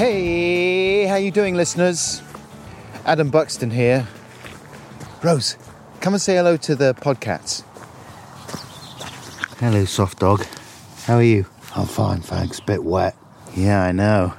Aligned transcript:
Hey, 0.00 1.04
how 1.04 1.16
you 1.16 1.30
doing, 1.30 1.56
listeners? 1.56 2.22
Adam 3.04 3.28
Buxton 3.28 3.70
here. 3.70 4.08
Rose, 5.22 5.58
come 6.00 6.14
and 6.14 6.22
say 6.22 6.36
hello 6.36 6.56
to 6.56 6.74
the 6.74 6.94
podcats. 6.94 7.64
Hello, 9.58 9.84
soft 9.84 10.20
dog. 10.20 10.46
How 11.04 11.16
are 11.16 11.22
you? 11.22 11.44
I'm 11.76 11.84
fine, 11.84 12.22
thanks. 12.22 12.60
Bit 12.60 12.82
wet. 12.82 13.14
Yeah, 13.54 13.82
I 13.82 13.92
know. 13.92 14.32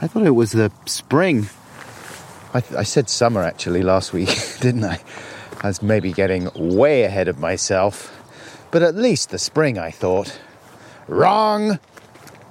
I 0.00 0.08
thought 0.08 0.26
it 0.26 0.32
was 0.32 0.50
the 0.50 0.72
spring. 0.84 1.46
I, 2.52 2.60
th- 2.60 2.74
I 2.74 2.82
said 2.82 3.08
summer 3.08 3.44
actually 3.44 3.84
last 3.84 4.12
week, 4.12 4.36
didn't 4.60 4.82
I? 4.82 5.00
I 5.62 5.68
was 5.68 5.80
maybe 5.80 6.12
getting 6.12 6.50
way 6.56 7.04
ahead 7.04 7.28
of 7.28 7.38
myself. 7.38 8.20
But 8.72 8.82
at 8.82 8.96
least 8.96 9.30
the 9.30 9.38
spring, 9.38 9.78
I 9.78 9.92
thought. 9.92 10.40
Wrong! 11.06 11.78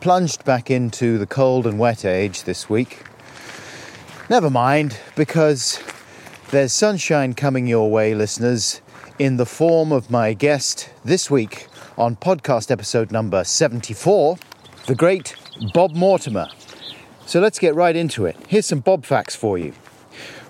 Plunged 0.04 0.44
back 0.44 0.70
into 0.70 1.18
the 1.18 1.26
cold 1.26 1.66
and 1.66 1.80
wet 1.80 2.04
age 2.04 2.44
this 2.44 2.70
week. 2.70 3.04
Never 4.30 4.50
mind, 4.50 5.00
because 5.16 5.80
there's 6.52 6.74
sunshine 6.74 7.34
coming 7.36 7.68
your 7.68 7.90
way, 7.90 8.14
listeners, 8.14 8.82
in 9.18 9.38
the 9.38 9.46
form 9.46 9.94
of 9.94 10.12
my 10.12 10.34
guest 10.34 10.90
this 11.06 11.32
week 11.32 11.68
on 11.98 12.18
podcast 12.18 12.70
episode 12.70 13.14
number 13.14 13.46
74, 13.46 14.38
the 14.88 14.96
great 14.96 15.38
Bob 15.74 15.96
Mortimer. 15.96 16.50
So 17.26 17.40
let's 17.40 17.58
get 17.58 17.74
right 17.74 17.96
into 17.96 18.26
it. 18.26 18.36
Here's 18.50 18.66
some 18.66 18.82
Bob 18.82 19.06
facts 19.06 19.38
for 19.38 19.58
you. 19.58 19.72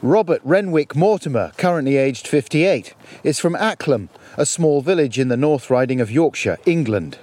Robert 0.02 0.42
Renwick 0.44 0.96
Mortimer, 0.96 1.52
currently 1.58 1.98
aged 1.98 2.28
58, 2.28 2.96
is 3.24 3.40
from 3.40 3.54
Acklam, 3.54 4.10
a 4.36 4.48
small 4.48 4.82
village 4.82 5.20
in 5.20 5.28
the 5.28 5.38
North 5.38 5.70
Riding 5.70 6.02
of 6.02 6.10
Yorkshire, 6.10 6.58
England. 6.66 7.20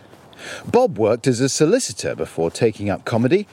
Bob 0.65 0.99
worked 0.99 1.27
as 1.27 1.41
a 1.41 1.49
solicitor 1.49 2.15
before 2.15 2.51
taking 2.51 2.91
up 2.91 3.05
comedy 3.05 3.47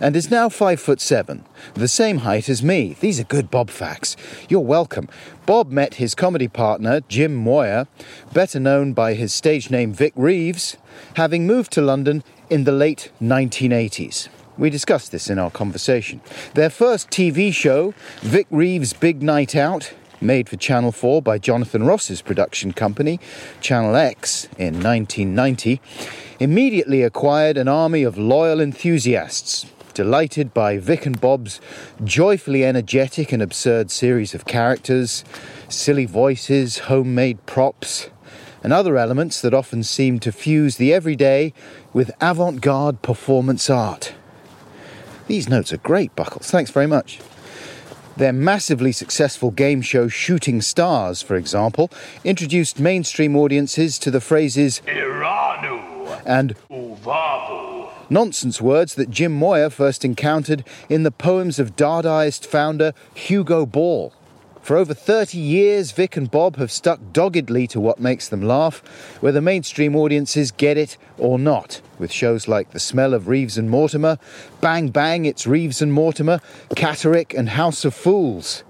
and 0.00 0.14
is 0.14 0.30
now 0.30 0.48
five 0.48 0.80
foot 0.80 1.00
seven, 1.00 1.44
the 1.74 1.88
same 1.88 2.18
height 2.18 2.48
as 2.48 2.62
me. 2.62 2.96
These 3.00 3.20
are 3.20 3.24
good 3.24 3.50
Bob 3.50 3.70
facts. 3.70 4.16
You're 4.48 4.60
welcome. 4.60 5.08
Bob 5.46 5.70
met 5.70 5.94
his 5.94 6.14
comedy 6.14 6.48
partner, 6.48 7.00
Jim 7.08 7.34
Moir, 7.34 7.86
better 8.32 8.60
known 8.60 8.92
by 8.92 9.14
his 9.14 9.34
stage 9.34 9.70
name 9.70 9.92
Vic 9.92 10.12
Reeves, 10.16 10.76
having 11.14 11.46
moved 11.46 11.72
to 11.72 11.80
London 11.80 12.22
in 12.50 12.64
the 12.64 12.72
late 12.72 13.10
1980s. 13.20 14.28
We 14.56 14.70
discussed 14.70 15.12
this 15.12 15.30
in 15.30 15.38
our 15.38 15.50
conversation. 15.50 16.20
Their 16.54 16.70
first 16.70 17.10
TV 17.10 17.52
show, 17.52 17.94
Vic 18.20 18.46
Reeves' 18.50 18.92
Big 18.92 19.22
Night 19.22 19.54
Out, 19.54 19.92
made 20.20 20.48
for 20.48 20.56
Channel 20.56 20.92
4 20.92 21.22
by 21.22 21.38
Jonathan 21.38 21.84
Ross's 21.84 22.22
production 22.22 22.72
company, 22.72 23.20
Channel 23.60 23.94
X, 23.94 24.44
in 24.58 24.82
1990, 24.82 25.80
immediately 26.40 27.02
acquired 27.02 27.56
an 27.56 27.68
army 27.68 28.02
of 28.02 28.18
loyal 28.18 28.60
enthusiasts, 28.60 29.66
delighted 29.94 30.54
by 30.54 30.78
Vic 30.78 31.06
and 31.06 31.20
Bob's 31.20 31.60
joyfully 32.04 32.64
energetic 32.64 33.32
and 33.32 33.42
absurd 33.42 33.90
series 33.90 34.34
of 34.34 34.44
characters, 34.44 35.24
silly 35.68 36.06
voices, 36.06 36.78
homemade 36.78 37.44
props, 37.46 38.08
and 38.62 38.72
other 38.72 38.96
elements 38.96 39.40
that 39.40 39.54
often 39.54 39.82
seem 39.82 40.18
to 40.20 40.32
fuse 40.32 40.76
the 40.76 40.92
everyday 40.92 41.52
with 41.92 42.10
avant 42.20 42.60
garde 42.60 43.02
performance 43.02 43.70
art. 43.70 44.14
These 45.26 45.48
notes 45.48 45.72
are 45.72 45.78
great, 45.78 46.14
Buckles. 46.16 46.50
Thanks 46.50 46.70
very 46.70 46.86
much. 46.86 47.20
Their 48.18 48.32
massively 48.32 48.90
successful 48.90 49.52
game 49.52 49.80
show 49.80 50.08
Shooting 50.08 50.60
Stars, 50.60 51.22
for 51.22 51.36
example, 51.36 51.88
introduced 52.24 52.80
mainstream 52.80 53.36
audiences 53.36 53.96
to 54.00 54.10
the 54.10 54.20
phrases 54.20 54.82
Eranu, 54.88 56.20
and 56.26 56.56
Uvavu, 56.68 57.88
nonsense 58.10 58.60
words 58.60 58.96
that 58.96 59.12
Jim 59.12 59.30
Moir 59.30 59.70
first 59.70 60.04
encountered 60.04 60.64
in 60.88 61.04
the 61.04 61.12
poems 61.12 61.60
of 61.60 61.76
Dadaist 61.76 62.44
founder 62.44 62.92
Hugo 63.14 63.64
Ball. 63.64 64.12
For 64.68 64.76
over 64.76 64.92
30 64.92 65.38
years, 65.38 65.92
Vic 65.92 66.14
and 66.18 66.30
Bob 66.30 66.56
have 66.56 66.70
stuck 66.70 67.00
doggedly 67.14 67.66
to 67.68 67.80
what 67.80 68.00
makes 68.00 68.28
them 68.28 68.42
laugh, 68.42 68.82
whether 69.22 69.40
mainstream 69.40 69.96
audiences 69.96 70.50
get 70.50 70.76
it 70.76 70.98
or 71.16 71.38
not, 71.38 71.80
with 71.98 72.12
shows 72.12 72.48
like 72.48 72.72
The 72.72 72.78
Smell 72.78 73.14
of 73.14 73.28
Reeves 73.28 73.56
and 73.56 73.70
Mortimer, 73.70 74.18
Bang 74.60 74.90
Bang, 74.90 75.24
It's 75.24 75.46
Reeves 75.46 75.80
and 75.80 75.90
Mortimer, 75.90 76.42
Catterick, 76.76 77.32
and 77.32 77.48
House 77.48 77.86
of 77.86 77.94
Fools 77.94 78.62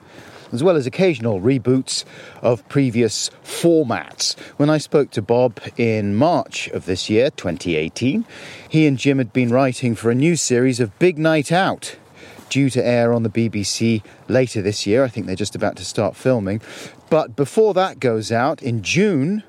as 0.52 0.62
well 0.62 0.76
as 0.76 0.86
occasional 0.86 1.40
reboots 1.40 2.04
of 2.42 2.66
previous 2.68 3.28
formats. 3.42 4.38
When 4.56 4.70
I 4.70 4.78
spoke 4.78 5.10
to 5.10 5.20
Bob 5.20 5.60
in 5.76 6.14
March 6.14 6.68
of 6.68 6.86
this 6.86 7.10
year, 7.10 7.30
2018, 7.30 8.24
he 8.68 8.86
and 8.86 8.96
Jim 8.96 9.18
had 9.18 9.32
been 9.32 9.50
writing 9.50 9.96
for 9.96 10.12
a 10.12 10.14
new 10.14 10.36
series 10.36 10.78
of 10.78 10.96
Big 11.00 11.18
Night 11.18 11.50
Out. 11.50 11.96
Due 12.48 12.70
to 12.70 12.84
air 12.84 13.12
on 13.12 13.22
the 13.22 13.30
BBC 13.30 14.02
later 14.28 14.62
this 14.62 14.86
year. 14.86 15.04
I 15.04 15.08
think 15.08 15.26
they're 15.26 15.36
just 15.36 15.54
about 15.54 15.76
to 15.76 15.84
start 15.84 16.16
filming. 16.16 16.60
But 17.10 17.36
before 17.36 17.74
that 17.74 18.00
goes 18.00 18.32
out, 18.32 18.62
in 18.62 18.82
June, 18.82 19.42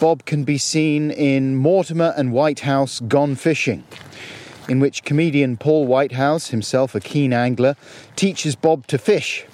Bob 0.00 0.24
can 0.24 0.44
be 0.44 0.58
seen 0.58 1.10
in 1.10 1.54
Mortimer 1.54 2.12
and 2.16 2.32
Whitehouse 2.32 3.00
Gone 3.00 3.36
Fishing, 3.36 3.84
in 4.68 4.80
which 4.80 5.04
comedian 5.04 5.56
Paul 5.56 5.86
Whitehouse, 5.86 6.48
himself 6.48 6.94
a 6.94 7.00
keen 7.00 7.32
angler, 7.32 7.76
teaches 8.16 8.56
Bob 8.56 8.86
to 8.88 8.98
fish. 8.98 9.46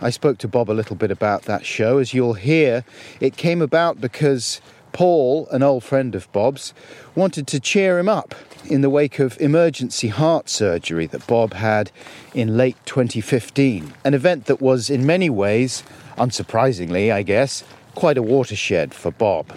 I 0.00 0.10
spoke 0.10 0.38
to 0.38 0.48
Bob 0.48 0.70
a 0.70 0.72
little 0.72 0.96
bit 0.96 1.10
about 1.10 1.42
that 1.42 1.64
show. 1.64 1.98
As 1.98 2.14
you'll 2.14 2.34
hear, 2.34 2.84
it 3.20 3.36
came 3.36 3.62
about 3.62 4.00
because 4.00 4.60
Paul, 4.92 5.46
an 5.50 5.62
old 5.62 5.84
friend 5.84 6.14
of 6.14 6.30
Bob's, 6.32 6.74
wanted 7.14 7.46
to 7.48 7.60
cheer 7.60 7.98
him 7.98 8.08
up 8.08 8.34
in 8.64 8.80
the 8.80 8.90
wake 8.90 9.18
of 9.18 9.40
emergency 9.40 10.08
heart 10.08 10.48
surgery 10.48 11.06
that 11.06 11.26
Bob 11.26 11.54
had 11.54 11.90
in 12.34 12.56
late 12.56 12.76
2015. 12.84 13.92
An 14.04 14.14
event 14.14 14.46
that 14.46 14.60
was, 14.60 14.90
in 14.90 15.06
many 15.06 15.28
ways, 15.28 15.82
unsurprisingly, 16.16 17.12
I 17.12 17.22
guess, 17.22 17.64
quite 17.94 18.18
a 18.18 18.22
watershed 18.22 18.94
for 18.94 19.10
Bob. 19.10 19.50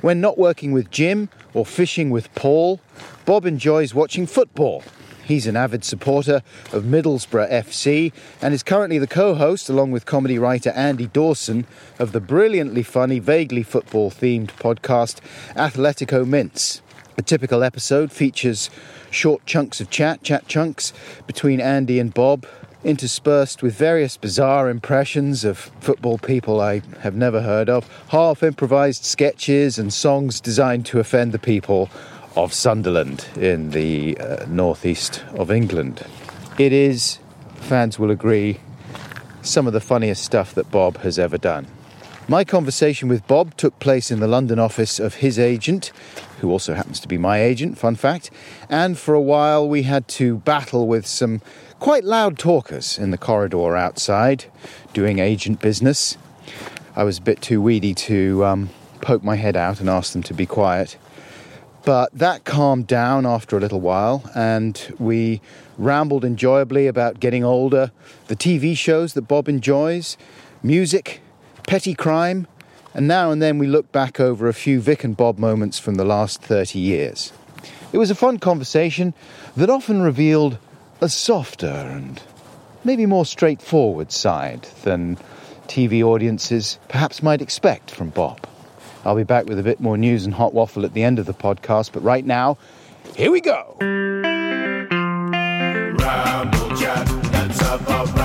When 0.00 0.20
not 0.20 0.38
working 0.38 0.72
with 0.72 0.90
Jim 0.90 1.28
or 1.54 1.64
fishing 1.64 2.10
with 2.10 2.34
Paul, 2.34 2.80
Bob 3.24 3.46
enjoys 3.46 3.94
watching 3.94 4.26
football. 4.26 4.82
He's 5.24 5.46
an 5.46 5.56
avid 5.56 5.84
supporter 5.84 6.42
of 6.72 6.82
Middlesbrough 6.82 7.50
FC 7.50 8.12
and 8.42 8.52
is 8.52 8.62
currently 8.62 8.98
the 8.98 9.06
co 9.06 9.34
host, 9.34 9.70
along 9.70 9.92
with 9.92 10.04
comedy 10.04 10.38
writer 10.38 10.70
Andy 10.70 11.06
Dawson, 11.06 11.66
of 11.98 12.12
the 12.12 12.20
brilliantly 12.20 12.82
funny, 12.82 13.18
vaguely 13.18 13.62
football 13.62 14.10
themed 14.10 14.48
podcast 14.58 15.20
Athletico 15.54 16.26
Mince. 16.26 16.81
A 17.18 17.22
typical 17.22 17.62
episode 17.62 18.10
features 18.10 18.70
short 19.10 19.44
chunks 19.44 19.80
of 19.80 19.90
chat, 19.90 20.22
chat 20.22 20.48
chunks, 20.48 20.92
between 21.26 21.60
Andy 21.60 21.98
and 21.98 22.12
Bob, 22.12 22.46
interspersed 22.84 23.62
with 23.62 23.74
various 23.74 24.16
bizarre 24.16 24.70
impressions 24.70 25.44
of 25.44 25.58
football 25.80 26.18
people 26.18 26.60
I 26.60 26.80
have 27.00 27.14
never 27.14 27.42
heard 27.42 27.68
of, 27.68 27.88
half 28.08 28.42
improvised 28.42 29.04
sketches 29.04 29.78
and 29.78 29.92
songs 29.92 30.40
designed 30.40 30.86
to 30.86 31.00
offend 31.00 31.32
the 31.32 31.38
people 31.38 31.90
of 32.34 32.52
Sunderland 32.52 33.26
in 33.36 33.70
the 33.70 34.16
uh, 34.18 34.46
northeast 34.48 35.22
of 35.34 35.50
England. 35.50 36.04
It 36.58 36.72
is, 36.72 37.18
fans 37.56 37.98
will 37.98 38.10
agree, 38.10 38.58
some 39.42 39.66
of 39.66 39.74
the 39.74 39.80
funniest 39.80 40.24
stuff 40.24 40.54
that 40.54 40.70
Bob 40.70 40.98
has 40.98 41.18
ever 41.18 41.36
done. 41.36 41.66
My 42.28 42.44
conversation 42.44 43.08
with 43.08 43.26
Bob 43.26 43.56
took 43.56 43.80
place 43.80 44.12
in 44.12 44.20
the 44.20 44.28
London 44.28 44.60
office 44.60 45.00
of 45.00 45.16
his 45.16 45.40
agent, 45.40 45.90
who 46.40 46.52
also 46.52 46.74
happens 46.74 47.00
to 47.00 47.08
be 47.08 47.18
my 47.18 47.42
agent, 47.42 47.78
fun 47.78 47.96
fact, 47.96 48.30
and 48.68 48.96
for 48.96 49.12
a 49.12 49.20
while 49.20 49.68
we 49.68 49.82
had 49.82 50.06
to 50.08 50.36
battle 50.38 50.86
with 50.86 51.04
some 51.04 51.40
quite 51.80 52.04
loud 52.04 52.38
talkers 52.38 52.96
in 52.96 53.10
the 53.10 53.18
corridor 53.18 53.76
outside 53.76 54.44
doing 54.92 55.18
agent 55.18 55.60
business. 55.60 56.16
I 56.94 57.02
was 57.02 57.18
a 57.18 57.22
bit 57.22 57.42
too 57.42 57.60
weedy 57.60 57.92
to 57.94 58.44
um, 58.44 58.70
poke 59.00 59.24
my 59.24 59.34
head 59.34 59.56
out 59.56 59.80
and 59.80 59.90
ask 59.90 60.12
them 60.12 60.22
to 60.22 60.34
be 60.34 60.46
quiet. 60.46 60.96
But 61.84 62.16
that 62.16 62.44
calmed 62.44 62.86
down 62.86 63.26
after 63.26 63.56
a 63.56 63.60
little 63.60 63.80
while, 63.80 64.30
and 64.32 64.94
we 65.00 65.40
rambled 65.76 66.24
enjoyably 66.24 66.86
about 66.86 67.18
getting 67.18 67.42
older, 67.42 67.90
the 68.28 68.36
TV 68.36 68.76
shows 68.76 69.14
that 69.14 69.22
Bob 69.22 69.48
enjoys, 69.48 70.16
music, 70.62 71.20
petty 71.72 71.94
crime, 71.94 72.46
and 72.92 73.08
now 73.08 73.30
and 73.30 73.40
then 73.40 73.56
we 73.56 73.66
look 73.66 73.90
back 73.92 74.20
over 74.20 74.46
a 74.46 74.52
few 74.52 74.78
Vic 74.78 75.04
and 75.04 75.16
Bob 75.16 75.38
moments 75.38 75.78
from 75.78 75.94
the 75.94 76.04
last 76.04 76.42
30 76.42 76.78
years. 76.78 77.32
It 77.94 77.96
was 77.96 78.10
a 78.10 78.14
fun 78.14 78.38
conversation 78.40 79.14
that 79.56 79.70
often 79.70 80.02
revealed 80.02 80.58
a 81.00 81.08
softer 81.08 81.68
and 81.68 82.22
maybe 82.84 83.06
more 83.06 83.24
straightforward 83.24 84.12
side 84.12 84.64
than 84.82 85.16
TV 85.66 86.02
audiences 86.02 86.78
perhaps 86.90 87.22
might 87.22 87.40
expect 87.40 87.90
from 87.90 88.10
Bob. 88.10 88.46
I'll 89.06 89.16
be 89.16 89.24
back 89.24 89.46
with 89.46 89.58
a 89.58 89.62
bit 89.62 89.80
more 89.80 89.96
news 89.96 90.26
and 90.26 90.34
hot 90.34 90.52
waffle 90.52 90.84
at 90.84 90.92
the 90.92 91.02
end 91.02 91.18
of 91.18 91.24
the 91.24 91.32
podcast, 91.32 91.92
but 91.92 92.02
right 92.02 92.26
now, 92.26 92.58
here 93.16 93.30
we 93.30 93.40
go. 93.40 93.78
Ramble 95.98 96.68
let's 96.68 97.60
have 97.60 98.21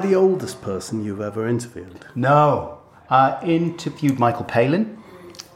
the 0.00 0.14
oldest 0.14 0.60
person 0.62 1.04
you've 1.04 1.20
ever 1.20 1.46
interviewed? 1.46 2.04
No. 2.14 2.78
I 3.08 3.42
interviewed 3.44 4.18
Michael 4.18 4.44
Palin, 4.44 4.96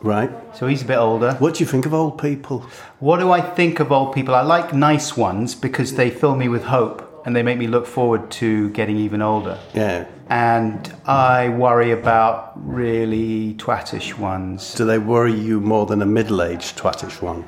Right. 0.02 0.31
so 0.55 0.67
he's 0.67 0.82
a 0.82 0.85
bit 0.85 0.99
older. 0.99 1.35
What 1.38 1.55
do 1.55 1.64
you 1.64 1.70
think 1.70 1.87
of 1.87 1.94
old 1.94 2.19
people? 2.20 2.67
What 2.99 3.20
do 3.20 3.31
I 3.31 3.41
think 3.41 3.81
of 3.81 3.91
old 3.93 4.12
people? 4.14 4.35
I 4.35 4.43
like 4.43 4.75
nice 4.75 5.17
ones 5.17 5.55
because 5.55 5.94
they 5.94 6.11
fill 6.11 6.35
me 6.37 6.49
with 6.49 6.64
hope 6.64 7.23
and 7.25 7.35
they 7.35 7.43
make 7.43 7.56
me 7.58 7.67
look 7.69 7.87
forward 7.87 8.31
to 8.32 8.69
getting 8.70 8.96
even 8.99 9.23
older. 9.23 9.58
Yeah. 9.73 10.05
And 10.29 10.93
I 11.06 11.49
worry 11.50 11.90
about 11.93 12.52
really 12.56 13.55
twatish 13.55 14.19
ones. 14.19 14.75
Do 14.75 14.85
they 14.85 14.99
worry 14.99 15.32
you 15.35 15.61
more 15.61 15.87
than 15.87 16.02
a 16.02 16.06
middle-aged 16.06 16.76
twatish 16.76 17.23
one? 17.23 17.44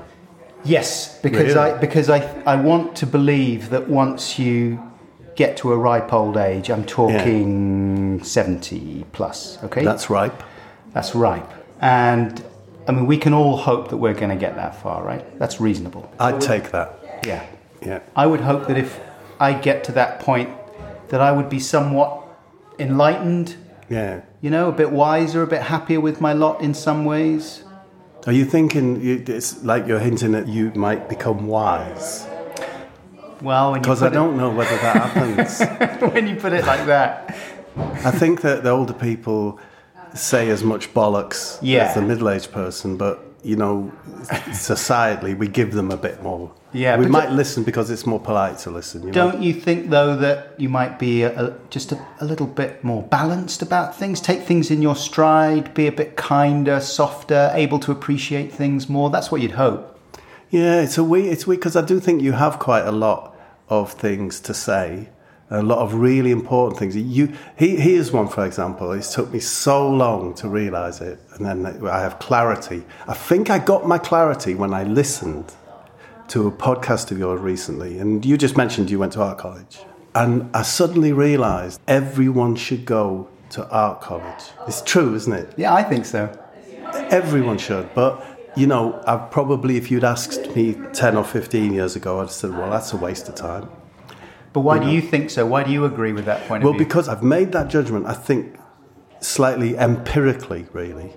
Yes, 0.64 1.18
because 1.22 1.54
Really? 1.54 1.70
I 1.72 1.78
because 1.78 2.10
I 2.10 2.20
I 2.46 2.56
want 2.56 2.96
to 2.96 3.06
believe 3.06 3.70
that 3.70 3.88
once 3.88 4.38
you 4.38 4.78
get 5.36 5.56
to 5.58 5.72
a 5.72 5.76
ripe 5.76 6.12
old 6.12 6.36
age, 6.36 6.70
I'm 6.70 6.84
talking 6.84 8.22
70 8.24 9.04
plus, 9.12 9.62
okay? 9.64 9.84
That's 9.84 10.10
ripe. 10.10 10.42
That's 10.92 11.14
ripe. 11.14 11.48
And 11.80 12.42
I 12.88 12.92
mean, 12.92 13.06
we 13.06 13.18
can 13.18 13.34
all 13.34 13.56
hope 13.56 13.90
that 13.90 13.98
we're 13.98 14.14
going 14.14 14.30
to 14.30 14.36
get 14.36 14.56
that 14.56 14.80
far, 14.82 15.04
right? 15.04 15.38
That's 15.38 15.60
reasonable. 15.60 16.10
I'd 16.18 16.40
take 16.40 16.70
that. 16.72 17.20
Yeah. 17.26 17.46
Yeah. 17.84 18.00
I 18.16 18.26
would 18.26 18.40
hope 18.40 18.66
that 18.68 18.78
if 18.78 18.98
I 19.38 19.52
get 19.52 19.84
to 19.84 19.92
that 19.92 20.20
point, 20.20 20.50
that 21.08 21.20
I 21.20 21.32
would 21.32 21.50
be 21.50 21.60
somewhat 21.60 22.22
enlightened, 22.78 23.56
Yeah. 23.90 24.22
you 24.40 24.50
know, 24.50 24.68
a 24.68 24.72
bit 24.72 24.90
wiser, 24.90 25.42
a 25.42 25.46
bit 25.46 25.62
happier 25.62 26.00
with 26.00 26.20
my 26.20 26.32
lot 26.32 26.62
in 26.62 26.72
some 26.72 27.04
ways. 27.04 27.62
Are 28.26 28.32
you 28.32 28.44
thinking 28.44 29.00
it's 29.04 29.62
like 29.62 29.86
you're 29.86 30.00
hinting 30.00 30.32
that 30.32 30.48
you 30.48 30.72
might 30.74 31.08
become 31.08 31.46
wise? 31.46 32.26
Well, 33.42 33.72
when 33.72 33.82
Because 33.82 34.02
I 34.02 34.08
don't 34.08 34.36
know 34.36 34.50
whether 34.50 34.76
that 34.78 34.96
happens. 34.96 35.60
when 36.12 36.26
you 36.26 36.36
put 36.36 36.52
it 36.52 36.64
like 36.64 36.86
that, 36.86 37.36
I 37.76 38.10
think 38.10 38.40
that 38.42 38.62
the 38.62 38.70
older 38.70 38.94
people 38.94 39.58
say 40.14 40.48
as 40.50 40.64
much 40.64 40.92
bollocks 40.94 41.58
Yeah. 41.60 41.84
as 41.84 41.94
the 41.94 42.02
middle-aged 42.02 42.52
person, 42.52 42.96
but 42.96 43.22
you 43.42 43.54
know, 43.54 43.92
societally 44.50 45.36
we 45.36 45.46
give 45.46 45.72
them 45.72 45.90
a 45.90 45.96
bit 45.96 46.22
more. 46.22 46.50
Yeah, 46.72 46.96
we 46.98 47.06
might 47.06 47.30
listen 47.30 47.62
because 47.62 47.90
it's 47.90 48.04
more 48.04 48.18
polite 48.18 48.58
to 48.58 48.70
listen. 48.70 49.06
You 49.06 49.12
don't 49.12 49.40
you 49.40 49.54
think 49.54 49.88
though 49.90 50.16
that 50.16 50.54
you 50.58 50.68
might 50.68 50.98
be 50.98 51.22
a, 51.22 51.46
a, 51.46 51.54
just 51.70 51.92
a, 51.92 52.06
a 52.20 52.24
little 52.24 52.46
bit 52.46 52.82
more 52.84 53.02
balanced 53.04 53.62
about 53.62 53.96
things? 53.96 54.20
Take 54.20 54.42
things 54.42 54.70
in 54.70 54.82
your 54.82 54.96
stride, 54.96 55.72
be 55.74 55.86
a 55.86 55.92
bit 55.92 56.16
kinder, 56.16 56.80
softer, 56.80 57.50
able 57.54 57.78
to 57.80 57.92
appreciate 57.92 58.52
things 58.52 58.88
more. 58.88 59.10
That's 59.10 59.30
what 59.30 59.40
you'd 59.40 59.52
hope. 59.52 59.95
Yeah, 60.56 60.80
it's 60.80 60.96
a 60.96 61.04
we. 61.04 61.28
It's 61.28 61.46
weird 61.46 61.60
because 61.60 61.76
I 61.76 61.84
do 61.84 62.00
think 62.00 62.22
you 62.22 62.32
have 62.32 62.58
quite 62.58 62.86
a 62.86 62.90
lot 62.90 63.36
of 63.68 63.92
things 63.92 64.40
to 64.40 64.54
say, 64.54 65.10
a 65.50 65.62
lot 65.62 65.80
of 65.80 65.92
really 65.92 66.30
important 66.30 66.78
things. 66.78 66.96
You, 66.96 67.34
he, 67.58 67.76
here's 67.76 68.10
one 68.10 68.26
for 68.26 68.46
example. 68.46 68.92
It's 68.92 69.14
took 69.14 69.30
me 69.30 69.38
so 69.38 69.86
long 69.86 70.32
to 70.36 70.48
realise 70.48 71.02
it, 71.02 71.20
and 71.34 71.44
then 71.44 71.86
I 71.86 72.00
have 72.00 72.18
clarity. 72.20 72.84
I 73.06 73.12
think 73.12 73.50
I 73.50 73.58
got 73.58 73.86
my 73.86 73.98
clarity 73.98 74.54
when 74.54 74.72
I 74.72 74.84
listened 74.84 75.52
to 76.28 76.46
a 76.48 76.50
podcast 76.50 77.10
of 77.10 77.18
yours 77.18 77.38
recently, 77.38 77.98
and 77.98 78.24
you 78.24 78.38
just 78.38 78.56
mentioned 78.56 78.90
you 78.90 78.98
went 78.98 79.12
to 79.12 79.22
art 79.22 79.36
college, 79.36 79.80
and 80.14 80.48
I 80.56 80.62
suddenly 80.62 81.12
realised 81.12 81.82
everyone 81.86 82.56
should 82.56 82.86
go 82.86 83.28
to 83.50 83.68
art 83.68 84.00
college. 84.00 84.44
It's 84.66 84.80
true, 84.80 85.14
isn't 85.16 85.34
it? 85.34 85.52
Yeah, 85.58 85.74
I 85.74 85.82
think 85.82 86.06
so. 86.06 86.34
Everyone 87.10 87.58
should, 87.58 87.94
but 87.94 88.35
you 88.56 88.66
know, 88.66 89.02
I 89.06 89.16
probably 89.16 89.76
if 89.76 89.90
you'd 89.90 90.04
asked 90.04 90.54
me 90.56 90.74
ten 90.92 91.16
or 91.16 91.24
fifteen 91.24 91.72
years 91.72 91.94
ago, 91.96 92.18
I'd 92.18 92.22
have 92.22 92.30
said, 92.30 92.50
"Well, 92.50 92.70
that's 92.70 92.92
a 92.92 92.96
waste 92.96 93.28
of 93.28 93.34
time." 93.34 93.68
But 94.52 94.60
why 94.60 94.78
do 94.78 94.88
you 94.90 95.02
think 95.02 95.28
so? 95.28 95.44
Why 95.44 95.62
do 95.64 95.70
you 95.70 95.84
agree 95.84 96.12
with 96.12 96.24
that 96.24 96.48
point 96.48 96.64
Well, 96.64 96.72
of 96.72 96.78
view? 96.78 96.86
because 96.86 97.08
I've 97.10 97.22
made 97.22 97.52
that 97.52 97.68
judgment, 97.68 98.06
I 98.06 98.14
think 98.14 98.56
slightly 99.20 99.76
empirically, 99.76 100.66
really, 100.72 101.12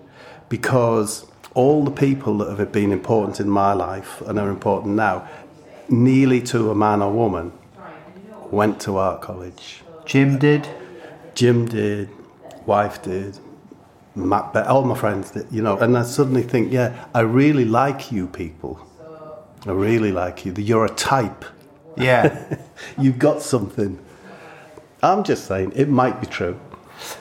because 0.49 1.25
all 1.53 1.85
the 1.85 1.91
people 1.91 2.37
that 2.39 2.59
have 2.59 2.71
been 2.73 2.91
important 2.91 3.39
in 3.39 3.49
my 3.49 3.71
life 3.71 4.21
and 4.27 4.37
are 4.37 4.49
important 4.49 4.95
now, 4.95 5.25
nearly 5.87 6.41
to 6.41 6.69
a 6.69 6.75
man 6.75 7.01
or 7.01 7.13
woman, 7.13 7.53
went 8.51 8.81
to 8.81 8.97
art 8.97 9.21
college. 9.21 9.83
Jim 10.05 10.37
did. 10.37 10.67
Jim 11.33 11.65
did, 11.65 12.09
wife 12.65 13.01
did, 13.01 13.39
Matt, 14.15 14.53
Be- 14.53 14.59
all 14.59 14.83
my 14.83 14.95
friends 14.95 15.31
did, 15.31 15.47
you 15.51 15.61
know. 15.61 15.77
And 15.77 15.97
I 15.97 16.03
suddenly 16.03 16.43
think, 16.43 16.71
yeah, 16.71 17.05
I 17.13 17.21
really 17.21 17.65
like 17.65 18.11
you 18.11 18.27
people. 18.27 18.79
I 19.65 19.71
really 19.71 20.11
like 20.11 20.45
you. 20.45 20.53
You're 20.57 20.85
a 20.85 20.89
type. 20.89 21.45
Yeah, 21.97 22.57
You've 22.97 23.19
got 23.19 23.41
something. 23.41 23.99
I'm 25.03 25.23
just 25.23 25.45
saying, 25.45 25.73
it 25.75 25.89
might 25.89 26.21
be 26.21 26.27
true. 26.27 26.59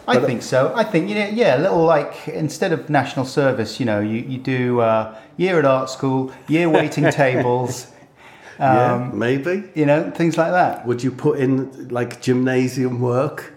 I 0.07 0.19
think 0.19 0.43
so. 0.43 0.73
I 0.75 0.83
think 0.85 1.09
you 1.09 1.15
know, 1.15 1.29
yeah, 1.29 1.57
a 1.57 1.61
little 1.61 1.85
like 1.85 2.29
instead 2.29 2.73
of 2.73 2.89
national 2.91 3.25
service, 3.25 3.79
you 3.79 3.87
know, 3.87 4.01
you 4.01 4.19
you 4.21 4.39
do 4.39 4.81
uh, 4.81 5.17
year 5.37 5.59
at 5.59 5.65
art 5.65 5.89
school, 5.91 6.33
year 6.49 6.69
waiting 6.69 7.11
tables, 7.13 7.87
yeah, 8.59 9.11
maybe. 9.13 9.65
you 9.75 9.87
know, 9.87 10.11
things 10.11 10.37
like 10.37 10.51
that. 10.51 10.85
Would 10.87 11.03
you 11.03 11.13
put 11.13 11.39
in 11.39 11.89
like 11.89 12.21
gymnasium 12.21 13.01
work? 13.01 13.53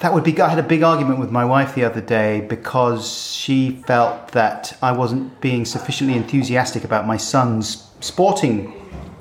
That 0.00 0.14
would 0.14 0.24
be. 0.24 0.40
I 0.40 0.48
had 0.48 0.58
a 0.58 0.62
big 0.62 0.82
argument 0.82 1.18
with 1.20 1.30
my 1.30 1.44
wife 1.44 1.74
the 1.74 1.84
other 1.84 2.00
day 2.00 2.40
because 2.40 3.32
she 3.34 3.82
felt 3.86 4.32
that 4.32 4.76
I 4.82 4.92
wasn't 4.92 5.40
being 5.40 5.64
sufficiently 5.64 6.16
enthusiastic 6.16 6.84
about 6.84 7.06
my 7.06 7.18
son's 7.18 7.90
sporting 8.00 8.72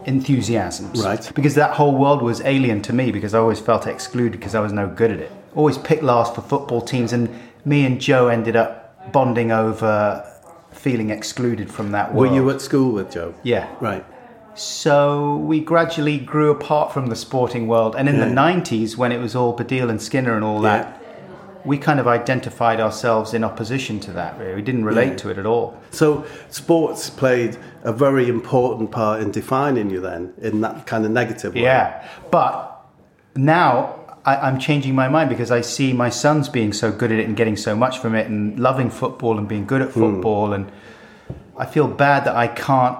enthusiasms. 0.05 1.03
Right. 1.03 1.31
Because 1.36 1.55
that 1.55 1.71
whole 1.71 1.95
world 1.95 2.21
was 2.21 2.41
alien 2.41 2.81
to 2.83 2.93
me 2.93 3.12
because 3.12 3.33
I 3.33 3.39
always 3.39 3.59
felt 3.59 3.88
excluded 3.88 4.39
because 4.39 4.55
I 4.55 4.62
was 4.62 4.71
no 4.71 4.88
good 4.88 5.12
at 5.12 5.19
it. 5.19 5.31
Always 5.55 5.77
picked 5.77 6.03
last 6.03 6.36
for 6.36 6.41
football 6.41 6.81
teams, 6.81 7.12
and 7.12 7.29
me 7.65 7.86
and 7.86 8.00
Joe 8.00 8.27
ended 8.29 8.55
up 8.55 9.12
bonding 9.12 9.51
over 9.51 10.25
feeling 10.71 11.09
excluded 11.09 11.69
from 11.69 11.91
that 11.91 12.13
Were 12.13 12.27
you 12.27 12.50
at 12.51 12.62
school 12.62 12.93
with 12.93 13.12
Joe? 13.12 13.33
Yeah. 13.43 13.67
Right. 13.81 14.05
So 14.59 15.37
we 15.37 15.61
gradually 15.61 16.17
grew 16.17 16.51
apart 16.51 16.91
from 16.91 17.07
the 17.07 17.15
sporting 17.15 17.65
world, 17.67 17.95
and 17.97 18.09
in 18.09 18.19
the 18.19 18.25
'90s, 18.25 18.97
when 18.97 19.13
it 19.13 19.19
was 19.19 19.33
all 19.33 19.55
Baddiel 19.55 19.89
and 19.89 20.01
Skinner 20.01 20.35
and 20.35 20.43
all 20.43 20.61
Yeah. 20.61 20.69
that, 20.83 21.01
we 21.63 21.77
kind 21.77 21.97
of 21.97 22.07
identified 22.09 22.81
ourselves 22.81 23.33
in 23.33 23.45
opposition 23.45 24.01
to 24.01 24.11
that. 24.11 24.37
Really, 24.37 24.55
we 24.55 24.61
didn't 24.61 24.83
relate 24.83 25.11
Yeah. 25.11 25.15
to 25.23 25.29
it 25.29 25.37
at 25.37 25.45
all. 25.45 25.77
So 25.91 26.25
sports 26.49 27.09
played 27.09 27.55
a 27.85 27.93
very 27.93 28.27
important 28.27 28.91
part 28.91 29.21
in 29.21 29.31
defining 29.31 29.89
you 29.91 30.01
then, 30.01 30.33
in 30.41 30.59
that 30.59 30.85
kind 30.85 31.05
of 31.05 31.11
negative 31.11 31.55
way. 31.55 31.61
Yeah, 31.61 32.03
but 32.29 32.81
now 33.37 33.95
I, 34.25 34.35
I'm 34.35 34.59
changing 34.59 34.93
my 34.93 35.07
mind 35.07 35.29
because 35.29 35.51
I 35.51 35.61
see 35.61 35.93
my 35.93 36.09
sons 36.09 36.49
being 36.49 36.73
so 36.73 36.91
good 36.91 37.13
at 37.13 37.19
it 37.19 37.25
and 37.27 37.37
getting 37.37 37.55
so 37.55 37.77
much 37.77 37.99
from 37.99 38.13
it, 38.13 38.27
and 38.27 38.59
loving 38.59 38.89
football 38.89 39.37
and 39.37 39.47
being 39.47 39.65
good 39.65 39.81
at 39.81 39.91
Hmm. 39.91 40.01
football, 40.01 40.51
and 40.51 40.65
I 41.57 41.65
feel 41.65 41.87
bad 41.87 42.25
that 42.25 42.35
I 42.35 42.47
can't 42.47 42.97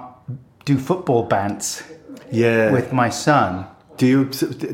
do 0.70 0.78
football 0.78 1.28
bants 1.28 1.82
Yeah. 2.30 2.70
with 2.70 2.92
my 2.92 3.08
son. 3.10 3.66
Do 3.96 4.06
you 4.06 4.24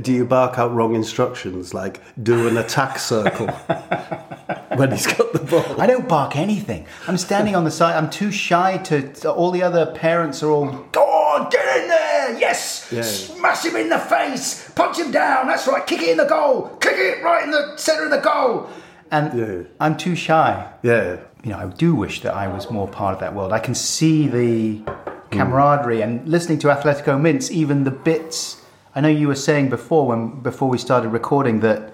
do 0.06 0.12
you 0.12 0.24
bark 0.24 0.58
out 0.58 0.70
wrong 0.76 0.94
instructions 0.94 1.74
like 1.74 1.94
do 2.22 2.46
an 2.48 2.56
attack 2.64 2.98
circle 2.98 3.48
when 4.78 4.92
he's 4.92 5.06
got 5.06 5.32
the 5.32 5.40
ball? 5.50 5.80
I 5.80 5.86
don't 5.92 6.06
bark 6.08 6.36
anything. 6.36 6.86
I'm 7.08 7.16
standing 7.16 7.56
on 7.56 7.64
the 7.64 7.70
side. 7.70 7.94
I'm 7.96 8.10
too 8.10 8.30
shy 8.30 8.76
to. 8.88 8.96
to- 9.20 9.32
all 9.32 9.50
the 9.50 9.62
other 9.68 9.84
parents 10.06 10.42
are 10.44 10.50
all, 10.50 10.66
go 10.92 11.02
on, 11.02 11.48
get 11.50 11.64
in 11.82 11.88
there. 11.88 12.38
Yes. 12.38 12.88
Yeah. 12.92 13.02
Smash 13.02 13.64
him 13.64 13.74
in 13.76 13.88
the 13.88 13.98
face. 13.98 14.70
Punch 14.76 14.98
him 14.98 15.10
down. 15.10 15.48
That's 15.48 15.66
right. 15.66 15.84
Kick 15.86 16.02
it 16.02 16.10
in 16.10 16.18
the 16.18 16.26
goal. 16.38 16.68
Kick 16.80 16.94
it 16.96 17.24
right 17.24 17.42
in 17.42 17.50
the 17.50 17.76
centre 17.78 18.04
of 18.04 18.10
the 18.10 18.18
goal. 18.32 18.68
And 19.10 19.24
Yeah. 19.40 19.62
I'm 19.80 19.96
too 19.96 20.14
shy. 20.14 20.70
Yeah. 20.84 21.16
you 21.42 21.50
know, 21.52 21.58
I 21.58 21.66
do 21.66 21.96
wish 21.96 22.20
that 22.22 22.34
I 22.34 22.46
was 22.46 22.70
more 22.70 22.86
part 22.86 23.12
of 23.14 23.20
that 23.20 23.34
world. 23.34 23.52
I 23.52 23.58
can 23.66 23.74
see 23.74 24.28
the 24.28 24.82
camaraderie 25.30 26.02
and 26.02 26.26
listening 26.28 26.58
to 26.60 26.68
Athletico 26.68 27.20
Mince, 27.20 27.50
even 27.50 27.84
the 27.84 27.90
bits. 27.90 28.62
I 28.94 29.00
know 29.00 29.08
you 29.08 29.28
were 29.28 29.34
saying 29.34 29.68
before 29.68 30.06
when 30.06 30.40
before 30.40 30.68
we 30.68 30.78
started 30.78 31.10
recording 31.10 31.60
that 31.60 31.92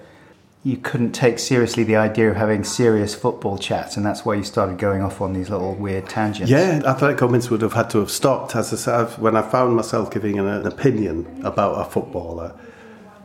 you 0.63 0.77
couldn't 0.77 1.11
take 1.11 1.39
seriously 1.39 1.83
the 1.83 1.97
idea 1.97 2.29
of 2.29 2.37
having 2.37 2.63
serious 2.63 3.13
football 3.13 3.57
chats, 3.57 3.97
and 3.97 4.05
that's 4.05 4.23
why 4.23 4.35
you 4.35 4.43
started 4.43 4.77
going 4.77 5.01
off 5.01 5.19
on 5.19 5.33
these 5.33 5.49
little 5.49 5.75
weird 5.75 6.07
tangents. 6.07 6.49
Yeah, 6.49 6.79
Athletico 6.79 7.29
Mince 7.29 7.49
would 7.49 7.61
have 7.61 7.73
had 7.73 7.89
to 7.89 7.99
have 7.99 8.09
stopped. 8.09 8.55
As 8.55 8.71
I 8.71 8.77
said, 8.77 9.21
when 9.21 9.35
I 9.35 9.41
found 9.41 9.75
myself 9.75 10.09
giving 10.09 10.39
an, 10.39 10.47
an 10.47 10.65
opinion 10.65 11.41
about 11.43 11.73
a 11.73 11.89
footballer, 11.89 12.57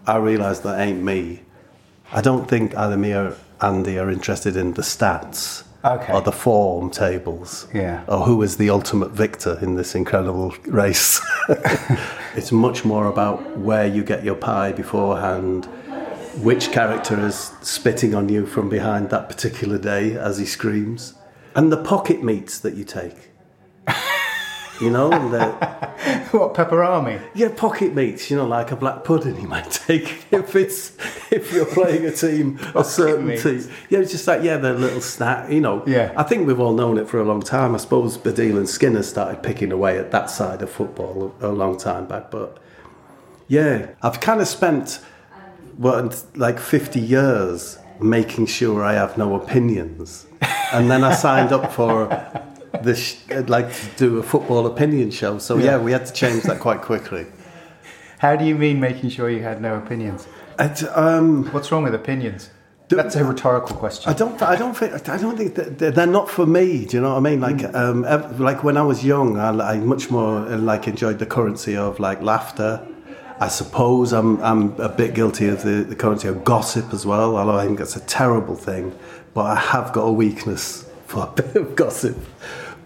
I 0.07 0.17
realised 0.17 0.65
that 0.65 0.81
ain't 0.81 1.03
me. 1.03 1.43
I 2.11 2.23
don't 2.23 2.49
think 2.49 2.77
either 2.77 2.97
me 2.97 3.13
or 3.13 3.37
Andy 3.61 3.99
are 3.99 4.11
interested 4.11 4.57
in 4.57 4.75
the 4.75 4.83
stats 4.83 5.63
Okay. 5.85 6.13
or 6.13 6.21
the 6.21 6.33
form 6.33 6.91
tables 6.91 7.69
Yeah. 7.73 8.03
or 8.09 8.21
who 8.25 8.43
is 8.43 8.57
the 8.57 8.69
ultimate 8.71 9.13
victor 9.13 9.59
in 9.63 9.77
this 9.77 9.95
incredible 9.95 10.53
race. 10.67 11.21
it's 12.35 12.51
much 12.51 12.85
more 12.85 13.07
about 13.07 13.59
where 13.59 13.87
you 13.87 14.03
get 14.03 14.25
your 14.25 14.35
pie 14.35 14.73
beforehand, 14.73 15.67
which 16.43 16.73
character 16.73 17.19
is 17.25 17.53
spitting 17.63 18.15
on 18.15 18.29
you 18.29 18.45
from 18.47 18.69
behind 18.69 19.11
that 19.11 19.29
particular 19.29 19.79
day 19.79 20.17
as 20.17 20.39
he 20.39 20.45
screams, 20.47 21.15
and 21.55 21.71
the 21.73 21.77
pocket 21.77 22.23
meats 22.25 22.59
that 22.59 22.75
you 22.75 22.85
take. 22.85 23.28
You 24.81 24.91
know, 24.91 25.11
the, 25.31 25.47
what 26.31 26.55
Pepperami? 26.55 27.21
yeah, 27.35 27.49
pocket 27.57 27.95
meats. 27.95 28.31
You 28.31 28.37
know, 28.37 28.47
like 28.47 28.71
a 28.71 28.77
black 28.77 29.03
pudding 29.05 29.41
you 29.41 29.49
might 29.49 29.71
take 29.87 30.25
if 30.31 30.55
it's 30.55 30.97
if 31.33 31.53
you're 31.53 31.67
playing 31.67 32.05
a 32.07 32.13
team, 32.13 32.59
a 32.75 32.85
certain 32.99 33.27
meats. 33.27 33.43
team. 33.43 33.69
Yeah, 33.91 33.99
it's 34.01 34.13
just 34.13 34.27
like 34.27 34.43
yeah, 34.43 34.57
the 34.57 34.75
little 34.75 35.01
snack. 35.01 35.51
You 35.51 35.61
know, 35.61 35.83
Yeah. 35.87 36.13
I 36.17 36.23
think 36.23 36.47
we've 36.47 36.61
all 36.61 36.75
known 36.75 36.97
it 36.99 37.09
for 37.09 37.19
a 37.19 37.25
long 37.25 37.43
time. 37.43 37.75
I 37.75 37.79
suppose 37.79 38.17
Baddiel 38.17 38.57
and 38.57 38.69
Skinner 38.69 39.03
started 39.03 39.43
picking 39.43 39.73
away 39.73 39.99
at 39.99 40.11
that 40.13 40.31
side 40.31 40.63
of 40.63 40.71
football 40.71 41.35
a, 41.41 41.49
a 41.49 41.53
long 41.53 41.77
time 41.77 42.07
back, 42.07 42.31
but 42.31 42.59
yeah, 43.49 43.89
I've 44.03 44.21
kind 44.21 44.41
of 44.41 44.47
spent 44.47 45.01
what 45.77 46.25
like 46.37 46.59
fifty 46.61 47.01
years 47.01 47.79
making 48.01 48.47
sure 48.47 48.85
I 48.85 48.93
have 48.95 49.19
no 49.19 49.35
opinions, 49.35 50.27
and 50.73 50.89
then 50.91 51.03
I 51.03 51.15
signed 51.15 51.53
up 51.53 51.73
for. 51.73 52.07
This 52.83 53.23
I'd 53.31 53.49
like 53.49 53.73
to 53.73 53.87
do 53.97 54.19
a 54.19 54.23
football 54.23 54.67
opinion 54.67 55.11
show, 55.11 55.39
so 55.39 55.57
yeah, 55.59 55.79
we 55.79 55.93
had 55.93 56.07
to 56.07 56.13
change 56.13 56.43
that 56.45 56.61
quite 56.61 56.83
quickly. 56.83 57.27
How 58.19 58.37
do 58.37 58.45
you 58.45 58.55
mean 58.55 58.81
making 58.81 59.11
sure 59.11 59.31
you 59.31 59.43
had 59.43 59.61
no 59.63 59.77
opinions? 59.77 60.27
It, 60.59 60.83
um, 60.97 61.47
What's 61.53 61.71
wrong 61.71 61.85
with 61.85 61.95
opinions? 61.95 62.51
That's 62.89 63.17
a 63.17 63.25
rhetorical 63.25 63.77
question. 63.77 64.11
I 64.11 64.15
don't. 64.15 64.41
I 64.43 64.57
don't 64.57 64.75
think. 64.75 65.09
I 65.09 65.19
don't 65.19 65.37
think 65.37 65.55
that 65.57 65.79
they're, 65.79 66.07
not 66.07 66.31
for 66.31 66.47
me. 66.47 66.87
Do 66.87 66.97
you 66.97 67.03
know 67.03 67.11
what 67.11 67.19
I 67.19 67.21
mean? 67.21 67.41
Like, 67.41 67.63
um, 67.75 68.05
ev- 68.07 68.41
like 68.41 68.65
when 68.65 68.79
I 68.79 68.83
was 68.83 69.05
young, 69.05 69.39
I, 69.39 69.51
I 69.51 69.79
much 69.79 70.11
more 70.11 70.39
uh, 70.39 70.57
like 70.57 70.89
enjoyed 70.89 71.19
the 71.19 71.27
currency 71.27 71.77
of 71.77 72.01
like 72.01 72.23
laughter. 72.23 72.87
I 73.41 73.49
suppose 73.49 74.13
I'm 74.13 74.41
I'm 74.43 74.81
a 74.81 74.89
bit 74.89 75.15
guilty 75.15 75.49
of 75.49 75.63
the, 75.63 75.85
the 75.85 75.95
currency 75.95 76.29
of 76.29 76.45
gossip 76.45 76.95
as 76.95 77.05
well. 77.05 77.37
Although 77.37 77.59
I 77.59 77.67
think 77.67 77.79
that's 77.79 77.97
a 77.97 78.07
terrible 78.07 78.57
thing, 78.57 78.99
but 79.35 79.43
I 79.43 79.57
have 79.57 79.93
got 79.93 80.05
a 80.05 80.13
weakness 80.13 80.88
for 81.09 81.25
a 81.25 81.43
bit 81.43 81.57
of 81.57 81.75
gossip. 81.75 82.17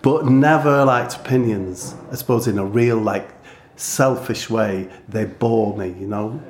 But 0.00 0.26
never 0.26 0.84
liked 0.84 1.16
opinions. 1.16 1.94
I 2.10 2.14
suppose 2.16 2.48
in 2.48 2.58
a 2.58 2.64
real 2.64 2.96
like 2.96 3.28
selfish 3.76 4.48
way, 4.48 4.88
they 5.08 5.26
bore 5.26 5.76
me. 5.76 5.88
You 5.88 6.06
know. 6.06 6.42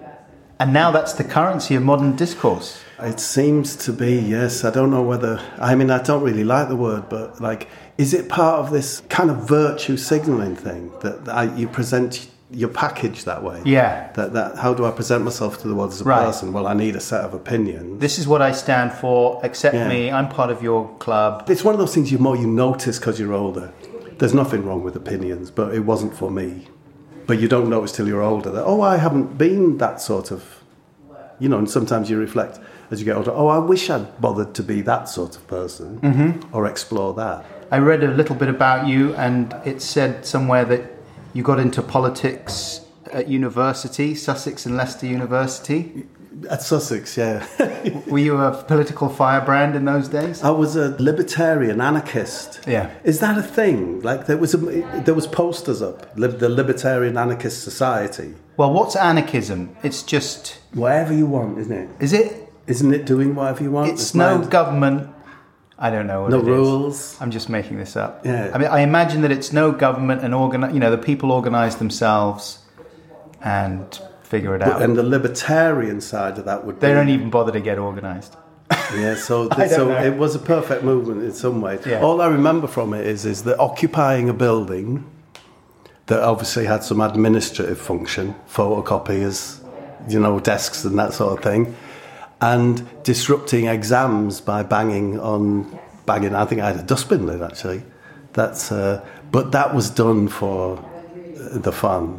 And 0.61 0.73
now 0.73 0.93
that's 0.93 1.15
the 1.15 1.25
currency 1.25 1.75
of 1.75 1.83
modern 1.83 2.15
discourse. 2.15 2.81
It 3.01 3.19
seems 3.19 3.75
to 3.85 3.93
be, 3.93 4.15
yes. 4.15 4.65
I 4.65 4.71
don't 4.71 4.93
know 4.93 5.03
whether, 5.03 5.43
I 5.59 5.75
mean, 5.75 5.91
I 5.91 6.01
don't 6.01 6.23
really 6.23 6.45
like 6.45 6.69
the 6.69 6.77
word, 6.77 7.09
but 7.09 7.41
like, 7.41 7.69
is 7.99 8.15
it 8.15 8.29
part 8.29 8.61
of 8.61 8.71
this 8.71 9.03
kind 9.09 9.29
of 9.29 9.49
virtue 9.49 9.97
signaling 9.97 10.55
thing 10.55 10.93
that 11.01 11.29
I, 11.29 11.53
you 11.57 11.67
present 11.67 12.31
your 12.53 12.69
package 12.69 13.25
that 13.25 13.43
way? 13.43 13.61
Yeah. 13.65 14.13
That, 14.13 14.33
that, 14.35 14.57
how 14.59 14.75
do 14.75 14.85
I 14.85 14.91
present 14.91 15.25
myself 15.25 15.61
to 15.63 15.69
the 15.69 15.75
world 15.75 15.91
as 15.93 16.01
a 16.01 16.05
Right. 16.05 16.25
person? 16.27 16.53
Well, 16.53 16.67
I 16.67 16.75
need 16.75 16.95
a 16.97 17.01
set 17.01 17.25
of 17.25 17.33
opinions. 17.35 18.01
This 18.01 18.19
is 18.19 18.29
what 18.29 18.43
I 18.43 18.53
stand 18.53 18.93
for. 18.93 19.41
Accept 19.43 19.75
Yeah. 19.75 19.89
me. 19.89 20.11
I'm 20.11 20.29
part 20.29 20.51
of 20.51 20.63
your 20.63 20.89
club. 20.99 21.49
It's 21.49 21.65
one 21.65 21.75
of 21.75 21.81
those 21.81 21.95
things 21.95 22.13
you 22.13 22.19
more 22.19 22.37
you 22.37 22.47
notice 22.47 22.99
because 22.99 23.19
you're 23.19 23.33
older. 23.33 23.73
There's 24.19 24.35
nothing 24.35 24.65
wrong 24.65 24.83
with 24.85 24.95
opinions, 24.97 25.51
but 25.51 25.75
it 25.75 25.81
wasn't 25.81 26.15
for 26.15 26.31
me. 26.31 26.69
But 27.27 27.41
you 27.41 27.49
don't 27.49 27.69
notice 27.71 27.93
till 27.93 28.07
you're 28.07 28.23
older 28.23 28.51
that, 28.51 28.65
oh, 28.65 28.81
I 28.83 28.97
haven't 28.99 29.39
been 29.39 29.79
that 29.79 30.01
sort 30.01 30.31
of, 30.31 30.45
you 31.39 31.49
know, 31.49 31.59
and 31.59 31.71
sometimes 31.71 32.11
you 32.11 32.19
reflect 32.19 32.61
as 32.91 33.01
you 33.01 33.07
get 33.07 33.17
older, 33.17 33.31
oh, 33.35 33.49
I 33.49 33.59
wish 33.59 33.89
I'd 33.89 34.21
bothered 34.21 34.53
to 34.55 34.63
be 34.63 34.83
that 34.83 35.09
sort 35.09 35.37
of 35.37 35.47
person 35.47 35.99
Mm-hmm. 36.01 36.55
or 36.55 36.67
explore 36.67 37.15
that. 37.15 37.45
I 37.71 37.79
read 37.79 38.05
a 38.05 38.09
little 38.11 38.37
bit 38.37 38.49
about 38.51 38.87
you, 38.87 39.15
and 39.15 39.55
it 39.65 39.81
said 39.81 40.27
somewhere 40.27 40.67
that 40.67 40.92
you 41.33 41.43
got 41.43 41.59
into 41.59 41.83
politics 41.83 42.81
at 43.13 43.29
university, 43.29 44.15
Sussex 44.15 44.67
and 44.67 44.77
Leicester 44.77 45.07
University. 45.07 46.07
At 46.51 46.63
Sussex, 46.63 47.17
yeah. 47.17 47.47
Were 48.07 48.19
you 48.19 48.37
a 48.39 48.63
political 48.65 49.09
firebrand 49.09 49.77
in 49.77 49.85
those 49.85 50.09
days? 50.09 50.43
I 50.43 50.51
was 50.51 50.77
a 50.77 50.97
libertarian 51.01 51.81
anarchist. 51.81 52.61
Yeah. 52.67 52.91
Is 53.05 53.21
that 53.21 53.37
a 53.39 53.43
thing? 53.43 54.01
Like 54.01 54.27
there 54.27 54.39
was 54.39 54.55
a, 54.55 54.59
there 55.05 55.15
was 55.15 55.27
posters 55.27 55.83
up, 55.83 56.15
the 56.17 56.49
Libertarian 56.49 57.17
Anarchist 57.19 57.63
Society. 57.63 58.35
Well, 58.57 58.73
what's 58.73 58.97
anarchism? 58.97 59.77
It's 59.83 60.03
just, 60.03 60.59
Whatever 60.73 61.13
you 61.15 61.27
want, 61.27 61.59
isn't 61.59 61.73
it? 61.73 61.89
is 62.01 62.13
it? 62.13 62.49
Isn't 62.67 62.95
it 62.95 63.05
doing 63.05 63.35
whatever 63.35 63.63
you 63.65 63.71
want? 63.73 63.91
It's 63.91 64.15
no 64.15 64.39
mine. 64.39 64.49
government. 64.49 65.11
I 65.83 65.91
don't 65.91 66.07
know 66.07 66.23
what 66.23 66.31
no 66.31 66.39
it 66.39 66.43
is. 66.43 66.47
rules. 66.47 67.17
I'm 67.21 67.33
just 67.33 67.49
making 67.49 67.79
this 67.79 67.97
up. 67.97 68.25
Yeah. 68.25 68.53
I 68.55 68.59
mean, 68.59 68.69
I 68.69 68.81
imagine 68.81 69.23
that 69.23 69.33
it's 69.33 69.53
no 69.53 69.73
government 69.73 70.23
and 70.23 70.33
organi- 70.33 70.73
You 70.73 70.79
know, 70.79 70.93
the 70.93 71.05
people 71.11 71.33
organise 71.33 71.75
themselves 71.75 72.61
and 73.43 73.99
figure 74.23 74.55
it 74.55 74.63
out. 74.63 74.81
And 74.81 74.97
the 74.97 75.03
libertarian 75.03 76.01
side 76.01 76.39
of 76.39 76.45
that 76.45 76.65
would 76.65 76.77
be 76.77 76.87
they 76.87 76.95
don't 76.95 77.09
even 77.09 77.31
bother 77.31 77.51
to 77.51 77.61
get 77.61 77.79
organised. 77.79 78.37
Yeah, 78.95 79.17
so 79.17 79.49
so 79.69 79.89
know. 79.89 80.05
it 80.05 80.17
was 80.17 80.37
a 80.37 80.39
perfect 80.39 80.85
movement 80.85 81.25
in 81.25 81.33
some 81.33 81.61
ways. 81.61 81.85
Yeah. 81.85 82.01
All 82.01 82.21
I 82.23 82.29
remember 82.29 82.69
from 82.69 82.95
it 82.95 83.05
is 83.05 83.27
is 83.27 83.43
that 83.43 83.59
occupying 83.59 84.29
a 84.29 84.33
building 84.33 85.05
that 86.07 86.21
obviously 86.23 86.67
had 86.67 86.85
some 86.85 87.01
administrative 87.01 87.81
function, 87.81 88.37
photocopiers, 88.49 89.59
you 90.09 90.21
know, 90.21 90.39
desks 90.39 90.85
and 90.85 90.97
that 90.99 91.13
sort 91.13 91.37
of 91.37 91.45
thing, 91.45 91.75
and 92.43 92.87
disrupting 93.05 93.67
exams 93.67 94.41
by 94.41 94.63
banging 94.63 95.19
on 95.21 95.79
banging. 96.07 96.35
I 96.35 96.45
think 96.45 96.61
I 96.61 96.67
had 96.73 96.81
a 96.81 96.83
dustbin 96.83 97.25
lid 97.27 97.41
actually. 97.43 97.83
That's 98.35 98.71
uh, 98.73 99.05
but 99.31 99.53
that 99.53 99.75
was 99.75 99.89
done 99.91 100.29
for 100.29 100.79
the 101.67 101.73
fun, 101.73 102.19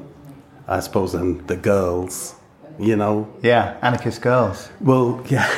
I 0.68 0.80
suppose, 0.80 1.14
and 1.14 1.46
the 1.48 1.56
girls, 1.56 2.36
you 2.80 2.96
know, 2.96 3.28
Yeah, 3.42 3.78
anarchist 3.82 4.22
girls. 4.22 4.70
well, 4.82 5.22
yeah, 5.30 5.50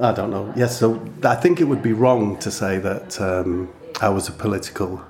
I 0.00 0.12
don't 0.12 0.30
know. 0.30 0.52
Yes, 0.56 0.78
so 0.78 1.00
I 1.24 1.34
think 1.36 1.60
it 1.60 1.64
would 1.64 1.82
be 1.82 1.92
wrong 1.92 2.36
to 2.38 2.50
say 2.50 2.78
that 2.78 3.20
um, 3.20 3.68
I 4.00 4.08
was 4.08 4.28
a 4.28 4.32
political 4.32 5.00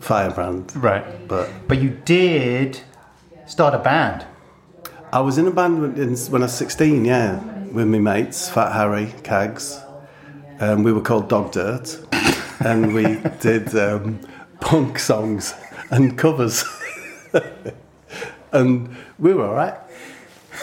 firebrand. 0.00 0.72
Right. 0.76 1.04
But 1.28 1.48
But 1.68 1.78
you 1.82 1.90
did 2.04 2.80
start 3.46 3.74
a 3.74 3.78
band. 3.78 4.24
I 5.12 5.20
was 5.20 5.38
in 5.38 5.46
a 5.46 5.50
band 5.50 5.80
when 6.30 6.42
I 6.42 6.46
was 6.46 6.52
16, 6.54 7.04
yeah, 7.04 7.40
with 7.72 7.86
my 7.88 7.98
mates, 7.98 8.48
Fat 8.48 8.72
Harry, 8.72 9.06
Cags. 9.22 9.82
Um, 10.60 10.82
we 10.82 10.92
were 10.92 11.00
called 11.00 11.28
Dog 11.28 11.52
Dirt. 11.52 11.98
and 12.60 12.94
we 12.94 13.18
did 13.40 13.74
um, 13.76 14.18
punk 14.60 14.98
songs 14.98 15.54
and 15.90 16.16
covers. 16.16 16.64
and 18.52 18.96
we 19.18 19.34
were 19.34 19.46
all 19.46 19.54
right. 19.54 19.74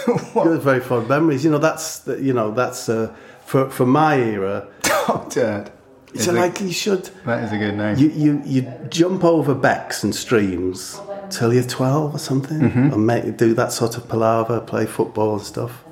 it 0.07 0.35
was 0.35 0.63
very 0.63 0.79
fond 0.79 1.07
memories. 1.07 1.43
You 1.45 1.51
know, 1.51 1.57
that's, 1.59 2.07
you 2.19 2.33
know, 2.33 2.51
that's, 2.51 2.89
uh, 2.89 3.13
for, 3.45 3.69
for 3.69 3.85
my 3.85 4.15
era, 4.17 4.67
Oh, 4.85 5.27
Dad. 5.29 5.71
so 6.15 6.31
like 6.31 6.61
you 6.61 6.71
should, 6.71 7.09
That 7.25 7.43
is 7.43 7.51
a 7.51 7.57
good 7.57 7.75
name. 7.75 7.97
you, 7.97 8.09
you, 8.09 8.41
you 8.45 8.61
jump 8.89 9.23
over 9.23 9.53
becks 9.53 10.03
and 10.03 10.15
streams 10.15 10.99
till 11.29 11.53
you're 11.53 11.63
12 11.63 12.15
or 12.15 12.19
something 12.19 12.59
Mm-hmm. 12.59 12.93
and 12.93 13.05
make, 13.07 13.37
do 13.37 13.53
that 13.53 13.71
sort 13.71 13.97
of 13.97 14.07
palaver, 14.07 14.61
play 14.61 14.85
football 14.85 15.33
and 15.35 15.41
stuff. 15.43 15.83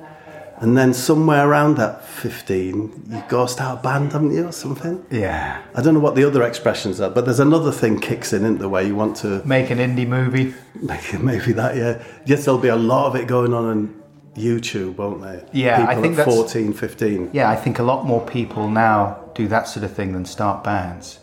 And 0.62 0.76
then 0.78 0.94
somewhere 0.94 1.48
around 1.48 1.76
that 1.78 2.04
15, 2.04 3.06
you 3.10 3.22
go 3.28 3.46
start 3.46 3.80
a 3.80 3.82
band, 3.82 4.12
haven't 4.12 4.32
you, 4.32 4.46
or 4.46 4.52
something? 4.52 5.04
yeah. 5.10 5.60
I 5.74 5.82
don't 5.82 5.92
know 5.92 6.00
what 6.00 6.14
the 6.14 6.24
other 6.24 6.44
expressions 6.44 7.00
are, 7.00 7.10
but 7.10 7.24
there's 7.24 7.40
another 7.40 7.72
thing 7.72 7.98
kicks 7.98 8.32
in, 8.32 8.42
isn't 8.44 8.58
there, 8.58 8.68
where 8.68 8.82
you 8.84 8.94
want 8.94 9.16
to 9.18 9.42
Make 9.44 9.70
an 9.70 9.78
indie 9.78 10.06
movie. 10.06 10.54
make 10.80 11.20
maybe 11.20 11.52
that, 11.54 11.74
yeah. 11.76 12.02
Yes, 12.26 12.44
there'll 12.44 12.60
be 12.60 12.68
a 12.68 12.76
lot 12.76 13.06
of 13.08 13.16
it 13.16 13.26
going 13.26 13.52
on 13.52 13.64
on 13.64 14.02
YouTube, 14.36 14.96
won't 14.98 15.20
there? 15.20 15.44
Yeah, 15.52 15.82
I 15.82 15.86
People 15.94 16.02
think 16.02 16.12
at 16.12 16.16
that's- 16.26 16.36
14, 16.36 16.72
15. 16.72 17.30
Yeah, 17.32 17.50
I 17.50 17.56
think 17.56 17.80
a 17.80 17.82
lot 17.82 18.06
more 18.06 18.24
people 18.24 18.68
now 18.68 19.18
do 19.34 19.48
that 19.48 19.66
sort 19.66 19.84
of 19.84 19.92
thing 19.92 20.12
than 20.12 20.24
start 20.24 20.62
bands. 20.62 21.18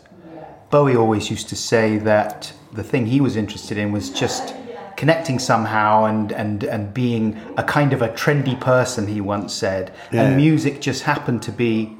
Bowie 0.70 0.96
always 0.96 1.30
used 1.30 1.48
to 1.48 1.56
say 1.56 1.96
that 1.96 2.52
the 2.72 2.84
thing 2.84 3.06
he 3.06 3.20
was 3.22 3.36
interested 3.36 3.78
in 3.78 3.90
was 3.90 4.10
just 4.10 4.54
connecting 5.00 5.38
somehow 5.38 6.04
and, 6.04 6.30
and, 6.30 6.62
and 6.62 6.92
being 6.92 7.34
a 7.56 7.62
kind 7.62 7.94
of 7.94 8.02
a 8.02 8.08
trendy 8.10 8.60
person, 8.60 9.06
he 9.06 9.18
once 9.18 9.50
said. 9.54 9.90
Yeah. 10.12 10.24
And 10.24 10.36
music 10.36 10.82
just 10.82 11.04
happened 11.04 11.40
to 11.44 11.52
be 11.52 11.96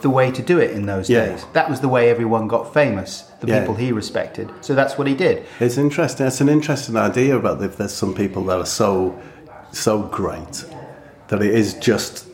the 0.00 0.08
way 0.08 0.30
to 0.32 0.40
do 0.42 0.56
it 0.58 0.70
in 0.70 0.86
those 0.86 1.10
Yeah. 1.10 1.26
days. 1.26 1.44
That 1.52 1.68
was 1.68 1.80
the 1.80 1.88
way 1.88 2.08
everyone 2.08 2.48
got 2.48 2.72
famous, 2.72 3.24
the 3.40 3.48
Yeah. 3.48 3.60
people 3.60 3.74
he 3.74 3.92
respected. 3.92 4.50
So 4.62 4.74
that's 4.74 4.96
what 4.96 5.06
he 5.06 5.14
did. 5.14 5.44
It's 5.60 5.76
interesting. 5.76 6.26
It's 6.26 6.40
an 6.40 6.48
interesting 6.48 6.96
idea 6.96 7.36
about 7.36 7.62
if 7.62 7.76
there's 7.76 7.92
some 7.92 8.14
people 8.14 8.42
that 8.46 8.58
are 8.58 8.72
so 8.82 9.14
so 9.72 9.94
great 10.02 10.64
that 11.28 11.42
it 11.42 11.54
is 11.54 11.74
just 11.74 12.26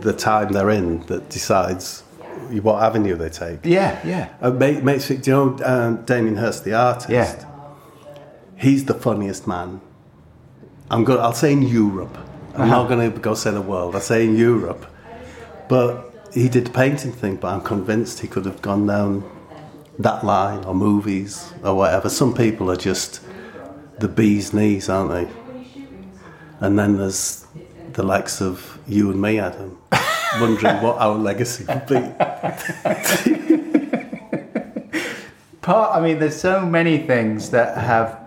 the 0.00 0.12
time 0.12 0.52
they're 0.52 0.70
in 0.70 1.00
that 1.06 1.28
decides 1.30 2.02
what 2.62 2.82
avenue 2.82 3.16
they 3.16 3.30
take. 3.30 3.60
Yeah, 3.64 3.98
yeah. 4.04 4.28
Uh, 4.42 4.50
ma- 4.50 4.80
makes 4.90 5.10
it, 5.10 5.22
do 5.22 5.30
you 5.30 5.36
know 5.36 5.58
um, 5.64 6.04
Damien 6.04 6.36
Hirst, 6.36 6.64
the 6.64 6.74
artist? 6.74 7.10
Yeah. 7.10 7.44
He's 8.62 8.84
the 8.84 8.94
funniest 8.94 9.48
man. 9.48 9.80
I'm 10.88 11.02
good. 11.02 11.18
I'll 11.18 11.32
say 11.32 11.52
in 11.52 11.62
Europe. 11.62 12.16
I'm 12.54 12.68
not 12.68 12.86
uh-huh. 12.86 12.94
going 12.94 13.12
to 13.12 13.18
go 13.18 13.34
say 13.34 13.50
the 13.50 13.60
world. 13.60 13.96
I'll 13.96 14.00
say 14.00 14.24
in 14.24 14.36
Europe. 14.36 14.86
But 15.68 16.14
he 16.32 16.48
did 16.48 16.66
the 16.66 16.70
painting 16.70 17.10
thing. 17.10 17.38
But 17.38 17.54
I'm 17.54 17.62
convinced 17.62 18.20
he 18.20 18.28
could 18.28 18.46
have 18.46 18.62
gone 18.62 18.86
down 18.86 19.28
that 19.98 20.24
line 20.24 20.64
or 20.64 20.76
movies 20.76 21.52
or 21.64 21.74
whatever. 21.74 22.08
Some 22.08 22.34
people 22.34 22.70
are 22.70 22.76
just 22.76 23.20
the 23.98 24.06
bee's 24.06 24.52
knees, 24.52 24.88
aren't 24.88 25.10
they? 25.10 25.28
And 26.60 26.78
then 26.78 26.98
there's 26.98 27.44
the 27.94 28.04
likes 28.04 28.40
of 28.40 28.78
you 28.86 29.10
and 29.10 29.20
me, 29.20 29.40
Adam, 29.40 29.76
wondering 30.40 30.80
what 30.82 30.98
our 30.98 31.16
legacy 31.16 31.64
would 31.64 31.86
be. 31.88 31.96
Part, 35.62 35.96
I 35.96 36.00
mean, 36.00 36.20
there's 36.20 36.40
so 36.40 36.64
many 36.64 36.98
things 36.98 37.50
that 37.50 37.76
have 37.76 38.21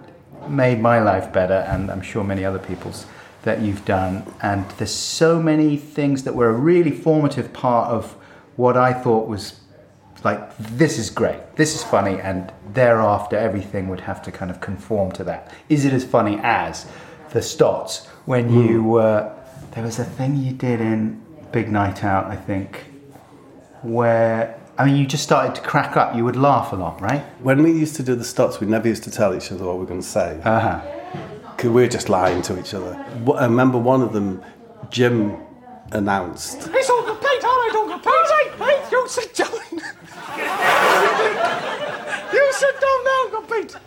made 0.50 0.80
my 0.80 1.00
life 1.00 1.32
better, 1.32 1.66
and 1.70 1.92
I'm 1.92 2.02
sure 2.02 2.24
many 2.24 2.46
other 2.46 2.60
people's 2.60 3.06
that 3.44 3.62
you've 3.62 3.86
done. 3.86 4.26
And 4.42 4.68
there's 4.72 4.94
so 4.94 5.42
many 5.42 5.78
things 5.78 6.24
that 6.24 6.36
were 6.36 6.50
a 6.50 6.54
really 6.54 6.92
formative 6.92 7.54
part 7.54 7.90
of 7.90 8.14
what 8.56 8.76
I 8.76 8.94
thought 8.94 9.28
was 9.28 9.60
like, 10.24 10.58
this 10.58 10.98
is 10.98 11.10
great, 11.12 11.56
this 11.56 11.76
is 11.76 11.84
funny, 11.84 12.20
and 12.20 12.52
thereafter 12.74 13.38
everything 13.38 13.88
would 13.90 14.02
have 14.02 14.22
to 14.24 14.32
kind 14.32 14.50
of 14.50 14.60
conform 14.60 15.12
to 15.14 15.24
that. 15.26 15.54
Is 15.70 15.86
it 15.86 15.94
as 15.94 16.04
funny 16.04 16.40
as 16.42 16.88
the 17.30 17.42
Stotts 17.42 18.08
when 18.26 18.52
you 18.52 18.82
hmm. 18.82 18.88
were? 18.88 19.32
there 19.76 19.84
was 19.84 20.00
a 20.00 20.06
thing 20.06 20.38
you 20.38 20.54
did 20.54 20.80
in 20.80 21.22
Big 21.52 21.70
Night 21.70 22.04
Out, 22.04 22.26
I 22.26 22.36
think, 22.36 22.86
where. 23.82 24.60
I 24.78 24.86
mean, 24.86 24.98
you 24.98 25.06
just 25.08 25.24
started 25.24 25.56
to 25.56 25.62
crack 25.62 25.96
up. 25.96 26.16
You 26.16 26.26
would 26.26 26.36
laugh 26.36 26.74
a 26.74 26.76
lot, 26.76 27.00
right? 27.00 27.22
When 27.42 27.64
we 27.64 27.72
used 27.72 27.96
to 27.96 28.04
do 28.04 28.14
the 28.16 28.26
Stotts, 28.26 28.60
we 28.60 28.68
never 28.68 28.88
used 28.90 29.04
to 29.04 29.12
tell 29.12 29.34
each 29.34 29.52
other 29.52 29.66
what 29.66 29.76
we 29.76 29.80
were 29.82 29.86
going 29.86 30.02
to 30.02 30.08
say. 30.08 30.40
Uh 30.44 30.60
huh. 30.60 30.82
Because 31.56 31.72
we 31.72 31.82
were 31.84 31.88
just 31.88 32.10
lying 32.10 32.42
to 32.44 32.60
each 32.60 32.74
other. 32.74 32.94
I 33.38 33.46
remember 33.46 33.78
one 33.78 34.02
of 34.02 34.12
them, 34.12 34.44
Jim 34.90 35.38
announced. 35.94 36.70
It's 36.74 36.90
all 36.90 37.04
complete, 37.04 37.44
all 37.46 37.56
right, 37.56 37.72
all 37.76 37.88
complete. 37.90 38.12
All 38.12 38.24
right, 38.24 38.52
right, 38.60 38.92
you 38.92 39.08
sit 39.08 39.34
down. 39.34 39.50
you 42.34 42.52
sit 42.52 42.82
down 42.82 43.04
now, 43.06 43.30
complete. 43.32 43.78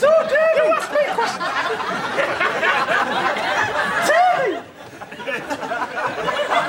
So, 0.00 0.08
Davy, 0.28 0.56
you 0.56 0.64
ask 0.74 0.90
me 0.90 0.98
a 1.06 1.14
question. 1.14 1.42
Davy! 4.10 4.50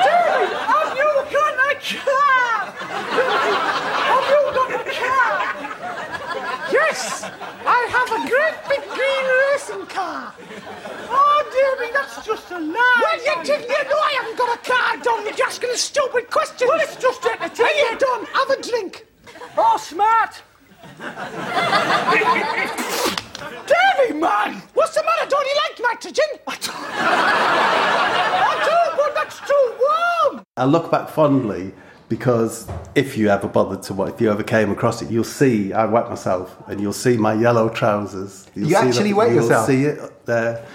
Davy, 0.06 0.46
have 0.70 0.92
you 0.96 1.10
got 1.34 1.56
a 1.66 1.76
car? 1.82 2.56
have 4.10 4.28
you 4.32 4.42
got 4.54 4.72
a 4.72 4.84
car? 4.96 5.38
Yes, 6.72 7.30
I 7.66 7.80
have 7.96 8.10
a 8.12 8.22
great 8.30 8.56
big 8.70 8.84
green 8.90 9.26
racing 9.52 9.86
car. 9.88 10.34
Oh, 11.10 11.40
Davy, 11.52 11.92
that's 11.94 12.26
just 12.26 12.52
a 12.52 12.60
lie. 12.60 13.02
Well, 13.04 13.18
you 13.18 13.44
didn't 13.44 13.70
you 13.70 13.84
know 13.90 14.00
I 14.00 14.12
haven't 14.20 14.38
got 14.38 14.58
a 14.58 14.62
car, 14.70 14.98
Don. 15.04 15.26
You're 15.26 15.48
asking 15.48 15.70
a 15.72 15.78
stupid 15.78 16.30
question. 16.30 16.68
Well, 16.70 16.80
it's 16.80 16.96
just 16.96 17.26
entertaining. 17.26 17.84
Are 17.84 17.92
you 17.92 17.98
done? 17.98 18.26
Have 18.34 18.50
a 18.52 18.62
drink. 18.62 19.06
Oh, 19.58 19.78
smart. 19.78 20.42
Davy, 23.68 24.14
man! 24.20 24.62
What's 24.74 24.94
the 24.96 25.04
matter? 25.04 25.30
Don't 25.30 25.46
you 25.46 25.56
like 25.68 25.80
nitrogen? 25.94 26.26
I 26.48 26.56
do. 26.58 26.72
I 26.72 28.56
do, 28.66 28.78
but 28.98 29.14
that's 29.16 29.40
too 29.40 29.76
warm. 29.82 30.46
I 30.66 30.68
look 30.68 30.90
back 30.90 31.10
fondly 31.10 31.74
because 32.10 32.68
if 32.96 33.16
you 33.18 33.30
ever 33.30 33.48
bothered 33.48 33.84
to, 33.84 34.04
if 34.06 34.20
you 34.20 34.32
ever 34.32 34.42
came 34.42 34.72
across 34.72 35.00
it, 35.04 35.12
you'll 35.12 35.24
see 35.42 35.74
I 35.74 35.86
wet 35.86 36.10
myself 36.10 36.58
and 36.68 36.82
you'll 36.82 36.92
see 36.92 37.18
my 37.18 37.36
yellow 37.36 37.70
trousers. 37.70 38.48
You'll 38.56 38.70
You 38.70 38.76
see 38.76 38.82
actually 38.88 39.10
that- 39.12 39.16
wet 39.16 39.28
you'll 39.32 39.44
yourself? 39.44 39.68
see 39.68 39.84
it 39.86 40.26
there 40.26 40.66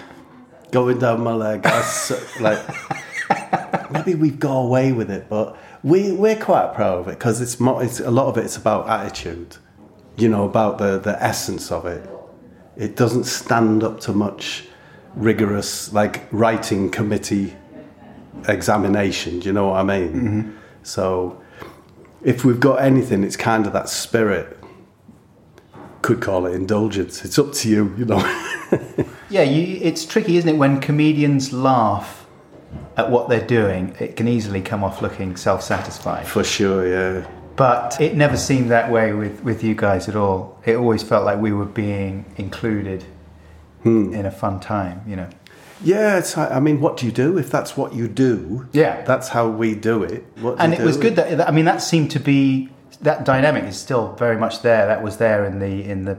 going 0.71 0.97
down 0.99 1.19
my 1.21 1.33
leg. 1.33 1.65
I 1.65 1.79
s- 1.79 2.39
like 2.39 2.61
maybe 3.91 4.15
we've 4.15 4.39
got 4.39 4.59
away 4.59 4.93
with 4.93 5.11
it, 5.11 5.27
but 5.29 5.57
we 5.83 6.13
we're 6.13 6.37
quite 6.39 6.73
proud 6.73 6.99
of 6.99 7.07
it 7.09 7.19
because 7.19 7.41
it's, 7.41 7.59
mo- 7.59 7.79
it's 7.79 7.99
a 7.99 8.11
lot 8.11 8.27
of 8.27 8.37
it. 8.37 8.45
It's 8.45 8.55
about 8.55 8.87
attitude, 8.87 9.57
you 10.15 10.29
know, 10.29 10.45
about 10.45 10.77
the 10.77 10.99
the 10.99 11.21
essence 11.21 11.69
of 11.69 11.85
it. 11.85 12.09
It 12.77 12.95
doesn't 12.95 13.25
stand 13.25 13.83
up 13.83 13.99
to 14.01 14.13
much 14.13 14.67
rigorous 15.15 15.91
like 15.91 16.23
writing 16.31 16.89
committee 16.89 17.53
examination. 18.47 19.39
Do 19.39 19.47
you 19.47 19.53
know 19.53 19.67
what 19.69 19.79
I 19.79 19.83
mean? 19.83 20.57
So, 20.83 21.41
if 22.23 22.43
we've 22.45 22.59
got 22.59 22.81
anything, 22.81 23.23
it's 23.23 23.35
kind 23.37 23.65
of 23.67 23.73
that 23.73 23.89
spirit. 23.89 24.57
Could 26.01 26.21
call 26.21 26.45
it 26.47 26.53
indulgence. 26.55 27.23
It's 27.23 27.37
up 27.37 27.53
to 27.53 27.69
you, 27.69 27.93
you 27.97 28.05
know. 28.05 28.47
Yeah, 29.29 29.43
you, 29.43 29.79
it's 29.81 30.05
tricky, 30.05 30.35
isn't 30.35 30.49
it, 30.49 30.57
when 30.57 30.81
comedians 30.81 31.53
laugh 31.53 32.25
at 32.97 33.09
what 33.09 33.29
they're 33.29 33.47
doing? 33.47 33.95
It 33.97 34.17
can 34.17 34.27
easily 34.27 34.61
come 34.61 34.83
off 34.83 35.01
looking 35.01 35.37
self 35.37 35.63
satisfied. 35.63 36.27
For 36.27 36.43
sure, 36.43 36.85
yeah. 36.85 37.25
But 37.55 38.01
it 38.01 38.17
never 38.17 38.35
seemed 38.35 38.71
that 38.71 38.91
way 38.91 39.13
with, 39.13 39.41
with 39.41 39.63
you 39.63 39.73
guys 39.73 40.09
at 40.09 40.17
all. 40.17 40.59
It 40.65 40.75
always 40.75 41.01
felt 41.01 41.23
like 41.23 41.39
we 41.39 41.53
were 41.53 41.65
being 41.65 42.25
included 42.35 43.05
Hmm. 43.83 44.13
in 44.13 44.25
a 44.25 44.31
fun 44.31 44.59
time, 44.59 45.01
you 45.07 45.15
know. 45.15 45.29
Yeah, 45.83 46.17
it's. 46.19 46.37
I 46.37 46.59
mean, 46.59 46.79
what 46.79 46.97
do 46.97 47.05
you 47.05 47.11
do 47.11 47.37
if 47.37 47.49
that's 47.49 47.75
what 47.75 47.93
you 47.93 48.07
do? 48.07 48.67
Yeah. 48.71 49.01
that's 49.03 49.29
how 49.29 49.47
we 49.49 49.75
do 49.75 50.03
it. 50.03 50.25
What 50.39 50.57
do 50.57 50.63
And 50.63 50.73
it 50.73 50.81
was 50.81 50.97
good 50.97 51.15
that, 51.15 51.47
I 51.47 51.51
mean, 51.51 51.65
that 51.65 51.81
seemed 51.81 52.11
to 52.11 52.19
be, 52.19 52.69
that 53.01 53.25
dynamic 53.25 53.63
is 53.65 53.77
still 53.77 54.13
very 54.13 54.37
much 54.37 54.61
there. 54.61 54.85
That 54.87 55.01
was 55.03 55.17
there 55.17 55.43
in 55.45 55.59
the, 55.59 55.83
in 55.89 56.05
the 56.05 56.17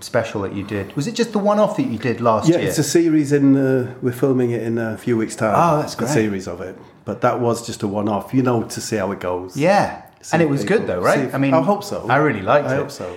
special 0.00 0.42
that 0.42 0.54
you 0.54 0.62
did. 0.64 0.94
Was 0.94 1.06
it 1.06 1.14
just 1.14 1.32
the 1.32 1.38
one 1.38 1.58
off 1.58 1.76
that 1.76 1.86
you 1.86 1.98
did 1.98 2.20
last 2.20 2.48
Yeah, 2.48 2.58
year? 2.58 2.68
it's 2.68 2.78
a 2.78 2.84
series 2.84 3.32
in. 3.32 3.56
Uh, 3.56 3.94
we're 4.02 4.12
filming 4.12 4.50
it 4.52 4.62
in 4.62 4.78
a 4.78 4.96
few 4.96 5.16
weeks' 5.16 5.34
time. 5.36 5.54
Oh, 5.56 5.80
that's 5.80 5.94
A 5.94 5.98
great. 5.98 6.10
series 6.10 6.46
of 6.46 6.60
it, 6.60 6.76
but 7.04 7.20
that 7.22 7.40
was 7.40 7.66
just 7.66 7.82
a 7.82 7.88
one-off. 7.88 8.32
You 8.34 8.42
know, 8.42 8.62
to 8.64 8.80
see 8.80 8.96
how 8.96 9.10
it 9.12 9.20
goes. 9.20 9.56
yeah. 9.56 10.02
See 10.22 10.34
And 10.34 10.42
it 10.42 10.50
was 10.50 10.60
people. 10.62 10.78
good 10.80 10.86
though, 10.86 11.00
right? 11.00 11.20
If- 11.20 11.34
I 11.34 11.38
mean, 11.38 11.54
I 11.54 11.62
hope 11.62 11.82
so. 11.82 12.06
I 12.10 12.16
really 12.16 12.42
liked 12.42 12.68
I 12.68 12.74
it. 12.74 12.76
hope 12.76 12.90
so. 12.90 13.16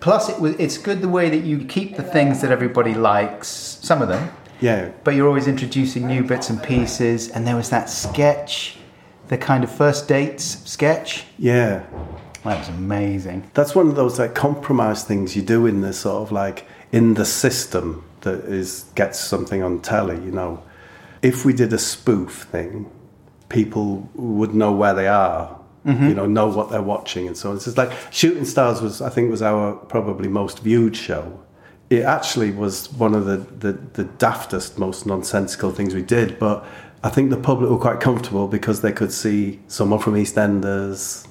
Plus, 0.00 0.28
it 0.28 0.38
was, 0.38 0.54
it's 0.58 0.76
good 0.76 1.00
the 1.00 1.08
way 1.08 1.30
that 1.30 1.42
you 1.42 1.64
keep 1.64 1.96
the 1.96 2.02
things 2.02 2.42
that 2.42 2.50
everybody 2.52 2.92
likes, 2.92 3.48
some 3.80 4.02
of 4.02 4.08
them, 4.08 4.30
Yeah, 4.60 4.90
but 5.04 5.14
you're 5.14 5.28
always 5.28 5.46
introducing 5.48 6.06
new 6.06 6.22
bits 6.22 6.50
and 6.50 6.62
pieces. 6.62 7.28
And 7.30 7.46
there 7.46 7.56
was 7.56 7.70
that 7.70 7.90
sketch, 7.90 8.76
the 9.28 9.38
kind 9.38 9.64
of 9.64 9.70
first 9.70 10.08
dates 10.08 10.44
sketch. 10.68 11.24
yeah. 11.38 11.84
That 12.44 12.58
was 12.58 12.68
amazing. 12.68 13.50
That's 13.54 13.74
one 13.74 13.88
of 13.88 13.96
those 13.96 14.18
like 14.18 14.34
compromise 14.34 15.02
things 15.02 15.34
you 15.34 15.40
do 15.40 15.64
in 15.64 15.80
the 15.80 15.94
sort 15.94 16.20
of 16.22 16.30
like 16.30 16.66
in 16.92 17.14
the 17.14 17.24
system 17.24 18.04
that 18.20 18.44
is 18.44 18.84
gets 18.94 19.18
something 19.18 19.62
on 19.62 19.80
telly. 19.80 20.16
You 20.16 20.30
know, 20.30 20.62
if 21.22 21.46
we 21.46 21.54
did 21.54 21.72
a 21.72 21.78
spoof 21.78 22.46
thing, 22.50 22.90
people 23.48 24.10
would 24.14 24.54
know 24.54 24.72
where 24.72 24.92
they 24.92 25.08
are. 25.08 25.58
Mm-hmm. 25.86 26.08
You 26.08 26.14
know, 26.14 26.26
know 26.26 26.48
what 26.48 26.70
they're 26.70 26.82
watching 26.82 27.26
and 27.26 27.36
so 27.36 27.50
on. 27.50 27.56
It's 27.56 27.64
just 27.64 27.78
like 27.78 27.92
Shooting 28.10 28.44
Stars 28.44 28.82
was, 28.82 29.00
I 29.00 29.08
think, 29.08 29.30
was 29.30 29.42
our 29.42 29.74
probably 29.74 30.28
most 30.28 30.60
viewed 30.60 30.96
show. 30.96 31.40
It 31.90 32.02
actually 32.02 32.50
was 32.50 32.92
one 32.92 33.14
of 33.14 33.26
the, 33.26 33.36
the, 33.36 33.72
the 33.72 34.04
daftest, 34.04 34.78
most 34.78 35.06
nonsensical 35.06 35.70
things 35.70 35.94
we 35.94 36.02
did, 36.02 36.38
but 36.38 36.66
I 37.04 37.10
think 37.10 37.28
the 37.28 37.36
public 37.36 37.68
were 37.68 37.78
quite 37.78 38.00
comfortable 38.00 38.48
because 38.48 38.80
they 38.80 38.90
could 38.90 39.12
see 39.12 39.60
someone 39.68 40.00
from 40.00 40.14
EastEnders, 40.14 41.28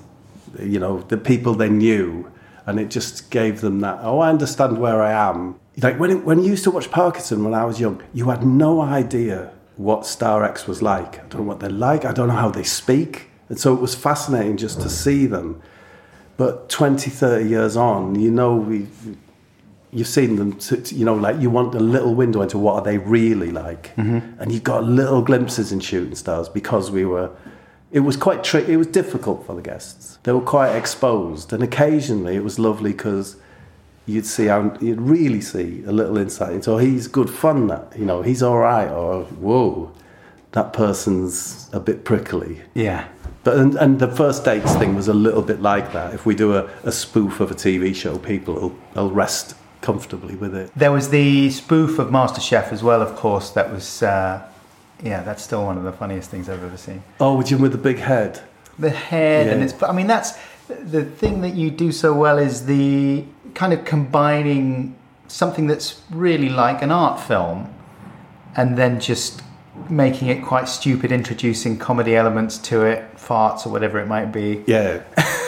you 0.60 0.80
know, 0.80 1.02
the 1.02 1.18
people 1.18 1.56
they 1.56 1.70
knew, 1.70 2.32
and 2.68 2.80
it 2.80 2.92
just 2.92 3.32
gave 3.32 3.62
them 3.62 3.80
that. 3.80 4.00
Oh, 4.04 4.20
I 4.20 4.30
understand 4.30 4.78
where 4.78 5.02
I 5.02 5.12
am. 5.12 5.60
Like 5.82 6.00
when 6.00 6.24
when 6.24 6.44
you 6.44 6.52
used 6.52 6.64
to 6.66 6.72
watch 6.72 6.92
Parkinson 6.92 7.44
when 7.44 7.56
I 7.56 7.66
was 7.66 7.80
young, 7.80 8.04
you 8.14 8.30
had 8.30 8.46
no 8.46 8.82
idea 8.82 9.52
what 9.76 10.06
Star 10.06 10.44
X 10.44 10.68
was 10.68 10.84
like. 10.84 11.16
I 11.20 11.28
don't 11.28 11.42
know 11.42 11.48
what 11.48 11.60
they're 11.60 11.72
like. 11.72 12.06
I 12.06 12.12
don't 12.12 12.28
know 12.28 12.36
how 12.36 12.52
they 12.52 12.64
speak, 12.64 13.32
and 13.50 13.60
so 13.60 13.74
it 13.74 13.82
was 13.82 13.96
fascinating 13.96 14.58
just 14.58 14.80
to 14.82 14.90
see 14.90 15.26
them. 15.26 15.60
But 16.38 16.70
20, 16.70 17.10
30 17.10 17.48
years 17.48 17.76
on, 17.78 18.20
you 18.20 18.32
know, 18.32 18.56
we, 18.56 18.88
you've 19.94 20.08
seen 20.08 20.36
them, 20.36 20.54
to, 20.60 20.78
to- 20.78 20.96
you 20.96 21.06
know, 21.06 21.16
like 21.16 21.40
you 21.40 21.50
want 21.50 21.76
a 21.76 21.80
little 21.80 22.16
window 22.16 22.42
into 22.42 22.58
what 22.58 22.76
are 22.76 22.82
they 22.82 22.98
really 22.98 23.52
like. 23.52 23.96
Mm-hmm. 23.96 24.42
And 24.42 24.52
you 24.52 24.60
got 24.60 24.84
little 24.84 25.22
glimpses 25.22 25.72
in 25.72 25.80
Shooting 25.80 26.16
Stars 26.16 26.50
because 26.50 26.92
we 26.92 27.06
were, 27.06 27.30
it 27.92 28.00
was 28.02 28.18
quite, 28.18 28.44
tri- 28.44 28.62
it 28.62 28.78
was 28.78 28.88
difficult 28.88 29.46
for 29.46 29.56
the 29.56 29.62
guests. 29.62 30.18
They 30.24 30.32
were 30.32 30.42
quite 30.42 30.76
exposed. 30.76 31.54
And 31.54 31.64
occasionally 31.64 32.36
it 32.36 32.44
was 32.44 32.60
lovely 32.60 32.92
because 32.92 33.38
you'd 34.06 34.26
see, 34.26 34.48
how, 34.48 34.76
you'd 34.82 35.02
really 35.02 35.42
see 35.42 35.84
a 35.86 35.92
little 35.92 36.18
insight 36.18 36.54
into, 36.54 36.72
oh, 36.72 36.78
he's 36.78 37.08
good 37.08 37.30
fun, 37.30 37.68
that, 37.68 37.94
you 37.98 38.06
know, 38.06 38.22
he's 38.22 38.44
all 38.44 38.58
right, 38.58 38.90
or 38.90 39.24
whoa, 39.24 39.92
that 40.52 40.74
person's 40.74 41.70
a 41.72 41.80
bit 41.80 42.04
prickly. 42.04 42.62
Yeah. 42.74 43.08
But 43.44 43.58
and, 43.58 43.76
and 43.76 44.00
the 44.00 44.08
first 44.08 44.46
dates 44.46 44.74
thing 44.76 44.96
was 44.96 45.08
a 45.08 45.14
little 45.14 45.42
bit 45.42 45.62
like 45.62 45.92
that. 45.94 46.14
If 46.14 46.26
we 46.26 46.34
do 46.34 46.56
a, 46.56 46.70
a 46.84 46.92
spoof 46.92 47.40
of 47.40 47.52
a 47.52 47.56
TV 47.56 47.94
show, 47.94 48.18
people 48.18 48.54
will, 48.54 48.76
will 48.96 49.12
rest 49.12 49.56
comfortably 49.84 50.36
with 50.36 50.56
it. 50.56 50.72
There 50.76 50.92
was 50.92 51.10
the 51.10 51.52
spoof 51.52 52.00
of 52.00 52.08
MasterChef 52.08 52.72
as 52.72 52.82
well, 52.82 53.04
of 53.04 53.16
course. 53.16 53.52
That 53.52 53.72
was, 53.72 54.02
uh, 54.02 54.42
yeah, 55.04 55.22
that's 55.22 55.44
still 55.44 55.64
one 55.64 55.78
of 55.78 55.84
the 55.84 55.92
funniest 55.92 56.32
things 56.32 56.50
I've 56.50 56.64
ever 56.64 56.78
seen. 56.78 57.04
Oh, 57.20 57.38
with 57.38 57.52
you 57.52 57.60
with 57.60 57.74
the 57.74 57.78
big 57.78 58.00
head. 58.00 58.42
The 58.80 58.90
head, 58.90 59.48
and 59.48 59.62
it's. 59.62 59.84
I 59.84 59.92
mean, 59.92 60.08
that's 60.08 60.32
the 60.68 61.06
thing 61.06 61.42
that 61.42 61.54
you 61.54 61.70
do 61.70 61.92
so 61.92 62.12
well 62.12 62.40
is 62.40 62.66
the 62.66 63.24
kind 63.54 63.72
of 63.72 63.86
combining 63.86 64.96
something 65.28 65.68
that's 65.68 66.02
really 66.10 66.50
like 66.50 66.82
an 66.82 66.92
art 66.92 67.20
film, 67.20 67.72
and 68.56 68.76
then 68.76 69.00
just 69.00 69.43
making 69.90 70.28
it 70.28 70.44
quite 70.44 70.70
stupid, 70.70 71.12
introducing 71.12 71.78
comedy 71.78 72.16
elements 72.16 72.58
to 72.60 72.84
it, 72.84 73.16
farts 73.16 73.66
or 73.66 73.70
whatever 73.70 74.00
it 74.00 74.08
might 74.08 74.32
be. 74.32 74.64
Yeah. 74.68 75.02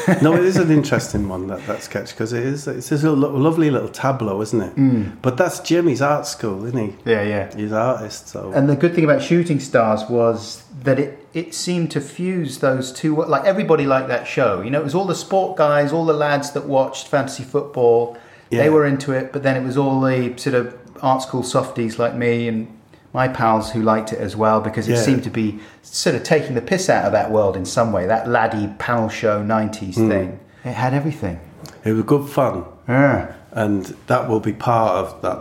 no, 0.22 0.34
it 0.34 0.44
is 0.44 0.58
an 0.58 0.72
interesting 0.72 1.28
one 1.30 1.48
that 1.48 1.66
that 1.68 1.84
sketch 1.84 2.12
because 2.12 2.34
it 2.34 2.44
is 2.44 2.68
it's 2.68 2.92
a 2.92 3.12
lo- 3.12 3.36
lovely 3.36 3.70
little 3.70 3.90
tableau, 3.90 4.42
isn't 4.42 4.62
it? 4.62 4.76
Mm. 4.76 5.22
But 5.22 5.38
that's 5.38 5.60
Jimmy's 5.60 6.02
art 6.02 6.26
school, 6.26 6.66
isn't 6.66 6.78
he? 6.78 6.96
Yeah, 7.10 7.22
yeah. 7.24 7.56
He's 7.56 7.72
an 7.72 7.78
artist, 7.78 8.30
so 8.30 8.52
And 8.54 8.70
the 8.70 8.76
good 8.76 8.96
thing 8.96 9.04
about 9.04 9.22
Shooting 9.22 9.60
Stars 9.60 10.04
was 10.10 10.64
that 10.82 11.00
it, 11.00 11.28
it 11.34 11.54
seemed 11.54 11.92
to 11.92 12.02
fuse 12.02 12.60
those 12.60 12.92
two. 12.92 13.16
Like 13.16 13.46
everybody 13.46 13.86
liked 13.86 14.08
that 14.08 14.28
show. 14.28 14.62
You 14.62 14.72
know, 14.72 14.82
it 14.82 14.84
was 14.84 14.96
all 14.96 15.06
the 15.06 15.16
sport 15.16 15.58
guys, 15.58 15.92
all 15.92 16.06
the 16.06 16.14
lads 16.14 16.52
that 16.52 16.66
watched 16.66 17.08
fantasy 17.08 17.44
football. 17.44 18.18
Yeah. 18.50 18.64
They 18.64 18.70
were 18.70 18.86
into 18.86 19.12
it, 19.12 19.34
but 19.34 19.44
then 19.44 19.62
it 19.62 19.66
was 19.66 19.76
all 19.76 20.00
the 20.02 20.38
sort 20.38 20.56
of 20.56 20.78
art 21.02 21.22
school 21.22 21.44
softies 21.44 22.00
like 22.00 22.16
me 22.16 22.48
and 22.48 22.75
my 23.16 23.30
pals 23.30 23.72
who 23.72 23.82
liked 23.82 24.12
it 24.12 24.20
as 24.20 24.36
well 24.36 24.60
because 24.60 24.90
it 24.90 24.96
Yeah. 24.96 25.02
seemed 25.02 25.24
to 25.24 25.30
be 25.30 25.60
sort 25.82 26.16
of 26.18 26.24
taking 26.24 26.54
the 26.54 26.62
piss 26.62 26.90
out 26.90 27.06
of 27.06 27.14
that 27.14 27.32
world 27.32 27.56
in 27.56 27.64
some 27.66 27.94
way. 27.94 28.06
That 28.06 28.28
laddie 28.28 28.68
panel 28.78 29.08
show 29.08 29.42
90s 29.42 29.96
Hmm. 29.96 30.10
thing. 30.10 30.40
It 30.66 30.74
had 30.74 30.94
everything. 30.94 31.40
it 31.86 31.94
was 31.94 32.04
good 32.04 32.28
fun, 32.30 32.64
Yeah. 32.90 33.28
and 33.54 33.94
that 34.08 34.28
will 34.28 34.40
be 34.42 34.52
part 34.54 34.92
of 35.02 35.22
that 35.22 35.40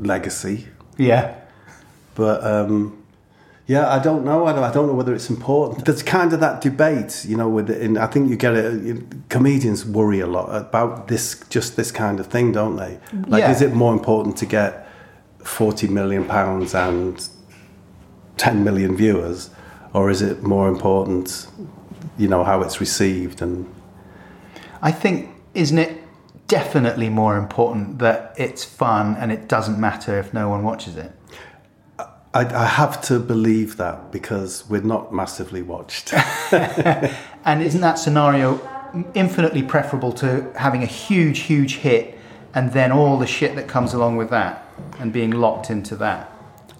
legacy. 0.00 0.68
Yeah. 0.96 1.32
But 2.14 2.44
um, 2.44 2.92
yeah, 3.66 3.92
I 3.92 3.98
don't 3.98 4.24
know. 4.24 4.46
I 4.46 4.52
don't, 4.52 4.62
I 4.64 4.72
don't 4.72 4.86
know 4.86 4.94
whether 4.94 5.12
it's 5.14 5.28
important. 5.30 5.84
There's 5.84 6.02
kind 6.02 6.32
of 6.32 6.40
that 6.40 6.60
debate, 6.60 7.24
you 7.28 7.36
know. 7.36 7.48
With 7.48 7.68
I 7.98 8.06
think 8.06 8.30
you 8.30 8.36
get 8.36 8.54
it. 8.54 9.28
Comedians 9.28 9.84
worry 9.84 10.20
a 10.20 10.26
lot 10.26 10.46
about 10.54 11.08
this, 11.08 11.24
just 11.50 11.76
this 11.76 11.90
kind 11.90 12.20
of 12.20 12.26
thing, 12.28 12.52
don't 12.52 12.76
they? 12.76 12.98
Like, 13.26 13.42
Yeah. 13.42 13.50
is 13.50 13.60
it 13.60 13.74
more 13.74 13.92
important 13.92 14.36
to 14.38 14.46
get 14.46 14.83
forty 15.44 15.86
million 15.86 16.24
pounds 16.24 16.74
and 16.74 17.28
ten 18.36 18.64
million 18.64 18.96
viewers, 18.96 19.50
or 19.92 20.10
is 20.10 20.22
it 20.22 20.42
more 20.42 20.68
important, 20.68 21.46
you 22.18 22.28
know, 22.28 22.44
how 22.44 22.62
it's 22.62 22.80
received 22.80 23.40
and 23.40 23.72
I 24.84 24.92
think, 24.92 25.30
isn't 25.54 25.78
it 25.78 26.02
definitely 26.46 27.08
more 27.08 27.38
important 27.38 28.00
that 28.00 28.34
it's 28.36 28.64
fun 28.64 29.16
and 29.18 29.32
it 29.32 29.48
doesn't 29.48 29.80
matter 29.80 30.18
if 30.18 30.34
no 30.34 30.50
one 30.50 30.62
watches 30.62 30.96
it? 30.96 31.10
I, 31.98 32.44
I 32.44 32.66
have 32.66 33.00
to 33.02 33.18
believe 33.18 33.78
that 33.78 34.12
because 34.12 34.68
we're 34.68 34.82
not 34.82 35.12
massively 35.12 35.62
watched. 35.62 36.12
And 37.46 37.62
isn't 37.62 37.82
that 37.82 37.98
scenario 37.98 38.58
infinitely 39.12 39.62
preferable 39.62 40.12
to 40.12 40.50
having 40.56 40.82
a 40.82 40.86
huge, 40.86 41.40
huge 41.40 41.76
hit 41.76 42.18
and 42.54 42.72
then 42.72 42.90
all 42.90 43.18
the 43.18 43.26
shit 43.26 43.54
that 43.56 43.68
comes 43.68 43.92
along 43.92 44.16
with 44.16 44.30
that 44.30 44.63
and 44.98 45.12
being 45.12 45.30
locked 45.30 45.70
into 45.70 45.96
that? 45.96 46.30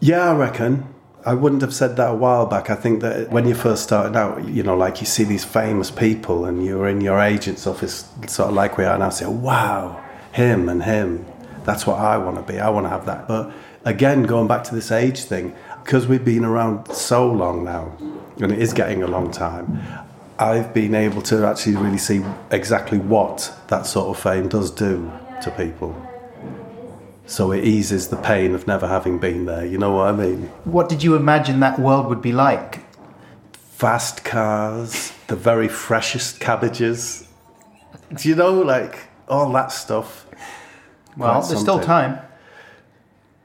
Yeah, 0.01 0.31
I 0.31 0.35
reckon. 0.35 0.95
I 1.27 1.33
wouldn't 1.33 1.63
have 1.63 1.73
said 1.73 1.97
that 1.97 2.11
a 2.11 2.15
while 2.15 2.45
back. 2.45 2.69
I 2.69 2.75
think 2.75 3.01
that 3.01 3.31
when 3.31 3.49
you 3.49 3.55
first 3.55 3.83
started 3.83 4.15
out, 4.15 4.47
you 4.47 4.63
know, 4.63 4.77
like 4.77 5.01
you 5.01 5.07
see 5.07 5.25
these 5.25 5.45
famous 5.45 5.91
people 5.91 6.45
and 6.45 6.65
you're 6.65 6.87
in 6.87 7.01
your 7.01 7.19
agent's 7.19 7.67
office, 7.67 8.07
sort 8.27 8.51
of 8.51 8.55
like 8.55 8.77
we 8.77 8.85
are 8.85 8.99
now, 8.99 9.09
say, 9.09 9.25
wow, 9.25 10.05
him 10.33 10.69
and 10.69 10.83
him. 10.83 11.25
That's 11.65 11.87
what 11.87 11.99
I 11.99 12.19
want 12.19 12.37
to 12.47 12.53
be. 12.53 12.61
I 12.61 12.69
want 12.69 12.85
to 12.85 12.91
have 12.91 13.07
that. 13.07 13.27
But 13.27 13.53
again, 13.87 14.25
going 14.25 14.49
back 14.49 14.65
to 14.65 14.75
this 14.75 14.93
age 14.93 15.21
thing, 15.21 15.55
because 15.83 16.07
we've 16.07 16.25
been 16.25 16.45
around 16.45 16.93
so 16.93 17.31
long 17.31 17.65
now, 17.65 17.97
and 18.39 18.53
it 18.53 18.59
is 18.59 18.75
getting 18.75 19.03
a 19.03 19.07
long 19.07 19.31
time, 19.31 19.83
I've 20.39 20.75
been 20.75 20.95
able 20.95 21.23
to 21.23 21.47
actually 21.47 21.77
really 21.77 21.97
see 21.97 22.23
exactly 22.51 22.99
what 22.99 23.51
that 23.69 23.87
sort 23.87 24.15
of 24.15 24.23
fame 24.23 24.49
does 24.49 24.71
do 24.71 25.11
to 25.43 25.51
people. 25.53 25.97
So 27.27 27.53
it 27.53 27.65
eases 27.65 28.09
the 28.09 28.17
pain 28.17 28.55
of 28.55 28.67
never 28.67 28.87
having 28.87 29.19
been 29.19 29.47
there. 29.47 29.65
You 29.65 29.79
know 29.79 29.93
what 29.93 30.09
I 30.09 30.13
mean? 30.13 30.49
What 30.65 30.89
did 30.89 31.03
you 31.03 31.17
imagine 31.17 31.61
that 31.61 31.79
world 31.79 32.07
would 32.07 32.21
be 32.21 32.33
like? 32.33 32.81
Fast 33.53 34.25
cars, 34.25 35.13
the 35.29 35.37
very 35.37 35.69
freshest 35.69 36.39
cabbages. 36.39 37.27
Do 38.15 38.29
you 38.29 38.35
know, 38.35 38.61
like 38.61 38.99
all 39.29 39.51
that 39.53 39.73
stuff? 39.73 40.27
Well, 41.17 41.41
Quite 41.41 41.49
there's 41.49 41.61
still 41.61 41.81
time. 41.81 42.19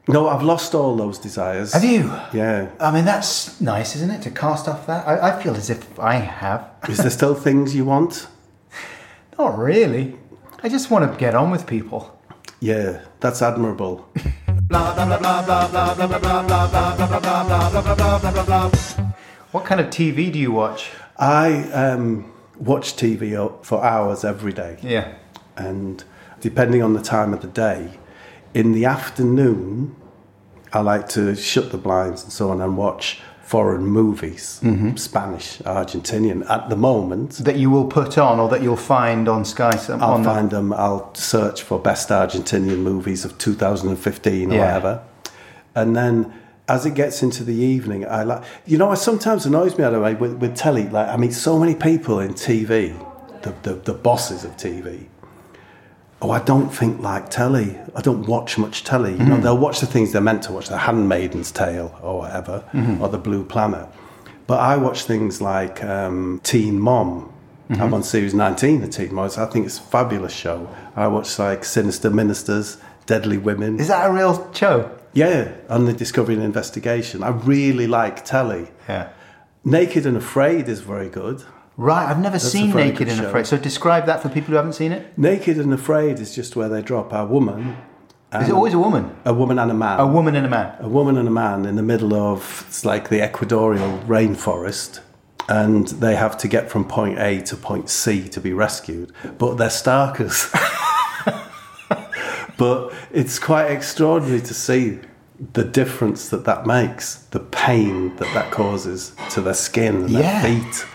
No, 0.07 0.27
I've 0.27 0.41
lost 0.41 0.73
all 0.73 0.95
those 0.95 1.19
desires. 1.19 1.73
Have 1.73 1.83
you? 1.83 2.11
Yeah. 2.33 2.69
I 2.79 2.91
mean, 2.91 3.05
that's 3.05 3.61
nice, 3.61 3.95
isn't 3.95 4.09
it, 4.09 4.23
to 4.23 4.31
cast 4.31 4.67
off 4.67 4.87
that? 4.87 5.07
I, 5.07 5.29
I 5.29 5.43
feel 5.43 5.55
as 5.55 5.69
if 5.69 5.99
I 5.99 6.15
have. 6.15 6.67
Is 6.89 6.97
there 6.97 7.11
still 7.11 7.35
things 7.35 7.75
you 7.75 7.85
want? 7.85 8.27
Not 9.37 9.57
really. 9.57 10.15
I 10.63 10.69
just 10.69 10.89
want 10.89 11.11
to 11.11 11.17
get 11.17 11.35
on 11.35 11.51
with 11.51 11.67
people. 11.67 12.19
Yeah, 12.59 13.01
that's 13.19 13.41
admirable. 13.41 14.07
What 19.51 19.65
kind 19.65 19.81
of 19.81 19.87
TV 19.87 20.31
do 20.31 20.39
you 20.39 20.51
watch? 20.51 20.91
I 21.17 21.63
um, 21.71 22.31
watch 22.57 22.95
TV 22.95 23.65
for 23.65 23.83
hours 23.83 24.23
every 24.23 24.53
day. 24.53 24.77
Yeah. 24.81 25.13
and 25.57 26.03
depending 26.39 26.81
on 26.81 26.93
the 26.93 27.01
time 27.01 27.33
of 27.33 27.41
the 27.41 27.47
day, 27.47 27.99
in 28.53 28.71
the 28.71 28.85
afternoon, 28.85 29.95
I 30.71 30.79
like 30.79 31.09
to 31.09 31.35
shut 31.35 31.71
the 31.71 31.77
blinds 31.77 32.23
and 32.23 32.31
so 32.31 32.51
on 32.51 32.61
and 32.61 32.77
watch 32.77 33.19
foreign 33.49 33.83
movies, 34.01 34.59
mm-hmm. 34.63 34.95
Spanish, 34.95 35.57
Argentinian. 35.65 36.47
At 36.55 36.69
the 36.69 36.75
moment, 36.75 37.31
That 37.49 37.57
you 37.57 37.71
will 37.71 37.85
put 37.99 38.15
on 38.17 38.39
or 38.39 38.47
that 38.49 38.61
you'll 38.61 38.85
find 38.97 39.27
on 39.27 39.43
Sky. 39.43 39.75
Some, 39.75 40.03
I'll 40.03 40.13
on 40.13 40.21
the- 40.23 40.29
find 40.29 40.51
them. 40.51 40.71
I'll 40.73 41.09
search 41.15 41.63
for 41.63 41.79
best 41.79 42.09
Argentinian 42.09 42.79
movies 42.91 43.25
of 43.25 43.31
2015 43.39 44.51
or 44.51 44.55
Yeah. 44.55 44.65
whatever, 44.65 45.01
and 45.75 45.95
then. 45.95 46.15
As 46.77 46.85
it 46.85 46.93
gets 46.93 47.23
into 47.23 47.43
the 47.43 47.55
evening, 47.75 48.05
I 48.07 48.21
like 48.21 48.43
you 48.67 48.77
know. 48.77 48.91
It 48.91 48.97
sometimes 48.97 49.43
annoys 49.47 49.75
me. 49.75 49.83
I 49.85 49.89
don't 49.89 50.03
know 50.03 50.13
with, 50.23 50.33
with 50.33 50.55
telly. 50.55 50.87
Like 50.87 51.07
I 51.07 51.17
meet 51.17 51.33
so 51.33 51.57
many 51.57 51.73
people 51.73 52.19
in 52.19 52.35
TV, 52.35 52.93
the, 53.41 53.51
the 53.63 53.73
the 53.89 53.93
bosses 54.07 54.43
of 54.43 54.51
TV, 54.55 55.07
oh, 56.21 56.31
I 56.31 56.39
don't 56.39 56.69
think 56.69 57.01
like 57.01 57.29
telly. 57.29 57.77
I 57.95 58.01
don't 58.01 58.27
watch 58.27 58.57
much 58.57 58.83
telly. 58.83 59.11
You 59.11 59.19
know, 59.19 59.35
hmm. 59.35 59.41
they'll 59.41 59.57
watch 59.57 59.79
the 59.79 59.85
things 59.85 60.11
they're 60.11 60.21
meant 60.21 60.43
to 60.43 60.51
watch, 60.51 60.67
The 60.67 60.77
Handmaiden's 60.77 61.51
Tale 61.51 61.97
or 62.01 62.19
whatever, 62.19 62.59
hmm. 62.71 63.01
or 63.01 63.09
The 63.09 63.17
Blue 63.17 63.43
Planet. 63.43 63.87
But 64.47 64.59
I 64.59 64.77
watch 64.77 65.03
things 65.03 65.41
like 65.41 65.83
um, 65.83 66.41
Teen 66.43 66.79
Mom. 66.79 67.33
I'm 67.69 67.77
hmm. 67.77 67.93
on 67.93 68.03
series 68.03 68.33
19 68.33 68.83
of 68.83 68.89
Teen 68.89 69.13
Mom. 69.13 69.29
I 69.37 69.45
think 69.45 69.67
it's 69.67 69.77
a 69.77 69.83
fabulous 69.83 70.33
show. 70.33 70.67
I 70.95 71.07
watch 71.07 71.37
like 71.37 71.63
Sinister 71.63 72.09
Ministers, 72.09 72.77
Deadly 73.05 73.37
Women. 73.37 73.79
Is 73.79 73.89
that 73.89 74.09
a 74.09 74.11
real 74.11 74.51
show? 74.53 74.95
yeah, 75.13 75.53
on 75.69 75.85
the 75.85 75.93
Discovery 75.93 76.35
and 76.35 76.43
Investigation. 76.43 77.23
I 77.23 77.29
really 77.29 77.87
like 77.87 78.25
telly. 78.25 78.67
Yeah. 78.87 79.09
Naked 79.63 80.05
and 80.05 80.17
Afraid 80.17 80.69
is 80.69 80.81
very 80.81 81.09
good. 81.09 81.43
Right, 81.79 82.09
I've 82.09 82.19
never 82.19 82.35
a 82.35 82.39
seen 82.41 82.75
Naked 82.75 83.07
and. 83.07 83.21
Afraid. 83.21 83.47
So 83.47 83.55
describe 83.55 84.05
that 84.07 84.21
for 84.21 84.27
people 84.27 84.49
who 84.49 84.55
haven't 84.57 84.73
seen 84.73 84.91
it. 84.91 85.17
Naked 85.17 85.57
and 85.57 85.73
Afraid 85.73 86.19
is 86.19 86.35
just 86.35 86.57
where 86.57 86.67
they 86.67 86.81
drop 86.81 87.13
a 87.13 87.25
woman. 87.25 87.77
Is 88.33 88.49
it 88.49 88.53
always 88.53 88.73
a 88.73 88.79
woman? 88.79 89.15
a 89.23 89.33
woman 89.33 89.57
and 89.57 89.71
a 89.71 89.73
man? 89.73 89.97
A 89.97 90.05
woman 90.05 90.35
and 90.35 90.45
a 90.45 90.49
man. 90.49 90.75
a 90.81 90.89
woman 90.89 91.15
and 91.17 91.25
a 91.25 91.31
man 91.31 91.65
in 91.65 91.77
the 91.77 91.81
middle 91.81 92.13
of 92.13 92.65
it's 92.67 92.83
like 92.83 93.07
the 93.07 93.23
equatorial 93.23 93.97
rainforest 93.99 94.99
and 95.47 95.87
they 95.87 96.15
have 96.17 96.37
to 96.39 96.47
get 96.49 96.69
from 96.69 96.83
point 96.85 97.17
A 97.17 97.41
to 97.43 97.55
point 97.55 97.89
C 97.89 98.27
to 98.27 98.41
be 98.41 98.51
rescued 98.51 99.13
but 99.39 99.55
they're 99.55 99.69
starkers 99.69 100.51
but 102.57 102.93
it's 103.11 103.39
quite 103.39 103.71
extraordinary 103.71 104.41
to 104.41 104.53
see 104.53 104.99
the 105.53 105.63
difference 105.63 106.29
that 106.29 106.43
that 106.45 106.67
makes 106.67 107.15
the 107.31 107.39
pain 107.39 108.15
that 108.17 108.31
that 108.33 108.51
causes 108.51 109.13
to 109.31 109.41
their 109.41 109.53
skin 109.55 109.95
and 109.95 110.09
Yeah. 110.09 110.41
their 110.41 110.61
feet 110.61 110.85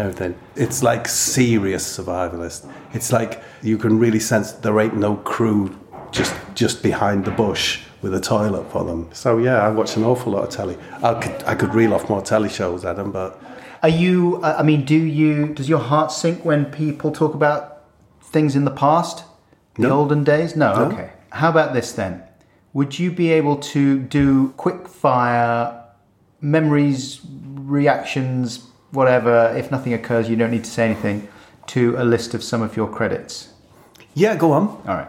everything 0.00 0.34
it's 0.56 0.82
like 0.82 1.06
serious 1.08 1.84
survivalist 1.98 2.60
it's 2.94 3.10
like 3.12 3.32
you 3.62 3.76
can 3.84 3.98
really 4.04 4.20
sense 4.32 4.52
there 4.64 4.78
ain't 4.80 4.96
no 4.96 5.12
crew 5.32 5.60
just 6.10 6.34
just 6.54 6.82
behind 6.82 7.24
the 7.24 7.30
bush 7.30 7.66
with 8.02 8.12
a 8.14 8.20
toilet 8.20 8.64
for 8.72 8.82
them 8.84 9.00
so 9.12 9.38
yeah 9.38 9.58
i 9.66 9.68
watch 9.68 9.96
an 9.96 10.04
awful 10.04 10.32
lot 10.32 10.42
of 10.44 10.50
telly 10.50 10.76
i 11.02 11.12
could 11.22 11.38
i 11.52 11.54
could 11.54 11.72
reel 11.74 11.92
off 11.94 12.08
more 12.08 12.22
telly 12.22 12.48
shows 12.48 12.84
adam 12.84 13.10
but 13.12 13.30
Are 13.82 13.88
you? 14.04 14.16
I 14.60 14.62
mean, 14.62 14.82
do 14.84 14.94
you? 15.20 15.34
Does 15.58 15.66
your 15.74 15.78
heart 15.90 16.12
sink 16.12 16.44
when 16.44 16.66
people 16.66 17.10
talk 17.20 17.32
about 17.34 17.60
things 18.34 18.54
in 18.54 18.64
the 18.70 18.76
past, 18.86 19.24
the 19.76 19.88
No. 19.88 20.00
olden 20.00 20.22
days? 20.22 20.50
No. 20.54 20.68
No. 20.74 20.84
Okay. 20.92 21.08
How 21.40 21.48
about 21.54 21.72
this 21.72 21.88
then? 22.00 22.12
Would 22.74 22.92
you 23.00 23.08
be 23.22 23.28
able 23.38 23.56
to 23.74 23.82
do 24.18 24.52
quick 24.64 24.82
fire 24.86 25.62
memories, 26.42 27.20
reactions, 27.76 28.68
whatever. 28.90 29.54
If 29.56 29.70
nothing 29.70 29.92
occurs, 29.92 30.28
you 30.28 30.36
don't 30.36 30.50
need 30.50 30.64
to 30.64 30.70
say 30.70 30.84
anything. 30.84 31.28
To 31.68 31.94
a 31.96 32.04
list 32.04 32.34
of 32.34 32.42
some 32.42 32.62
of 32.62 32.76
your 32.76 32.88
credits. 32.88 33.52
Yeah, 34.14 34.34
go 34.34 34.52
on. 34.52 34.68
All 34.68 34.96
right. 34.96 35.08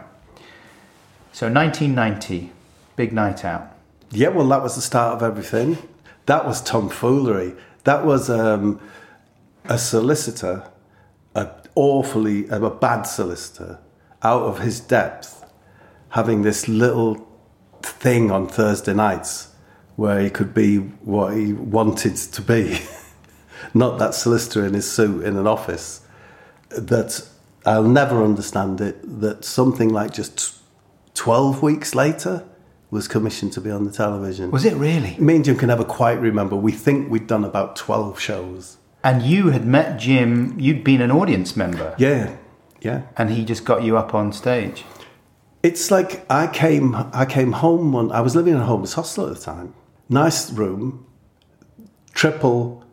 So 1.32 1.50
1990, 1.50 2.52
big 2.94 3.12
night 3.12 3.44
out. 3.44 3.74
Yeah, 4.10 4.28
well, 4.28 4.46
that 4.48 4.62
was 4.62 4.76
the 4.76 4.82
start 4.82 5.16
of 5.16 5.22
everything. 5.22 5.78
That 6.26 6.46
was 6.46 6.60
tomfoolery. 6.62 7.54
That 7.84 8.04
was 8.04 8.30
um, 8.30 8.80
a 9.64 9.78
solicitor, 9.78 10.68
a 11.34 11.48
awfully 11.74 12.46
a 12.48 12.70
bad 12.70 13.02
solicitor, 13.02 13.78
out 14.22 14.42
of 14.42 14.60
his 14.60 14.78
depth, 14.78 15.44
having 16.10 16.42
this 16.42 16.68
little 16.68 17.26
thing 17.82 18.30
on 18.30 18.46
Thursday 18.46 18.94
nights 18.94 19.48
where 19.96 20.20
he 20.20 20.30
could 20.30 20.54
be 20.54 20.76
what 20.78 21.34
he 21.34 21.52
wanted 21.52 22.16
to 22.16 22.42
be, 22.42 22.78
not 23.74 23.98
that 23.98 24.14
solicitor 24.14 24.64
in 24.64 24.74
his 24.74 24.90
suit 24.90 25.24
in 25.24 25.36
an 25.36 25.46
office. 25.46 26.00
That 26.70 27.26
I'll 27.66 27.82
never 27.84 28.22
understand 28.24 28.80
it. 28.80 29.20
That 29.20 29.44
something 29.44 29.88
like 29.90 30.12
just 30.12 30.56
twelve 31.14 31.62
weeks 31.62 31.94
later 31.94 32.44
was 32.90 33.08
commissioned 33.08 33.52
to 33.54 33.60
be 33.60 33.70
on 33.70 33.84
the 33.84 33.90
television. 33.90 34.50
Was 34.50 34.64
it 34.66 34.74
really? 34.74 35.16
Me 35.18 35.36
and 35.36 35.44
Jim 35.44 35.56
can 35.56 35.68
never 35.68 35.84
quite 35.84 36.20
remember. 36.20 36.54
We 36.56 36.72
think 36.72 37.10
we'd 37.10 37.26
done 37.26 37.42
about 37.42 37.74
12 37.74 38.20
shows. 38.20 38.76
And 39.02 39.22
you 39.22 39.48
had 39.48 39.64
met 39.66 39.98
Jim, 39.98 40.60
you'd 40.60 40.84
been 40.84 41.00
an 41.00 41.10
audience 41.10 41.56
member, 41.56 41.94
Yeah, 41.96 42.36
yeah. 42.82 43.04
and 43.16 43.30
he 43.30 43.46
just 43.46 43.64
got 43.64 43.82
you 43.82 43.96
up 43.96 44.14
on 44.14 44.30
stage. 44.34 44.84
It's 45.62 45.90
like 45.90 46.26
I 46.30 46.48
came 46.48 46.94
I 47.14 47.24
came 47.24 47.52
home 47.52 47.92
one 47.92 48.12
I 48.12 48.20
was 48.20 48.36
living 48.36 48.52
in 48.54 48.60
a 48.60 48.64
homeless 48.66 48.92
hostel 48.92 49.26
at 49.26 49.36
the 49.36 49.40
time. 49.40 49.72
Nice 50.10 50.52
room, 50.52 51.06
triple 52.12 52.84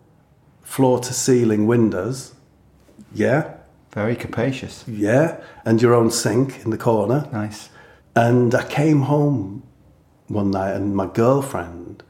floor 0.70 1.00
to 1.00 1.14
ceiling 1.14 1.66
windows. 1.66 2.34
Yeah, 3.14 3.56
Very 3.92 4.16
capacious. 4.16 4.84
yeah. 4.88 5.38
And 5.66 5.82
your 5.82 5.94
own 5.96 6.12
sink 6.12 6.64
in 6.64 6.70
the 6.70 6.78
corner. 6.78 7.28
Nice. 7.34 7.70
And 8.16 8.54
I 8.54 8.64
came 8.64 9.02
home 9.04 9.64
one 10.28 10.52
night 10.52 10.74
and 10.76 10.96
my 10.96 11.08
girlfriend 11.08 12.04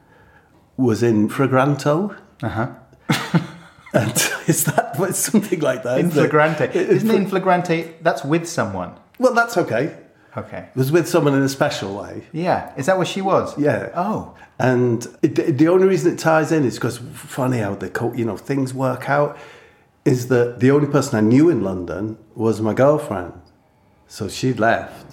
was 0.75 1.01
in 1.01 1.29
Fragranto. 1.29 2.17
Uh 2.43 2.49
huh. 2.49 2.69
And 3.93 4.11
is 4.47 4.65
that 4.65 4.95
something 5.15 5.61
like 5.61 5.81
that? 5.83 5.99
In 5.99 6.07
isn't 6.07 6.19
it? 6.25 6.29
flagrante. 6.29 6.75
Isn't 6.75 7.09
in 7.09 7.25
flagrante, 7.27 7.95
that's 8.01 8.23
with 8.23 8.45
someone. 8.47 8.91
Well, 9.17 9.33
that's 9.33 9.57
okay. 9.57 9.95
Okay. 10.39 10.63
It 10.73 10.75
was 10.83 10.91
with 10.91 11.07
someone 11.07 11.33
in 11.33 11.41
a 11.43 11.49
special 11.49 11.91
way. 12.01 12.23
Yeah. 12.31 12.73
Is 12.77 12.85
that 12.87 12.97
what 12.97 13.07
she 13.07 13.21
was? 13.21 13.57
Yeah. 13.57 13.89
Oh. 13.95 14.35
And 14.57 15.05
it, 15.21 15.57
the 15.57 15.67
only 15.69 15.87
reason 15.87 16.13
it 16.13 16.19
ties 16.19 16.51
in 16.51 16.63
is 16.65 16.75
because 16.75 16.97
funny 17.37 17.59
how 17.59 17.75
the 17.75 17.89
co- 17.89 18.13
you 18.13 18.25
know 18.25 18.37
things 18.37 18.73
work 18.73 19.09
out. 19.09 19.37
Is 20.05 20.27
that 20.29 20.59
the 20.59 20.71
only 20.71 20.87
person 20.87 21.13
I 21.17 21.21
knew 21.21 21.49
in 21.49 21.63
London 21.63 22.17
was 22.33 22.61
my 22.61 22.73
girlfriend, 22.73 23.33
so 24.07 24.27
she 24.27 24.53
left. 24.53 25.07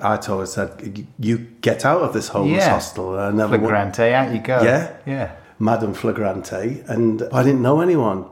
I 0.00 0.16
told 0.16 0.40
her, 0.40 0.46
said, 0.46 0.70
"You- 0.98 1.06
"You 1.18 1.38
get 1.60 1.84
out 1.84 2.02
of 2.02 2.12
this 2.12 2.28
homeless 2.28 2.64
Yeah. 2.64 2.70
hostel." 2.74 3.18
I 3.18 3.30
never 3.30 3.56
Flagrante, 3.58 4.12
out 4.14 4.32
you 4.34 4.40
go. 4.40 4.62
Yeah. 4.62 4.90
Yeah. 5.06 5.30
Madame 5.58 5.94
Flagrante, 5.94 6.82
and 6.86 7.22
I 7.32 7.42
didn't 7.42 7.62
know 7.62 7.80
anyone. 7.80 8.24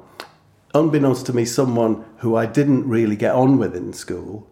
Unbeknownst 0.75 1.27
to 1.27 1.33
me, 1.33 1.45
someone 1.45 2.05
who 2.19 2.37
I 2.37 2.47
didn't 2.47 2.89
really 2.89 3.17
get 3.17 3.35
on 3.35 3.59
with 3.59 3.75
in 3.75 3.93
school 3.93 4.47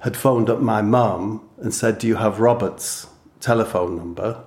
had 0.00 0.16
phoned 0.16 0.50
up 0.50 0.60
my 0.60 0.82
mum 0.82 1.48
and 1.58 1.72
said, 1.72 1.98
"Do 1.98 2.06
you 2.06 2.16
have 2.16 2.40
Robert's 2.40 3.06
telephone 3.40 3.96
number?" 3.96 4.44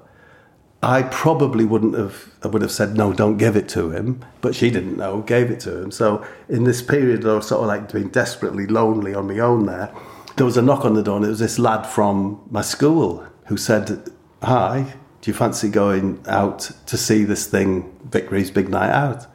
I 0.83 1.03
probably 1.03 1.63
wouldn't 1.63 1.95
have. 1.95 2.29
I 2.43 2.47
would 2.47 2.61
have 2.61 2.71
said 2.71 2.97
no, 2.97 3.13
don't 3.13 3.37
give 3.37 3.55
it 3.55 3.69
to 3.69 3.91
him. 3.91 4.19
But 4.41 4.53
she 4.53 4.69
didn't 4.69 4.97
know, 4.97 5.21
gave 5.21 5.49
it 5.49 5.61
to 5.61 5.81
him. 5.81 5.91
So 5.91 6.25
in 6.49 6.65
this 6.65 6.81
period 6.81 7.25
of 7.25 7.45
sort 7.45 7.61
of 7.61 7.67
like 7.67 7.93
being 7.93 8.09
desperately 8.09 8.67
lonely 8.67 9.15
on 9.15 9.27
my 9.27 9.39
own, 9.39 9.65
there, 9.65 9.93
there 10.35 10.45
was 10.45 10.57
a 10.57 10.61
knock 10.61 10.83
on 10.83 10.93
the 10.93 11.03
door, 11.03 11.17
and 11.17 11.25
it 11.25 11.29
was 11.29 11.39
this 11.39 11.57
lad 11.57 11.85
from 11.85 12.41
my 12.51 12.61
school 12.61 13.23
who 13.45 13.55
said, 13.55 14.09
"Hi, 14.41 14.95
do 15.21 15.31
you 15.31 15.33
fancy 15.33 15.69
going 15.69 16.19
out 16.27 16.71
to 16.87 16.97
see 16.97 17.23
this 17.23 17.47
thing, 17.47 17.95
Vic 18.11 18.29
Reeves' 18.29 18.51
Big 18.51 18.67
Night 18.67 18.91
Out?" 18.91 19.27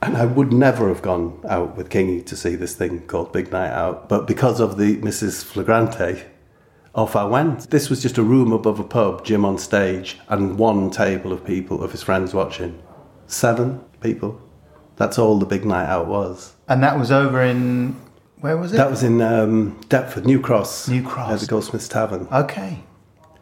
And 0.00 0.16
I 0.16 0.26
would 0.26 0.52
never 0.52 0.88
have 0.88 1.02
gone 1.02 1.40
out 1.48 1.76
with 1.76 1.88
Kingy 1.90 2.24
to 2.26 2.36
see 2.36 2.54
this 2.54 2.74
thing 2.74 3.00
called 3.06 3.32
Big 3.32 3.50
Night 3.50 3.70
Out, 3.70 4.08
but 4.08 4.26
because 4.26 4.60
of 4.60 4.76
the 4.78 4.96
Mrs. 4.98 5.44
Flagrante, 5.44 6.24
off 6.94 7.16
I 7.16 7.24
went. 7.24 7.70
This 7.70 7.90
was 7.90 8.02
just 8.02 8.18
a 8.18 8.22
room 8.22 8.52
above 8.52 8.80
a 8.80 8.84
pub, 8.84 9.24
Jim 9.24 9.44
on 9.44 9.58
stage, 9.58 10.18
and 10.28 10.58
one 10.58 10.90
table 10.90 11.32
of 11.32 11.44
people, 11.44 11.82
of 11.82 11.92
his 11.92 12.02
friends 12.02 12.34
watching. 12.34 12.80
Seven 13.26 13.84
people. 14.00 14.40
That's 14.96 15.18
all 15.18 15.38
the 15.38 15.46
Big 15.46 15.64
Night 15.64 15.86
Out 15.86 16.06
was. 16.06 16.54
And 16.68 16.82
that 16.82 16.98
was 16.98 17.10
over 17.12 17.42
in. 17.42 17.94
Where 18.40 18.56
was 18.56 18.72
it? 18.72 18.76
That 18.76 18.90
was 18.90 19.02
in 19.02 19.20
um, 19.20 19.80
Deptford, 19.88 20.26
New 20.26 20.40
Cross. 20.40 20.88
New 20.88 21.02
Cross. 21.02 21.32
At 21.32 21.40
the 21.40 21.46
Goldsmiths 21.46 21.88
Tavern. 21.88 22.26
Okay. 22.32 22.80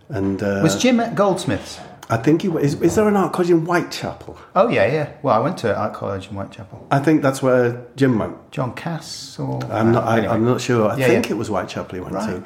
And 0.09 0.42
uh, 0.42 0.61
Was 0.62 0.81
Jim 0.81 1.01
at 1.01 1.14
Goldsmiths? 1.14 1.79
I 2.09 2.16
think 2.19 2.42
he 2.42 2.49
is, 2.49 2.81
is 2.81 2.95
there 2.95 3.09
an 3.09 3.16
art 3.16 3.33
college 3.33 3.51
in 3.51 3.64
Whitechapel? 3.66 4.38
Oh, 4.55 4.69
yeah, 4.69 4.87
yeah. 4.87 5.12
Well, 5.23 5.35
I 5.35 5.40
went 5.40 5.59
to 5.59 5.77
art 5.77 5.92
college 5.92 6.29
in 6.29 6.35
Whitechapel. 6.35 6.87
I 6.90 7.01
think 7.01 7.21
that's 7.23 7.42
where 7.42 7.85
Jim 7.97 8.19
went. 8.19 8.53
John 8.53 8.75
Cass 8.75 9.38
or. 9.40 9.62
I'm 9.73 9.90
not. 9.92 10.05
I. 10.05 10.27
I'm 10.27 10.45
not 10.45 10.61
sure. 10.61 10.88
I 10.88 10.97
Yeah, 10.97 11.07
think 11.09 11.27
yeah. 11.27 11.33
it 11.33 11.38
was 11.38 11.49
Whitechapel 11.49 11.95
he 11.97 12.01
went 12.01 12.14
Right. 12.14 12.31
to. 12.37 12.45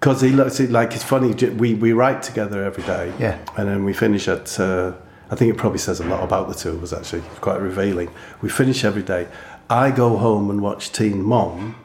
Because 0.00 0.20
he 0.20 0.30
looks 0.30 0.60
it 0.60 0.70
like 0.70 0.92
it's 0.94 1.02
funny. 1.04 1.32
We 1.54 1.72
we 1.74 1.92
write 1.92 2.22
together 2.22 2.62
every 2.62 2.82
day. 2.84 3.12
Yeah. 3.18 3.38
And 3.56 3.66
then 3.68 3.84
we 3.84 3.94
finish 3.94 4.28
at. 4.28 4.60
Uh, 4.60 4.92
I 5.30 5.34
think 5.36 5.50
it 5.54 5.56
probably 5.56 5.78
says 5.78 6.00
a 6.00 6.04
lot 6.04 6.22
about 6.22 6.48
the 6.48 6.54
two 6.54 6.70
of 6.70 6.82
us. 6.82 6.92
Actually, 6.92 7.22
it's 7.30 7.38
quite 7.38 7.60
revealing. 7.60 8.10
We 8.42 8.50
finish 8.50 8.84
every 8.84 9.02
day. 9.02 9.28
I 9.70 9.90
go 9.92 10.18
home 10.18 10.50
and 10.50 10.60
watch 10.60 10.92
Teen 10.92 11.22
Mom. 11.22 11.76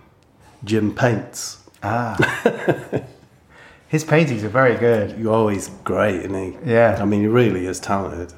Jim 0.66 0.94
paints. 0.94 1.64
Ah. 1.82 2.18
His 3.90 4.04
paintings 4.04 4.44
are 4.44 4.50
very 4.50 4.78
good. 4.78 5.18
You're 5.20 5.34
always 5.34 5.70
great, 5.84 6.18
isn't 6.22 6.34
he? 6.34 6.72
Yeah. 6.72 6.98
I 7.02 7.06
mean, 7.06 7.22
he 7.22 7.28
really 7.28 7.66
is 7.66 7.80
talented. 7.80 8.34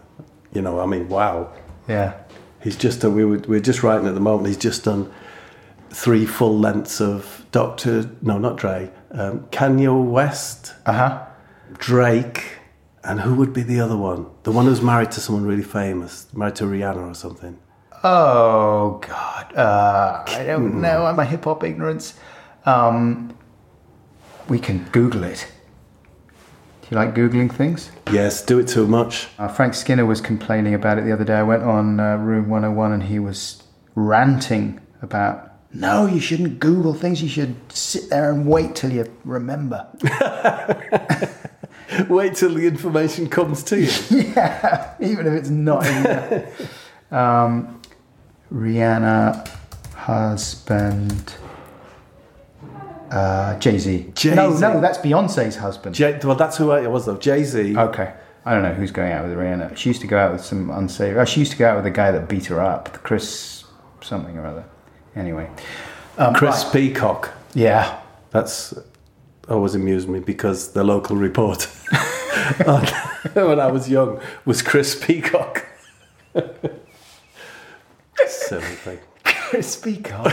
You 0.53 0.61
know, 0.61 0.79
I 0.79 0.85
mean, 0.85 1.09
wow. 1.09 1.53
Yeah. 1.87 2.13
He's 2.63 2.77
just 2.77 3.03
we 3.03 3.25
were, 3.25 3.37
we're 3.39 3.59
just 3.59 3.83
writing 3.83 4.07
at 4.07 4.13
the 4.13 4.21
moment. 4.21 4.47
He's 4.47 4.57
just 4.57 4.85
done 4.85 5.11
three 5.89 6.25
full 6.25 6.57
lengths 6.57 7.01
of 7.01 7.45
Doctor. 7.51 8.09
No, 8.21 8.37
not 8.37 8.55
Dre. 8.57 8.91
Um, 9.11 9.41
Kanye 9.51 9.91
West, 10.09 10.73
Uh 10.85 10.93
huh. 10.93 11.25
Drake, 11.73 12.59
and 13.03 13.19
who 13.21 13.35
would 13.35 13.51
be 13.53 13.63
the 13.63 13.79
other 13.81 13.97
one? 13.97 14.27
The 14.43 14.51
one 14.51 14.65
who's 14.65 14.81
married 14.81 15.11
to 15.11 15.19
someone 15.19 15.45
really 15.45 15.63
famous, 15.63 16.27
married 16.33 16.55
to 16.57 16.63
Rihanna 16.65 17.11
or 17.11 17.13
something. 17.13 17.59
Oh 18.03 18.99
God, 19.07 19.53
uh, 19.55 20.23
I 20.27 20.43
don't 20.45 20.81
know. 20.81 21.11
My 21.13 21.25
hip 21.25 21.43
hop 21.43 21.63
ignorance. 21.63 22.13
Um, 22.65 23.35
we 24.47 24.59
can 24.59 24.85
Google 24.91 25.23
it. 25.23 25.47
Do 26.81 26.87
you 26.91 26.97
like 26.97 27.15
googling 27.15 27.51
things? 27.51 27.91
Yes, 28.11 28.45
do 28.45 28.59
it 28.59 28.67
too 28.67 28.85
much. 28.87 29.27
Uh, 29.37 29.47
Frank 29.47 29.73
Skinner 29.73 30.05
was 30.05 30.21
complaining 30.21 30.73
about 30.73 30.97
it 30.97 31.05
the 31.05 31.13
other 31.13 31.23
day. 31.23 31.35
I 31.35 31.43
went 31.43 31.63
on 31.63 31.99
uh, 31.99 32.17
Room 32.17 32.49
101 32.49 32.91
and 32.91 33.03
he 33.03 33.19
was 33.19 33.63
ranting 33.95 34.79
about. 35.01 35.51
No, 35.73 36.05
you 36.05 36.19
shouldn't 36.19 36.59
Google 36.59 36.93
things. 36.93 37.21
You 37.21 37.29
should 37.29 37.55
sit 37.71 38.09
there 38.09 38.31
and 38.31 38.45
wait 38.45 38.75
till 38.75 38.91
you 38.91 39.09
remember. 39.23 39.87
Wait 42.07 42.35
till 42.35 42.53
the 42.53 42.65
information 42.65 43.27
comes 43.29 43.63
to 43.63 43.79
you. 43.79 43.91
yeah, 44.35 44.93
even 44.99 45.27
if 45.27 45.33
it's 45.33 45.49
not 45.49 45.85
in 45.85 46.03
there. 46.03 46.53
Um, 47.11 47.81
Rihanna, 48.53 49.45
husband, 49.95 51.35
uh, 53.11 53.59
Jay 53.59 53.77
Z. 53.77 54.13
No, 54.25 54.49
no, 54.57 54.81
that's 54.81 54.97
Beyonce's 54.97 55.57
husband. 55.57 55.93
Jay, 55.95 56.19
well, 56.23 56.35
that's 56.35 56.57
who 56.57 56.71
I 56.71 56.87
was 56.87 57.05
though. 57.05 57.17
Jay 57.17 57.43
Z. 57.43 57.77
okay. 57.77 58.13
I 58.43 58.53
don't 58.55 58.63
know 58.63 58.73
who's 58.73 58.89
going 58.89 59.11
out 59.11 59.27
with 59.27 59.37
Rihanna. 59.37 59.77
She 59.77 59.89
used 59.89 60.01
to 60.01 60.07
go 60.07 60.17
out 60.17 60.31
with 60.31 60.43
some 60.43 60.71
unsavory. 60.71 61.21
Oh, 61.21 61.25
she 61.25 61.41
used 61.41 61.51
to 61.51 61.57
go 61.59 61.69
out 61.69 61.75
with 61.75 61.83
the 61.83 61.91
guy 61.91 62.09
that 62.09 62.27
beat 62.27 62.45
her 62.47 62.59
up, 62.59 63.03
Chris 63.03 63.65
something 64.01 64.35
or 64.35 64.47
other. 64.47 64.65
Anyway. 65.15 65.47
Um, 66.17 66.33
Chris 66.33 66.63
right. 66.63 66.73
Peacock. 66.73 67.29
Yeah. 67.53 68.01
That's 68.31 68.73
always 69.47 69.75
amused 69.75 70.09
me 70.09 70.19
because 70.19 70.71
the 70.73 70.83
local 70.83 71.15
report 71.17 71.67
on- 72.65 72.85
when 73.33 73.59
I 73.59 73.71
was 73.71 73.89
young 73.89 74.19
was 74.45 74.61
Chris 74.63 74.95
Peacock. 75.03 75.67
Silly 78.25 78.61
thing. 78.61 78.99
Chris 79.23 79.75
Peacock. 79.75 80.31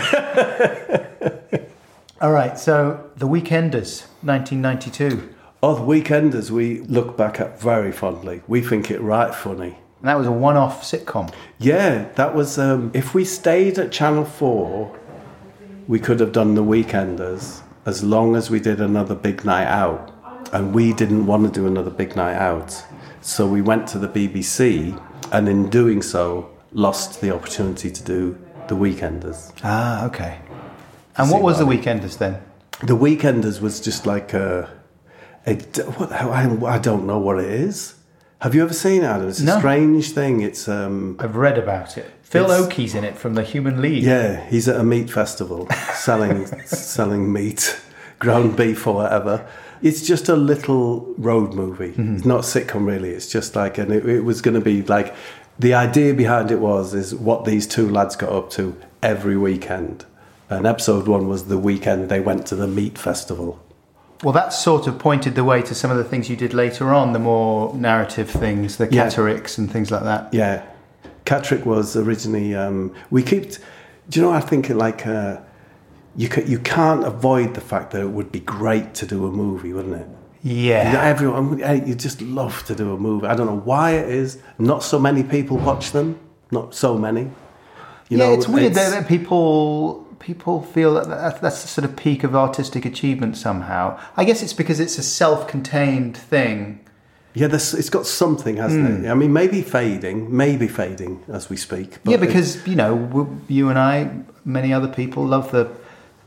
All 2.21 2.33
right, 2.33 2.59
so 2.59 3.09
The 3.15 3.29
Weekenders, 3.29 4.09
1992. 4.23 5.33
Oh, 5.63 5.77
the 5.77 5.83
Weekenders 5.83 6.51
we 6.51 6.81
look 6.81 7.17
back 7.17 7.39
at 7.39 7.61
very 7.61 7.93
fondly. 7.93 8.43
We 8.49 8.61
think 8.61 8.91
it 8.91 9.01
right 9.01 9.33
funny. 9.33 9.79
And 10.01 10.09
that 10.09 10.19
was 10.19 10.27
a 10.27 10.33
one 10.33 10.57
off 10.57 10.83
sitcom. 10.83 11.33
Yeah, 11.59 12.09
that 12.17 12.35
was. 12.35 12.59
Um, 12.59 12.91
if 12.93 13.15
we 13.15 13.25
stayed 13.25 13.79
at 13.79 13.93
Channel 13.93 14.25
4, 14.25 14.99
we 15.87 16.01
could 16.01 16.19
have 16.19 16.33
done 16.33 16.57
the 16.57 16.65
Weekenders 16.65 17.63
as 17.87 18.03
long 18.03 18.35
as 18.35 18.51
we 18.51 18.59
did 18.59 18.81
another 18.81 19.15
big 19.15 19.45
night 19.45 19.69
out. 19.69 20.13
And 20.53 20.75
we 20.75 20.93
didn't 20.93 21.25
want 21.25 21.47
to 21.47 21.61
do 21.61 21.69
another 21.69 21.91
big 21.91 22.17
night 22.17 22.35
out. 22.35 22.85
So 23.21 23.47
we 23.47 23.63
went 23.63 23.87
to 23.89 23.99
the 24.01 24.09
BBC, 24.09 25.01
and 25.31 25.49
in 25.49 25.71
doing 25.71 26.03
so, 26.03 26.51
lost 26.73 27.21
the 27.21 27.33
opportunity 27.33 27.93
to 27.93 28.03
do 28.03 28.37
the 28.67 28.75
Weekenders. 28.75 29.53
Ah, 29.63 30.05
okay. 30.07 30.39
And 31.19 31.31
what 31.31 31.43
was 31.43 31.59
the 31.59 31.65
Weekenders 31.67 32.19
then? 32.19 32.41
The 32.83 32.97
Weekenders 32.97 33.61
was 33.61 33.81
just 33.81 34.07
like 34.07 34.33
a, 34.35 34.71
a 35.47 35.55
what, 35.99 36.13
I, 36.13 36.75
I 36.75 36.79
don't 36.79 37.07
know 37.07 37.19
what 37.19 37.39
it 37.41 37.51
is. 37.51 37.95
Have 38.41 38.55
you 38.55 38.63
ever 38.63 38.73
seen 38.73 39.03
it, 39.03 39.07
Adam? 39.07 39.29
It's 39.29 39.41
a 39.41 39.45
No. 39.45 39.59
strange 39.59 40.13
thing. 40.13 40.43
It's 40.43 40.69
um, 40.69 41.17
I've 41.19 41.35
read 41.37 41.59
about 41.59 41.99
it. 41.99 42.09
Phil 42.23 42.51
Oakey's 42.51 42.95
in 42.95 43.05
it 43.05 43.17
from 43.17 43.35
the 43.35 43.43
Human 43.43 43.81
League. 43.81 44.05
yeah, 44.05 44.47
he's 44.49 44.69
at 44.69 44.79
a 44.79 44.85
meat 44.85 45.11
festival 45.11 45.67
selling 45.95 46.47
selling 46.67 47.33
meat, 47.33 47.81
ground 48.21 48.57
beef 48.57 48.87
or 48.87 48.95
whatever. 48.97 49.49
It's 49.83 50.07
just 50.07 50.29
a 50.29 50.37
little 50.37 51.15
road 51.19 51.55
movie. 51.55 51.95
It's 51.97 52.25
not 52.25 52.43
sitcom 52.43 52.87
really. 52.87 53.11
It's 53.11 53.29
just 53.29 53.57
like, 53.57 53.79
and 53.79 53.93
it, 53.93 54.07
it 54.09 54.21
was 54.25 54.41
going 54.43 54.55
to 54.57 54.61
be 54.61 54.83
like, 54.83 55.15
the 55.59 55.73
idea 55.75 56.15
behind 56.15 56.51
it 56.51 56.61
was 56.61 56.95
is 56.95 57.15
what 57.15 57.45
these 57.45 57.67
two 57.67 57.89
lads 57.89 58.15
got 58.17 58.31
up 58.33 58.51
to 58.51 58.77
every 59.03 59.37
weekend. 59.37 60.05
And 60.51 60.67
episode 60.67 61.07
one 61.07 61.29
was 61.29 61.45
the 61.45 61.59
weekend 61.59 62.09
they 62.09 62.21
went 62.21 62.47
to 62.47 62.55
the 62.57 62.67
meat 62.67 62.97
festival. 62.99 63.61
Well, 64.25 64.33
that 64.33 64.53
sort 64.53 64.87
of 64.87 64.99
pointed 64.99 65.35
the 65.35 65.45
way 65.45 65.63
to 65.63 65.75
some 65.75 65.91
of 65.91 65.97
the 65.97 66.05
things 66.05 66.29
you 66.29 66.37
did 66.37 66.53
later 66.55 66.93
on, 66.93 67.13
the 67.13 67.19
more 67.19 67.75
narrative 67.75 68.29
things, 68.31 68.77
the 68.79 68.89
Yeah. 68.91 69.09
and 69.17 69.71
things 69.71 69.91
like 69.91 70.03
that. 70.03 70.33
Yeah, 70.33 70.63
Catterick 71.25 71.65
was 71.65 71.97
originally. 71.97 72.55
Um, 72.55 72.93
we 73.11 73.23
keep. 73.23 73.53
Do 74.09 74.19
you 74.21 74.23
know? 74.27 74.33
I 74.33 74.41
think 74.41 74.71
like 74.71 75.07
uh, 75.07 75.37
you 76.17 76.29
ca- 76.29 76.45
you 76.47 76.59
can't 76.59 77.05
avoid 77.07 77.55
the 77.55 77.61
fact 77.61 77.91
that 77.93 78.01
it 78.01 78.11
would 78.11 78.33
be 78.33 78.41
great 78.41 78.95
to 78.95 79.07
do 79.07 79.27
a 79.27 79.31
movie, 79.31 79.73
wouldn't 79.73 79.95
it? 79.97 80.09
Yeah. 80.43 80.87
You 80.89 80.93
know, 80.95 81.01
everyone, 81.03 81.63
eh, 81.63 81.85
you 81.85 81.95
just 81.95 82.23
love 82.23 82.65
to 82.65 82.75
do 82.75 82.95
a 82.95 82.97
movie. 82.99 83.27
I 83.27 83.35
don't 83.37 83.47
know 83.47 83.61
why 83.65 83.93
it 83.93 84.09
is. 84.09 84.39
Not 84.59 84.83
so 84.83 84.99
many 84.99 85.23
people 85.23 85.59
watch 85.59 85.93
them. 85.93 86.19
Not 86.51 86.75
so 86.75 86.97
many. 86.97 87.23
You 88.09 88.17
yeah, 88.17 88.29
know, 88.29 88.33
it's 88.33 88.49
weird 88.49 88.73
it's- 88.73 88.91
that 88.91 89.07
people 89.07 90.07
people 90.19 90.63
feel 90.63 90.95
that 90.95 91.09
that- 91.09 91.41
that's 91.43 91.63
the 91.63 91.69
sort 91.69 91.85
of 91.85 91.97
peak 91.97 92.25
of 92.25 92.35
artistic 92.35 92.85
achievement 92.85 93.37
somehow. 93.37 93.99
I 94.17 94.25
guess 94.25 94.43
it's 94.43 94.53
because 94.53 94.81
it's 94.81 94.99
a 94.99 95.03
self-contained 95.03 96.17
thing. 96.17 96.81
Yeah, 97.35 97.49
it's 97.53 97.91
got 97.91 98.07
something, 98.07 98.57
hasn't 98.57 99.05
it? 99.05 99.09
I 99.09 99.15
mean, 99.15 99.33
maybe 99.33 99.63
fading, 99.63 100.35
maybe 100.37 100.67
fading 100.67 101.21
as 101.29 101.49
we 101.49 101.57
speak. 101.57 101.99
yeah, 102.05 102.17
because 102.17 102.67
you 102.67 102.75
know 102.75 103.29
you 103.49 103.69
and 103.69 103.79
I, 103.79 104.11
many 104.45 104.73
other 104.73 104.89
people, 104.89 105.25
love 105.25 105.51
the 105.53 105.69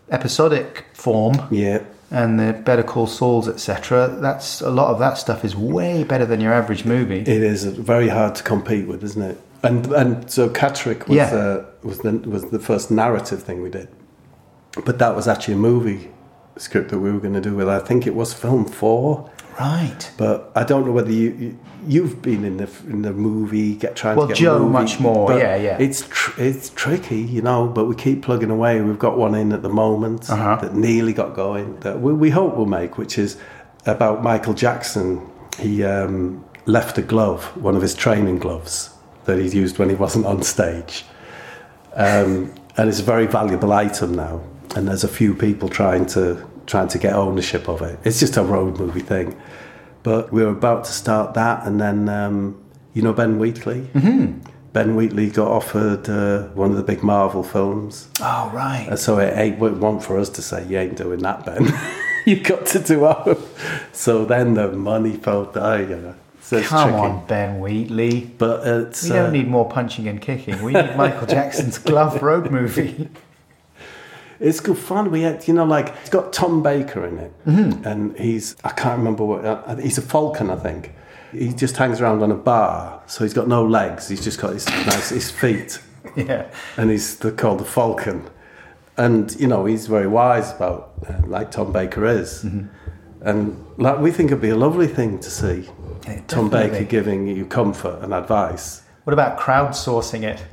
episodic 0.09 0.85
form 0.93 1.35
yeah, 1.51 1.79
and 2.11 2.39
the 2.39 2.53
Better 2.53 2.83
Call 2.83 3.07
Sauls, 3.07 3.47
etc. 3.47 4.07
That's 4.21 4.61
a 4.61 4.69
lot 4.69 4.91
of 4.91 4.99
that 4.99 5.17
stuff 5.17 5.43
is 5.43 5.55
way 5.55 6.03
better 6.03 6.25
than 6.25 6.39
your 6.41 6.53
average 6.53 6.85
movie. 6.85 7.19
It 7.21 7.27
is 7.43 7.63
very 7.65 8.07
hard 8.09 8.35
to 8.35 8.43
compete 8.43 8.87
with, 8.87 9.03
isn't 9.03 9.21
it? 9.21 9.37
And 9.63 9.87
and 9.93 10.29
so 10.31 10.49
Catterick 10.49 11.07
was 11.07 11.17
Yeah. 11.17 11.33
uh, 11.35 11.65
was 11.83 11.99
the 11.99 12.11
was 12.19 12.45
the 12.51 12.59
first 12.59 12.91
narrative 12.91 13.43
thing 13.43 13.61
we 13.61 13.69
did, 13.69 13.89
but 14.85 14.99
that 14.99 15.15
was 15.15 15.27
actually 15.27 15.55
a 15.55 15.57
movie 15.57 16.11
script 16.57 16.89
that 16.89 16.99
we 16.99 17.11
were 17.11 17.19
going 17.19 17.33
to 17.33 17.41
do 17.41 17.55
with. 17.55 17.67
I 17.69 17.79
think 17.79 18.05
it 18.05 18.13
was 18.15 18.33
film 18.33 18.65
four, 18.65 19.31
right. 19.59 20.11
but 20.17 20.51
I 20.55 20.63
don't 20.63 20.85
know 20.85 20.91
whether 20.91 21.11
you. 21.11 21.31
you 21.31 21.59
You've 21.87 22.21
been 22.21 22.45
in 22.45 22.57
the 22.57 22.69
in 22.87 23.01
the 23.01 23.11
movie, 23.11 23.73
get 23.73 23.95
trying 23.95 24.15
Well, 24.15 24.27
to 24.27 24.33
get 24.35 24.39
Joe 24.39 24.59
movie, 24.59 24.71
much 24.71 24.99
more, 24.99 25.35
yeah, 25.35 25.55
yeah. 25.55 25.77
It's 25.79 26.07
tr- 26.07 26.39
it's 26.39 26.69
tricky, 26.69 27.21
you 27.21 27.41
know, 27.41 27.67
but 27.67 27.85
we 27.85 27.95
keep 27.95 28.21
plugging 28.21 28.51
away. 28.51 28.79
We've 28.81 28.99
got 28.99 29.17
one 29.17 29.33
in 29.33 29.51
at 29.51 29.63
the 29.63 29.69
moment 29.69 30.29
Uh-huh. 30.29 30.57
that 30.61 30.75
nearly 30.75 31.11
got 31.11 31.33
going 31.33 31.79
that 31.79 31.99
we, 31.99 32.13
we 32.13 32.29
hope 32.29 32.55
will 32.55 32.67
make, 32.67 32.99
which 32.99 33.17
is 33.17 33.37
about 33.87 34.21
Michael 34.21 34.53
Jackson. 34.53 35.27
He 35.57 35.83
um, 35.83 36.45
left 36.67 36.99
a 36.99 37.01
glove, 37.01 37.45
one 37.59 37.75
of 37.75 37.81
his 37.81 37.95
training 37.95 38.37
gloves 38.37 38.91
that 39.25 39.39
he'd 39.39 39.53
used 39.55 39.79
when 39.79 39.89
he 39.89 39.95
wasn't 39.95 40.27
on 40.27 40.43
stage, 40.43 41.03
um, 41.95 42.53
and 42.77 42.89
it's 42.89 42.99
a 42.99 43.03
very 43.03 43.27
valuable 43.27 43.73
item 43.73 44.13
now. 44.13 44.41
And 44.75 44.87
there's 44.87 45.03
a 45.03 45.09
few 45.09 45.35
people 45.35 45.67
trying 45.69 46.05
to 46.07 46.47
trying 46.65 46.87
to 46.87 46.97
get 46.97 47.13
ownership 47.13 47.67
of 47.67 47.81
it. 47.81 47.99
It's 48.05 48.19
just 48.19 48.37
a 48.37 48.43
road 48.43 48.79
movie 48.79 49.01
thing, 49.01 49.39
but 50.03 50.31
we're 50.31 50.47
about 50.49 50.85
to 50.85 50.91
start 50.91 51.33
that, 51.33 51.65
and 51.65 51.81
then 51.81 52.07
um, 52.07 52.63
you 52.93 53.01
know 53.01 53.13
Ben 53.13 53.37
Wheatley. 53.39 53.81
Mm-hmm. 53.93 54.39
Ben 54.73 54.95
Wheatley 54.95 55.29
got 55.29 55.49
offered 55.49 56.09
uh, 56.09 56.43
one 56.49 56.71
of 56.71 56.77
the 56.77 56.83
big 56.83 57.03
Marvel 57.03 57.43
films. 57.43 58.07
Oh, 58.21 58.49
right. 58.53 58.87
And 58.89 58.97
so 58.97 59.19
it 59.19 59.37
ain't 59.37 59.59
want 59.59 60.01
for 60.01 60.17
us 60.17 60.29
to 60.29 60.41
say 60.41 60.65
you 60.65 60.77
ain't 60.77 60.95
doing 60.95 61.19
that, 61.19 61.45
Ben. 61.45 61.67
You've 62.25 62.43
got 62.43 62.65
to 62.67 62.79
do 62.79 63.05
our. 63.05 63.37
So 63.93 64.23
then 64.23 64.53
the 64.53 64.71
money 64.71 65.17
fell 65.17 65.45
die, 65.45 65.81
you 65.81 65.97
know. 65.97 66.15
It's 66.51 66.67
Come 66.67 66.89
tricky. 66.89 67.03
on, 67.05 67.25
Ben 67.27 67.59
Wheatley. 67.59 68.31
But 68.37 68.67
it's 68.67 69.03
We 69.03 69.09
don't 69.09 69.27
uh, 69.27 69.31
need 69.31 69.47
more 69.47 69.69
punching 69.69 70.07
and 70.07 70.21
kicking. 70.21 70.61
We 70.63 70.73
need 70.73 70.95
Michael 70.97 71.27
Jackson's 71.27 71.77
glove 71.89 72.21
road 72.21 72.51
movie. 72.51 73.09
it's 74.39 74.59
good 74.59 74.77
fun. 74.77 75.11
We 75.11 75.21
had, 75.21 75.47
you 75.47 75.53
know, 75.53 75.65
like 75.65 75.89
it's 76.01 76.09
got 76.09 76.33
Tom 76.33 76.63
Baker 76.63 77.05
in 77.05 77.17
it, 77.19 77.45
Mm-hmm. 77.45 77.87
and 77.87 78.17
he's 78.17 78.55
I 78.63 78.69
can't 78.69 78.97
remember 78.97 79.23
what 79.25 79.45
uh, 79.45 79.75
he's 79.77 79.97
a 79.97 80.01
falcon, 80.01 80.49
I 80.49 80.55
think. 80.57 80.93
He 81.31 81.53
just 81.53 81.77
hangs 81.77 82.01
around 82.01 82.21
on 82.23 82.31
a 82.31 82.35
bar, 82.35 83.01
so 83.07 83.23
he's 83.23 83.33
got 83.33 83.47
no 83.47 83.63
legs. 83.65 84.09
He's 84.09 84.23
just 84.23 84.39
got 84.39 84.53
his 84.53 84.67
nice 84.67 85.09
his 85.09 85.31
feet. 85.31 85.79
yeah. 86.15 86.47
and 86.77 86.89
he's 86.89 87.15
the, 87.19 87.31
called 87.31 87.59
the 87.59 87.65
Falcon. 87.65 88.27
And 88.97 89.33
you 89.39 89.47
know 89.47 89.65
he's 89.65 89.87
very 89.87 90.07
wise 90.07 90.51
about 90.51 90.91
uh, 91.07 91.21
like 91.25 91.51
Tom 91.51 91.71
Baker 91.71 92.05
is, 92.05 92.43
Mm-hmm. 92.43 92.67
and 93.27 93.65
like 93.77 93.99
we 93.99 94.11
think 94.11 94.31
it'd 94.31 94.41
be 94.41 94.49
a 94.49 94.55
lovely 94.57 94.87
thing 94.87 95.19
to 95.19 95.29
see 95.29 95.69
Yeah, 96.07 96.21
Tom. 96.27 96.49
Baker 96.49 96.83
giving 96.83 97.27
you 97.27 97.45
comfort 97.45 97.99
and 98.01 98.13
advice. 98.13 98.81
What 99.03 99.13
about 99.13 99.39
crowdsourcing 99.39 100.23
it? 100.23 100.43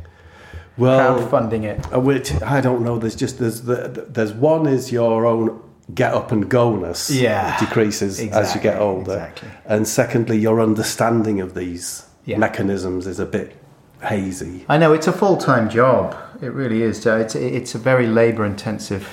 Well, 0.76 1.18
Crowdfunding 1.18 1.64
it? 1.64 1.92
uh, 1.92 2.00
which 2.00 2.32
I 2.42 2.60
don't 2.60 2.82
know. 2.84 2.98
There's 2.98 3.16
just 3.16 3.38
there's 3.38 3.62
the, 3.62 4.06
there's 4.08 4.32
one 4.32 4.66
is 4.66 4.92
your 4.92 5.26
own 5.26 5.60
get 5.94 6.12
up 6.14 6.30
and 6.32 6.48
go-ness 6.50 7.10
Yeah, 7.10 7.58
decreases 7.58 8.20
as 8.20 8.54
you 8.54 8.60
get 8.60 8.78
older, 8.78 9.12
exactly. 9.12 9.48
and 9.64 9.88
secondly 9.88 10.36
your 10.38 10.60
understanding 10.60 11.40
of 11.40 11.54
these 11.54 12.04
Yeah. 12.26 12.36
mechanisms 12.38 13.06
is 13.06 13.18
a 13.18 13.24
bit 13.26 13.56
hazy. 14.02 14.66
I 14.68 14.76
know 14.78 14.92
it's 14.92 15.06
a 15.08 15.12
full 15.12 15.36
time 15.38 15.68
job. 15.70 16.14
It 16.42 16.52
really 16.52 16.82
is. 16.82 17.04
It's 17.04 17.34
it's 17.34 17.74
a 17.74 17.78
very 17.78 18.06
labour 18.06 18.44
intensive 18.44 19.08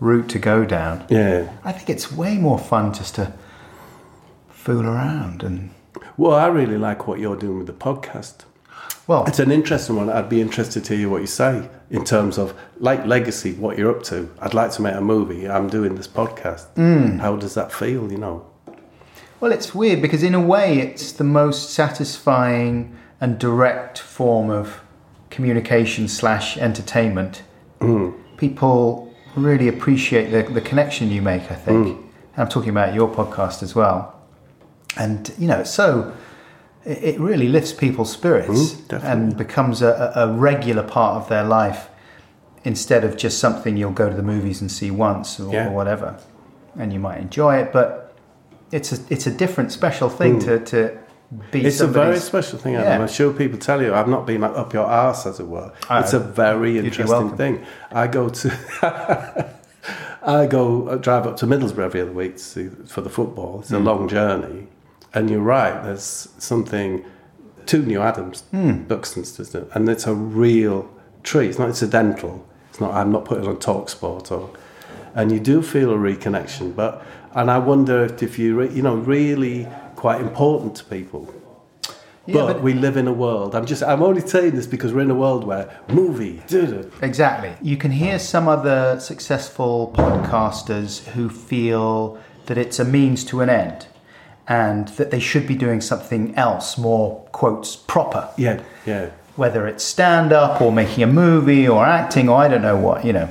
route 0.00 0.28
to 0.30 0.38
go 0.38 0.64
down. 0.64 1.04
Yeah. 1.10 1.48
I 1.64 1.72
think 1.72 1.90
it's 1.90 2.10
way 2.12 2.38
more 2.38 2.58
fun 2.58 2.92
just 2.94 3.16
to 3.16 3.32
fool 4.64 4.86
around 4.86 5.42
and 5.42 5.70
Well, 6.16 6.34
I 6.34 6.46
really 6.46 6.78
like 6.78 7.06
what 7.06 7.20
you're 7.20 7.36
doing 7.36 7.58
with 7.58 7.66
the 7.66 7.74
podcast. 7.74 8.44
well, 9.06 9.24
It's 9.26 9.38
an 9.38 9.50
interesting 9.50 9.96
one. 9.96 10.08
I'd 10.08 10.30
be 10.30 10.40
interested 10.40 10.84
to 10.84 10.96
hear 10.96 11.10
what 11.10 11.20
you 11.20 11.26
say 11.26 11.68
in 11.90 12.02
terms 12.04 12.38
of 12.38 12.54
like 12.78 13.04
legacy, 13.04 13.52
what 13.52 13.76
you're 13.76 13.90
up 13.94 14.02
to. 14.04 14.30
I'd 14.40 14.54
like 14.54 14.72
to 14.72 14.82
make 14.82 14.94
a 14.94 15.02
movie. 15.02 15.46
I'm 15.46 15.68
doing 15.68 15.96
this 15.96 16.08
podcast. 16.08 16.64
Hmm. 16.76 17.18
How 17.18 17.36
does 17.36 17.52
that 17.54 17.72
feel? 17.72 18.10
You 18.10 18.16
know, 18.16 18.46
Well, 19.38 19.52
it's 19.52 19.74
weird 19.74 20.00
because 20.00 20.22
in 20.22 20.34
a 20.34 20.40
way, 20.40 20.78
it's 20.78 21.12
the 21.12 21.24
most 21.24 21.70
satisfying 21.70 22.96
and 23.20 23.38
direct 23.38 23.98
form 23.98 24.48
of 24.48 24.80
communication 25.28 26.08
slash 26.08 26.56
entertainment. 26.56 27.42
Hmm. 27.82 28.12
People 28.38 29.14
really 29.36 29.68
appreciate 29.68 30.30
the, 30.30 30.50
the 30.50 30.60
connection 30.62 31.10
you 31.10 31.20
make. 31.20 31.50
I 31.50 31.54
think, 31.56 31.86
hmm. 31.86 32.02
and 32.34 32.38
I'm 32.38 32.48
talking 32.48 32.70
about 32.70 32.94
your 32.94 33.08
podcast 33.14 33.62
as 33.62 33.74
well. 33.74 34.13
And 34.96 35.32
you 35.38 35.48
know, 35.48 35.64
so 35.64 36.14
it, 36.84 37.18
really 37.18 37.48
lifts 37.48 37.72
people's 37.72 38.12
spirits 38.12 38.72
definitely. 38.74 39.08
and 39.10 39.36
becomes 39.36 39.82
a, 39.82 40.12
a 40.14 40.32
regular 40.32 40.82
part 40.82 41.20
of 41.22 41.28
their 41.28 41.44
life 41.44 41.88
instead 42.64 43.04
of 43.04 43.16
just 43.16 43.38
something 43.38 43.76
you'll 43.76 43.90
go 43.92 44.08
to 44.08 44.14
the 44.16 44.22
movies 44.22 44.60
and 44.60 44.70
see 44.70 44.90
once 44.90 45.38
or, 45.40 45.52
Yeah. 45.52 45.68
or 45.68 45.72
whatever, 45.72 46.18
and 46.78 46.92
you 46.92 46.98
might 47.00 47.18
enjoy 47.20 47.56
it, 47.56 47.72
but 47.72 48.14
it's 48.72 48.92
a 48.92 48.98
it's 49.10 49.26
a 49.26 49.30
different 49.30 49.72
special 49.72 50.08
thing 50.08 50.38
to 50.40 50.58
to 50.66 50.98
be. 51.50 51.64
It's 51.64 51.80
a 51.80 51.86
very 51.86 52.18
special 52.20 52.58
thing. 52.58 52.76
Adam. 52.76 52.88
Yeah. 52.88 53.00
I'm 53.02 53.08
sure 53.08 53.32
people 53.32 53.58
tell 53.58 53.82
you 53.82 53.92
I've 53.94 54.08
not 54.08 54.26
been 54.26 54.42
like, 54.42 54.56
up 54.56 54.72
your 54.72 54.84
arse, 54.86 55.26
as 55.26 55.40
it 55.40 55.46
were. 55.48 55.72
Oh, 55.90 55.98
it's 55.98 56.12
a 56.12 56.18
very 56.20 56.78
interesting 56.78 57.36
thing. 57.36 57.64
I 57.92 58.06
go 58.06 58.28
to. 58.28 59.54
I 60.26 60.46
go 60.46 60.90
I 60.90 60.96
drive 60.96 61.26
up 61.26 61.36
to 61.38 61.46
Middlesbrough 61.46 61.84
every 61.84 62.00
other 62.00 62.12
week 62.12 62.34
to 62.36 62.42
see, 62.42 62.68
for 62.86 63.02
the 63.02 63.10
football. 63.10 63.60
It's 63.60 63.70
a 63.72 63.78
Hmm. 63.78 63.84
long 63.84 64.08
journey, 64.08 64.68
and 65.14 65.30
you're 65.30 65.40
right. 65.40 65.82
There's 65.84 66.28
something 66.38 67.04
two 67.66 67.82
New 67.82 68.00
Adams, 68.02 68.42
Hmm. 68.50 68.82
Buxton's, 68.82 69.38
it? 69.54 69.68
And 69.74 69.88
it's 69.88 70.06
a 70.06 70.14
real 70.14 70.90
treat. 71.22 71.48
It's 71.50 71.58
not 71.58 71.68
incidental. 71.68 72.46
It's 72.70 72.80
not. 72.80 72.92
I'm 72.92 73.10
not 73.12 73.24
putting 73.24 73.46
on 73.46 73.58
talk 73.58 73.88
sport 73.88 74.30
or, 74.32 74.50
and 75.14 75.30
you 75.32 75.40
do 75.40 75.62
feel 75.62 75.90
a 75.92 75.96
reconnection. 75.96 76.74
But 76.76 77.02
and 77.34 77.50
I 77.50 77.58
wonder 77.58 78.04
if, 78.04 78.22
if 78.22 78.38
you 78.38 78.56
re, 78.60 78.68
you 78.70 78.82
know 78.82 78.96
really 78.96 79.66
quite 79.96 80.20
important 80.20 80.74
to 80.76 80.84
people. 80.84 81.32
Yeah, 82.26 82.34
but, 82.34 82.46
but- 82.54 82.62
we 82.62 82.72
live 82.72 82.96
in 82.96 83.06
a 83.06 83.12
world. 83.12 83.54
I'm 83.54 83.64
just. 83.66 83.82
I'm 83.82 84.02
only 84.02 84.20
saying 84.22 84.54
this 84.56 84.66
because 84.66 84.92
we're 84.92 85.02
in 85.02 85.10
a 85.10 85.14
world 85.14 85.44
where 85.44 85.78
movie. 85.88 86.42
doo-doo. 86.48 86.90
Exactly. 87.02 87.52
You 87.62 87.76
can 87.76 87.90
hear 87.92 88.18
some 88.18 88.48
other 88.48 88.98
successful 88.98 89.92
podcasters 89.96 91.04
who 91.08 91.28
feel 91.28 92.18
that 92.46 92.58
it's 92.58 92.78
a 92.78 92.84
means 92.84 93.24
to 93.26 93.40
an 93.40 93.48
end 93.48 93.86
and 94.46 94.88
that 94.88 95.10
they 95.10 95.20
should 95.20 95.46
be 95.46 95.54
doing 95.54 95.80
something 95.80 96.34
else 96.36 96.76
more, 96.78 97.20
quotes, 97.32 97.76
proper. 97.76 98.28
Yeah, 98.36 98.62
yeah. 98.86 99.10
whether 99.36 99.66
it's 99.66 99.82
stand 99.84 100.32
up 100.32 100.60
or 100.60 100.70
making 100.70 101.02
a 101.02 101.06
movie 101.06 101.66
or 101.66 101.84
acting 101.84 102.28
or 102.28 102.36
I 102.38 102.48
don't 102.48 102.62
know 102.62 102.76
what, 102.76 103.04
you 103.04 103.12
know. 103.12 103.28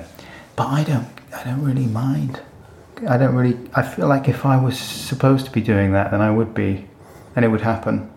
But 0.55 0.67
I 0.67 0.83
don't, 0.83 1.07
I 1.35 1.43
don't 1.43 1.63
really 1.63 1.85
mind. 1.85 2.41
I 3.07 3.17
don't 3.17 3.35
really. 3.35 3.57
I 3.73 3.81
feel 3.83 4.07
like 4.07 4.29
if 4.29 4.45
I 4.45 4.55
was 4.61 4.79
supposed 4.79 5.45
to 5.45 5.51
be 5.51 5.61
doing 5.61 5.91
that, 5.91 6.11
then 6.11 6.21
I 6.21 6.31
would 6.31 6.53
be, 6.53 6.87
and 7.35 7.43
it 7.43 7.49
would 7.49 7.61
happen. 7.61 8.09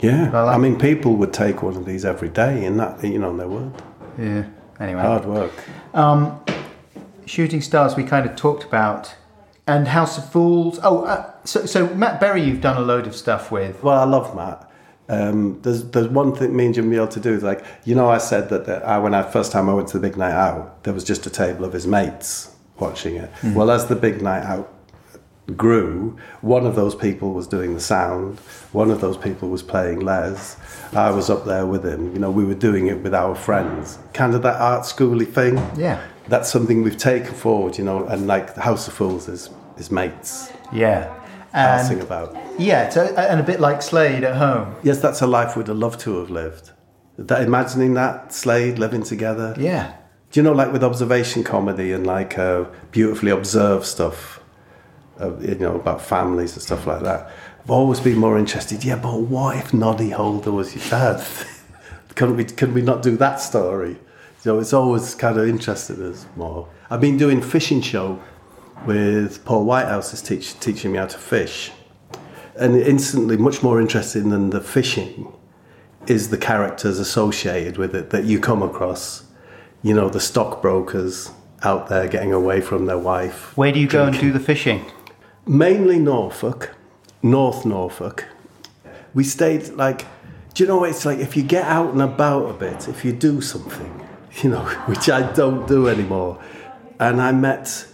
Yeah, 0.00 0.30
I 0.32 0.42
like- 0.42 0.54
I 0.56 0.58
mean, 0.58 0.78
people 0.78 1.16
would 1.16 1.32
take 1.32 1.62
one 1.62 1.74
of 1.76 1.86
these 1.86 2.04
every 2.04 2.28
day, 2.28 2.64
and 2.66 2.78
that 2.78 3.02
you 3.02 3.18
know 3.18 3.34
they 3.34 3.46
would. 3.46 3.72
Yeah. 4.18 4.44
Anyway. 4.78 5.00
Hard 5.00 5.24
work. 5.24 5.52
Um, 5.94 6.38
Shooting 7.24 7.62
Stars 7.62 7.96
we 7.96 8.04
kind 8.04 8.28
of 8.28 8.36
talked 8.36 8.62
about, 8.64 9.14
and 9.66 9.88
House 9.88 10.18
of 10.18 10.30
Fools. 10.30 10.78
Oh, 10.82 11.04
uh, 11.04 11.32
so 11.46 11.66
so 11.66 11.88
Matt 11.94 12.20
Berry, 12.20 12.42
you've 12.42 12.60
done 12.60 12.76
a 12.76 12.84
load 12.84 13.06
of 13.06 13.14
stuff 13.14 13.50
with. 13.50 13.82
Well, 13.82 13.98
I 13.98 14.04
love 14.04 14.34
Matt. 14.34 14.70
Um, 15.08 15.60
there's 15.62 15.84
there's 15.90 16.08
one 16.08 16.34
thing 16.34 16.54
me 16.54 16.66
and 16.66 16.74
Jim 16.74 16.90
be 16.90 16.96
able 16.96 17.08
to 17.08 17.20
do 17.20 17.32
is 17.32 17.42
like 17.42 17.64
you 17.84 17.94
know 17.94 18.10
I 18.10 18.18
said 18.18 18.48
that, 18.48 18.66
that 18.66 18.84
I, 18.84 18.98
when 18.98 19.14
I 19.14 19.22
first 19.22 19.52
time 19.52 19.68
I 19.68 19.74
went 19.74 19.88
to 19.88 19.98
the 19.98 20.08
big 20.08 20.16
night 20.16 20.32
out 20.32 20.82
there 20.82 20.92
was 20.92 21.04
just 21.04 21.26
a 21.26 21.30
table 21.30 21.64
of 21.64 21.72
his 21.72 21.86
mates 21.86 22.54
watching 22.80 23.16
it. 23.16 23.30
Well, 23.54 23.70
as 23.70 23.86
the 23.86 23.96
big 23.96 24.20
night 24.20 24.42
out 24.42 24.72
grew, 25.56 26.18
one 26.40 26.66
of 26.66 26.74
those 26.74 26.94
people 26.94 27.32
was 27.32 27.46
doing 27.46 27.74
the 27.74 27.80
sound, 27.80 28.40
one 28.72 28.90
of 28.90 29.00
those 29.00 29.16
people 29.16 29.48
was 29.48 29.62
playing 29.62 30.00
Les. 30.00 30.56
I 30.92 31.10
was 31.10 31.30
up 31.30 31.44
there 31.44 31.66
with 31.66 31.86
him. 31.86 32.12
You 32.12 32.18
know, 32.18 32.30
we 32.30 32.44
were 32.44 32.54
doing 32.54 32.88
it 32.88 33.00
with 33.02 33.14
our 33.14 33.34
friends. 33.34 33.98
Kind 34.12 34.34
of 34.34 34.42
that 34.42 34.60
art 34.60 34.82
schooly 34.82 35.26
thing. 35.26 35.56
Yeah. 35.76 36.04
That's 36.28 36.50
something 36.50 36.82
we've 36.82 36.98
taken 36.98 37.32
forward, 37.32 37.78
you 37.78 37.84
know, 37.84 38.04
and 38.06 38.26
like 38.26 38.56
the 38.56 38.62
House 38.62 38.88
of 38.88 38.94
Fools 38.94 39.28
is 39.28 39.50
his 39.76 39.90
mates 39.90 40.50
Yeah. 40.72 41.14
Passing 41.56 41.98
And, 41.98 42.06
about. 42.06 42.36
yeah, 42.58 42.88
so, 42.88 43.04
and 43.16 43.40
a 43.40 43.42
bit 43.42 43.60
like 43.60 43.82
Slade 43.82 44.24
at 44.24 44.36
home. 44.36 44.74
Yes, 44.82 45.00
that's 45.00 45.20
a 45.22 45.26
life 45.26 45.56
we'd 45.56 45.68
have 45.68 45.76
loved 45.76 46.00
to 46.00 46.18
have 46.20 46.30
lived. 46.30 46.70
That, 47.18 47.42
imagining 47.42 47.94
that 47.94 48.32
Slade 48.32 48.78
living 48.78 49.02
together. 49.02 49.54
Yeah. 49.58 49.94
Do 50.30 50.40
you 50.40 50.44
know, 50.44 50.52
like 50.52 50.72
with 50.72 50.84
observation 50.84 51.44
comedy 51.44 51.92
and 51.92 52.06
like 52.06 52.36
uh, 52.38 52.64
beautifully 52.90 53.30
observed 53.30 53.86
stuff, 53.86 54.40
uh, 55.20 55.34
you 55.38 55.54
know, 55.54 55.76
about 55.76 56.02
families 56.02 56.52
and 56.54 56.62
stuff 56.62 56.86
like 56.86 57.02
that. 57.02 57.30
I've 57.64 57.70
always 57.70 58.00
been 58.00 58.18
more 58.18 58.38
interested. 58.38 58.84
Yeah, 58.84 58.96
but 58.96 59.18
what 59.20 59.56
if 59.56 59.72
Noddy 59.72 60.10
Holder 60.10 60.52
was 60.52 60.74
your 60.74 60.84
dad? 60.90 61.24
couldn't 62.14 62.36
we? 62.36 62.44
Could 62.44 62.74
we 62.74 62.82
not 62.82 63.02
do 63.02 63.16
that 63.16 63.40
story? 63.40 63.96
So 64.40 64.58
it's 64.58 64.72
always 64.72 65.14
kind 65.14 65.38
of 65.38 65.48
interested 65.48 66.00
us 66.00 66.26
more. 66.36 66.68
I've 66.90 67.00
been 67.00 67.16
doing 67.16 67.40
fishing 67.42 67.80
show 67.80 68.20
with 68.84 69.44
Paul 69.44 69.64
Whitehouse 69.64 70.12
is 70.12 70.22
teach, 70.22 70.58
teaching 70.60 70.92
me 70.92 70.98
how 70.98 71.06
to 71.06 71.18
fish, 71.18 71.72
and 72.56 72.76
instantly 72.76 73.36
much 73.36 73.62
more 73.62 73.80
interesting 73.80 74.30
than 74.30 74.50
the 74.50 74.60
fishing 74.60 75.32
is 76.06 76.30
the 76.30 76.38
characters 76.38 76.98
associated 76.98 77.78
with 77.78 77.94
it 77.94 78.10
that 78.10 78.24
you 78.24 78.38
come 78.38 78.62
across. 78.62 79.24
You 79.82 79.94
know, 79.94 80.08
the 80.08 80.20
stockbrokers 80.20 81.30
out 81.62 81.88
there 81.88 82.08
getting 82.08 82.32
away 82.32 82.60
from 82.60 82.86
their 82.86 82.98
wife. 82.98 83.56
Where 83.56 83.72
do 83.72 83.80
you 83.80 83.88
go 83.88 84.06
and 84.06 84.18
do 84.18 84.32
the 84.32 84.40
fishing? 84.40 84.84
Mainly 85.46 85.98
Norfolk, 85.98 86.74
North 87.22 87.64
Norfolk. 87.64 88.26
We 89.14 89.24
stayed 89.24 89.68
like, 89.70 90.04
do 90.54 90.62
you 90.62 90.68
know 90.68 90.78
what 90.78 90.90
it's 90.90 91.04
like? 91.04 91.18
If 91.18 91.36
you 91.36 91.42
get 91.42 91.64
out 91.64 91.92
and 91.92 92.02
about 92.02 92.50
a 92.50 92.52
bit, 92.52 92.88
if 92.88 93.04
you 93.04 93.12
do 93.12 93.40
something, 93.40 94.08
you 94.42 94.50
know, 94.50 94.64
which 94.86 95.08
I 95.08 95.32
don't 95.32 95.66
do 95.66 95.88
anymore, 95.88 96.42
and 96.98 97.20
I 97.20 97.32
met, 97.32 97.86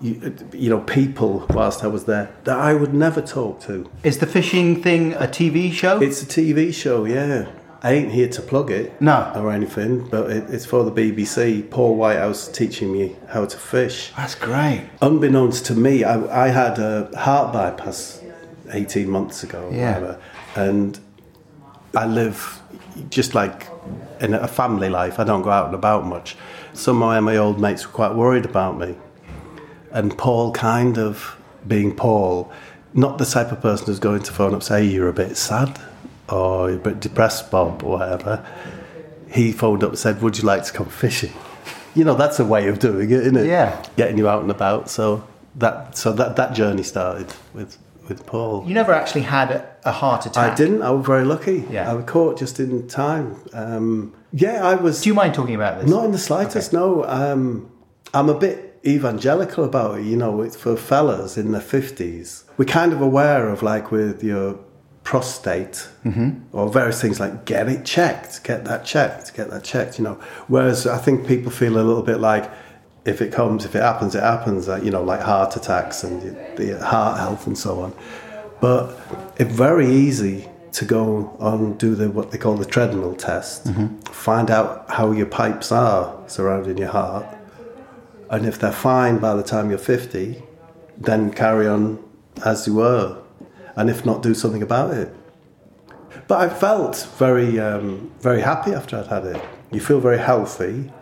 you, 0.00 0.34
you 0.52 0.70
know, 0.70 0.80
people 0.80 1.46
whilst 1.50 1.84
I 1.84 1.86
was 1.88 2.04
there 2.04 2.30
that 2.44 2.56
I 2.58 2.74
would 2.74 2.94
never 2.94 3.20
talk 3.20 3.60
to. 3.62 3.88
Is 4.02 4.18
the 4.18 4.26
fishing 4.26 4.82
thing 4.82 5.12
a 5.14 5.26
TV 5.26 5.72
show? 5.72 6.00
It's 6.00 6.22
a 6.22 6.26
TV 6.26 6.72
show, 6.72 7.04
yeah. 7.04 7.50
I 7.82 7.92
ain't 7.92 8.12
here 8.12 8.28
to 8.28 8.42
plug 8.42 8.70
it, 8.70 9.00
No. 9.00 9.32
or 9.34 9.50
anything, 9.50 10.06
but 10.08 10.30
it, 10.30 10.50
it's 10.50 10.66
for 10.66 10.84
the 10.84 10.90
BBC. 10.92 11.70
Paul 11.70 11.96
Whitehouse 11.96 12.46
teaching 12.48 12.92
me 12.92 13.16
how 13.28 13.46
to 13.46 13.56
fish. 13.56 14.12
That's 14.16 14.34
great. 14.34 14.82
Unbeknownst 15.00 15.64
to 15.66 15.74
me, 15.74 16.04
I, 16.04 16.44
I 16.46 16.48
had 16.48 16.78
a 16.78 17.10
heart 17.18 17.52
bypass 17.54 18.22
18 18.72 19.08
months 19.08 19.42
ago, 19.44 19.64
or 19.68 19.72
Yeah. 19.72 19.94
whatever, 19.98 20.20
and 20.56 21.00
I 21.96 22.04
live 22.06 22.60
just 23.08 23.34
like 23.34 23.66
in 24.20 24.34
a 24.34 24.46
family 24.48 24.90
life. 24.90 25.18
I 25.18 25.24
don't 25.24 25.40
go 25.42 25.50
out 25.50 25.66
and 25.66 25.74
about 25.74 26.04
much. 26.06 26.36
Some 26.74 27.02
of 27.02 27.22
my 27.24 27.36
old 27.38 27.58
mates 27.58 27.86
were 27.86 27.92
quite 27.92 28.14
worried 28.14 28.44
about 28.44 28.78
me, 28.78 28.94
and 29.92 30.16
Paul 30.16 30.52
kind 30.52 30.98
of 30.98 31.36
being 31.66 31.94
Paul, 31.94 32.50
not 32.94 33.18
the 33.18 33.24
type 33.24 33.52
of 33.52 33.60
person 33.60 33.86
who's 33.86 33.98
going 33.98 34.22
to 34.22 34.32
phone 34.32 34.54
up 34.54 34.62
say 34.62 34.84
you're 34.84 35.08
a 35.08 35.12
bit 35.12 35.36
sad 35.36 35.80
or 36.28 36.70
you're 36.70 36.78
a 36.78 36.82
bit 36.82 37.00
depressed, 37.00 37.50
Bob, 37.50 37.82
or 37.82 37.98
whatever. 37.98 38.44
He 39.30 39.52
phoned 39.52 39.84
up 39.84 39.90
and 39.90 39.98
said, 39.98 40.22
"Would 40.22 40.38
you 40.38 40.44
like 40.44 40.64
to 40.64 40.72
come 40.72 40.86
fishing?" 40.86 41.32
You 41.94 42.04
know, 42.04 42.14
that's 42.14 42.38
a 42.38 42.44
way 42.44 42.68
of 42.68 42.78
doing 42.78 43.10
it, 43.10 43.20
isn't 43.20 43.36
it? 43.36 43.46
Yeah. 43.46 43.84
getting 43.96 44.16
you 44.18 44.28
out 44.28 44.42
and 44.42 44.50
about. 44.50 44.88
So 44.88 45.26
that 45.56 45.96
so 45.96 46.12
that 46.12 46.36
that 46.36 46.54
journey 46.54 46.82
started 46.82 47.32
with 47.54 47.78
with 48.08 48.26
Paul. 48.26 48.64
You 48.66 48.74
never 48.74 48.92
actually 48.92 49.22
had 49.22 49.64
a, 49.84 49.92
heart 49.92 50.26
attack. 50.26 50.52
I 50.52 50.54
didn't. 50.54 50.82
I 50.82 50.90
was 50.90 51.06
very 51.06 51.24
lucky. 51.24 51.64
Yeah. 51.70 51.90
I 51.90 51.94
was 51.94 52.04
caught 52.04 52.38
just 52.38 52.60
in 52.60 52.86
time. 52.88 53.36
Um, 53.52 54.14
yeah, 54.32 54.66
I 54.66 54.74
was. 54.74 55.02
Do 55.02 55.08
you 55.08 55.14
mind 55.14 55.34
talking 55.34 55.54
about 55.54 55.80
this? 55.80 55.88
Not 55.88 56.04
in 56.04 56.12
the 56.12 56.18
slightest. 56.18 56.72
No, 56.72 57.04
um, 57.04 57.70
I'm 58.12 58.28
a 58.28 58.38
bit 58.38 58.69
evangelical 58.84 59.64
about 59.64 60.00
it. 60.00 60.04
You 60.04 60.16
know, 60.16 60.42
it's 60.42 60.56
for 60.56 60.76
fellas 60.76 61.36
in 61.36 61.52
their 61.52 61.60
fifties. 61.60 62.44
We're 62.56 62.64
kind 62.64 62.92
of 62.92 63.00
aware 63.00 63.48
of 63.48 63.62
like 63.62 63.90
with 63.90 64.22
your 64.22 64.58
prostate 65.02 65.88
mm-hmm. 66.04 66.40
or 66.52 66.68
various 66.68 67.00
things 67.00 67.18
like 67.18 67.44
get 67.44 67.68
it 67.68 67.84
checked, 67.84 68.44
get 68.44 68.64
that 68.64 68.84
checked, 68.84 69.34
get 69.34 69.50
that 69.50 69.64
checked. 69.64 69.98
You 69.98 70.04
know, 70.04 70.14
whereas 70.48 70.86
I 70.86 70.98
think 70.98 71.26
people 71.26 71.50
feel 71.50 71.76
a 71.76 71.84
little 71.84 72.02
bit 72.02 72.18
like. 72.20 72.50
If 73.06 73.22
it 73.22 73.32
comes, 73.32 73.64
if 73.64 73.74
it 73.74 73.80
happens, 73.80 74.14
it 74.14 74.22
happens. 74.22 74.68
Like, 74.68 74.84
you 74.84 74.90
know, 74.90 75.02
like 75.02 75.20
heart 75.20 75.56
attacks 75.56 76.04
and 76.04 76.20
the 76.20 76.62
the 76.74 76.84
heart 76.84 77.18
health 77.18 77.46
and 77.46 77.56
so 77.56 77.80
on. 77.80 77.94
But 78.60 78.94
it's 79.38 79.50
very 79.50 79.88
easy 79.88 80.46
to 80.72 80.84
go 80.84 81.34
on 81.40 81.78
do 81.78 81.94
the 81.94 82.10
what 82.10 82.30
they 82.30 82.38
call 82.38 82.56
the 82.56 82.66
treadmill 82.66 83.14
test, 83.14 83.64
mm-hmm. 83.64 83.96
find 84.12 84.50
out 84.50 84.84
how 84.90 85.12
your 85.12 85.26
pipes 85.26 85.72
are 85.72 86.14
surrounding 86.26 86.76
your 86.78 86.88
heart, 86.88 87.24
and 88.30 88.46
if 88.46 88.58
they're 88.58 88.72
fine 88.72 89.18
by 89.18 89.34
the 89.34 89.42
time 89.42 89.70
you're 89.70 89.78
50, 89.78 90.42
then 90.96 91.32
carry 91.32 91.66
on 91.66 92.02
as 92.44 92.66
you 92.66 92.74
were, 92.74 93.20
and 93.76 93.90
if 93.90 94.06
not, 94.06 94.22
do 94.22 94.34
something 94.34 94.62
about 94.62 94.94
it. 94.94 95.14
But 96.28 96.40
I 96.40 96.48
felt 96.48 97.08
very, 97.18 97.58
um, 97.58 98.12
very 98.20 98.40
happy 98.40 98.72
after 98.72 98.96
I'd 98.98 99.08
had 99.08 99.24
it. 99.26 99.42
You 99.72 99.80
feel 99.80 100.00
very 100.00 100.18
healthy. 100.18 100.92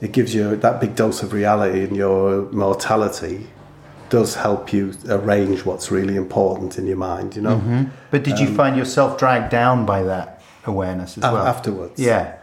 It 0.00 0.12
gives 0.12 0.34
you 0.34 0.56
that 0.56 0.80
big 0.80 0.96
dose 0.96 1.22
of 1.22 1.32
reality 1.32 1.84
and 1.84 1.96
your 1.96 2.50
mortality. 2.52 3.46
Does 4.10 4.34
help 4.34 4.72
you 4.72 4.94
arrange 5.08 5.64
what's 5.64 5.90
really 5.90 6.14
important 6.16 6.78
in 6.78 6.86
your 6.86 6.96
mind, 6.96 7.36
you 7.36 7.42
know. 7.42 7.88
But 8.10 8.22
did 8.22 8.38
you 8.38 8.54
find 8.54 8.76
yourself 8.76 9.18
dragged 9.18 9.50
down 9.50 9.86
by 9.86 10.02
that 10.02 10.42
awareness 10.66 11.16
as 11.18 11.22
well? 11.24 11.46
afterwards? 11.46 11.98
Yeah. 11.98 12.36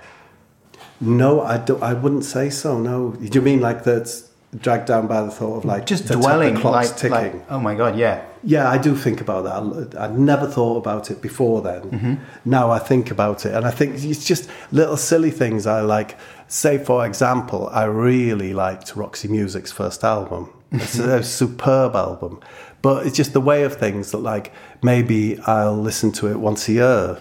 No, 1.01 1.41
I 1.41 1.57
don't. 1.57 1.81
I 1.81 1.93
wouldn't 1.93 2.25
say 2.25 2.49
so. 2.49 2.79
No. 2.79 3.11
Do 3.11 3.27
you 3.33 3.41
mean 3.41 3.59
like 3.59 3.83
that's 3.83 4.29
dragged 4.57 4.87
down 4.87 5.07
by 5.07 5.21
the 5.21 5.31
thought 5.31 5.57
of 5.57 5.65
like 5.65 5.85
Just 5.85 6.07
dwelling, 6.07 6.55
clock's 6.55 6.89
like, 6.89 6.97
ticking? 6.97 7.39
like, 7.39 7.51
oh 7.51 7.59
my 7.59 7.75
god, 7.75 7.97
yeah. 7.97 8.25
Yeah, 8.43 8.69
I 8.69 8.77
do 8.77 8.95
think 8.95 9.21
about 9.21 9.43
that. 9.43 9.97
I- 9.97 10.05
I'd 10.05 10.17
never 10.17 10.47
thought 10.47 10.77
about 10.77 11.11
it 11.11 11.21
before 11.21 11.61
then. 11.61 11.81
Mm-hmm. 11.83 12.15
Now 12.45 12.71
I 12.71 12.79
think 12.79 13.11
about 13.11 13.45
it, 13.45 13.53
and 13.53 13.65
I 13.65 13.71
think 13.71 14.03
it's 14.03 14.25
just 14.25 14.49
little 14.71 14.97
silly 14.97 15.31
things 15.31 15.65
I 15.65 15.81
like. 15.81 16.17
Say, 16.47 16.77
for 16.77 17.05
example, 17.05 17.69
I 17.71 17.85
really 17.85 18.53
liked 18.53 18.95
Roxy 18.95 19.29
Music's 19.29 19.71
first 19.71 20.03
album. 20.03 20.49
It's 20.71 20.99
a 20.99 21.01
mm-hmm. 21.01 21.23
superb 21.23 21.95
album, 21.95 22.41
but 22.81 23.05
it's 23.05 23.15
just 23.15 23.33
the 23.33 23.41
way 23.41 23.63
of 23.63 23.75
things 23.77 24.11
that, 24.11 24.17
like, 24.19 24.51
maybe 24.81 25.39
I'll 25.45 25.77
listen 25.77 26.11
to 26.13 26.27
it 26.27 26.37
once 26.39 26.67
a 26.67 26.73
year 26.73 27.17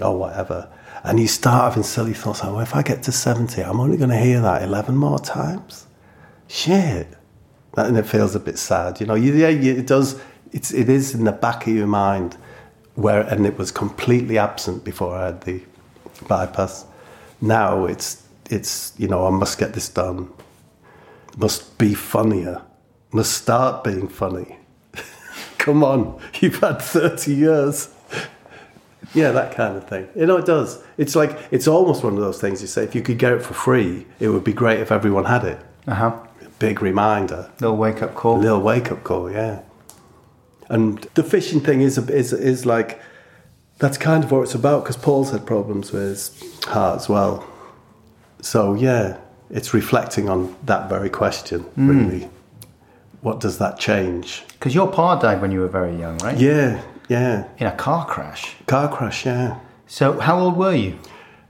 or 0.00 0.16
whatever. 0.16 0.68
And 1.04 1.18
you 1.18 1.26
start 1.26 1.72
having 1.72 1.82
silly 1.82 2.14
thoughts. 2.14 2.40
Oh, 2.44 2.60
if 2.60 2.76
I 2.76 2.82
get 2.82 3.02
to 3.04 3.12
70, 3.12 3.60
I'm 3.62 3.80
only 3.80 3.96
going 3.96 4.10
to 4.10 4.18
hear 4.18 4.40
that 4.40 4.62
11 4.62 4.96
more 4.96 5.18
times. 5.18 5.86
Shit 6.46 7.08
that, 7.74 7.86
and 7.86 7.96
it 7.96 8.06
feels 8.06 8.34
a 8.34 8.40
bit 8.40 8.58
sad. 8.58 9.00
You 9.00 9.06
know, 9.06 9.14
you, 9.14 9.32
yeah, 9.34 9.48
you, 9.48 9.74
it 9.74 9.86
does. 9.86 10.20
It's 10.52 10.72
it 10.72 10.88
is 10.88 11.14
in 11.14 11.24
the 11.24 11.32
back 11.32 11.66
of 11.66 11.74
your 11.74 11.86
mind 11.86 12.36
where, 12.94 13.22
and 13.22 13.46
it 13.46 13.56
was 13.56 13.70
completely 13.70 14.38
absent 14.38 14.84
before 14.84 15.14
I 15.14 15.26
had 15.26 15.42
the 15.42 15.62
bypass. 16.28 16.84
Now 17.40 17.86
it's 17.86 18.22
it's 18.50 18.92
you 18.98 19.08
know 19.08 19.26
I 19.26 19.30
must 19.30 19.58
get 19.58 19.72
this 19.72 19.88
done. 19.88 20.30
Must 21.36 21.78
be 21.78 21.94
funnier. 21.94 22.62
Must 23.12 23.32
start 23.32 23.84
being 23.84 24.08
funny. 24.08 24.58
Come 25.58 25.82
on, 25.82 26.20
you've 26.40 26.58
had 26.58 26.82
thirty 26.82 27.34
years. 27.34 27.88
Yeah, 29.14 29.30
that 29.32 29.54
kind 29.54 29.76
of 29.76 29.86
thing. 29.88 30.08
You 30.14 30.26
know, 30.26 30.38
it 30.38 30.46
does. 30.46 30.82
It's 30.96 31.14
like 31.14 31.38
it's 31.50 31.68
almost 31.68 32.02
one 32.02 32.14
of 32.14 32.20
those 32.20 32.40
things 32.40 32.62
you 32.62 32.68
say. 32.68 32.84
If 32.84 32.94
you 32.94 33.02
could 33.02 33.18
get 33.18 33.32
it 33.32 33.42
for 33.42 33.54
free, 33.54 34.06
it 34.20 34.28
would 34.28 34.44
be 34.44 34.52
great 34.52 34.80
if 34.80 34.90
everyone 34.90 35.24
had 35.24 35.44
it. 35.44 35.60
Uh 35.86 35.94
huh. 35.94 36.18
Big 36.58 36.80
reminder. 36.80 37.50
Little 37.60 37.76
wake 37.76 38.02
up 38.02 38.14
call. 38.14 38.38
Little 38.38 38.60
wake 38.60 38.90
up 38.92 39.02
call, 39.04 39.30
yeah. 39.30 39.62
And 40.68 41.06
the 41.14 41.22
fishing 41.22 41.60
thing 41.60 41.80
is 41.82 41.98
is 41.98 42.32
is 42.32 42.64
like 42.64 43.00
that's 43.78 43.98
kind 43.98 44.22
of 44.24 44.30
what 44.30 44.42
it's 44.42 44.54
about 44.54 44.84
because 44.84 44.96
Paul's 44.96 45.32
had 45.32 45.44
problems 45.44 45.92
with 45.92 46.02
his 46.02 46.64
heart 46.64 47.00
as 47.00 47.08
well. 47.08 47.46
So 48.40 48.74
yeah, 48.74 49.18
it's 49.50 49.74
reflecting 49.74 50.28
on 50.28 50.56
that 50.64 50.88
very 50.88 51.10
question, 51.10 51.66
really. 51.76 52.28
What 53.20 53.40
does 53.40 53.58
that 53.58 53.78
change? 53.78 54.42
Because 54.52 54.74
your 54.74 54.90
pa 54.90 55.16
died 55.16 55.40
when 55.40 55.52
you 55.52 55.60
were 55.60 55.68
very 55.68 55.96
young, 55.96 56.18
right? 56.18 56.36
Yeah, 56.38 56.82
yeah. 57.08 57.48
In 57.58 57.66
a 57.66 57.72
car 57.76 58.06
crash. 58.06 58.56
Car 58.66 58.94
crash, 58.94 59.26
yeah. 59.26 59.58
So 59.86 60.18
how 60.20 60.38
old 60.38 60.56
were 60.56 60.74
you? 60.74 60.98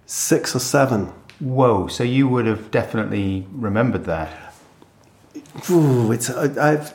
Six 0.07 0.55
or 0.55 0.59
seven. 0.59 1.13
Whoa. 1.41 1.87
So 1.89 2.05
you 2.05 2.29
would 2.29 2.47
have 2.47 2.71
definitely 2.71 3.47
remembered 3.53 4.05
that. 4.05 4.55
Ooh, 5.71 6.13
it's 6.13 6.31
I, 6.31 6.73
I've 6.73 6.95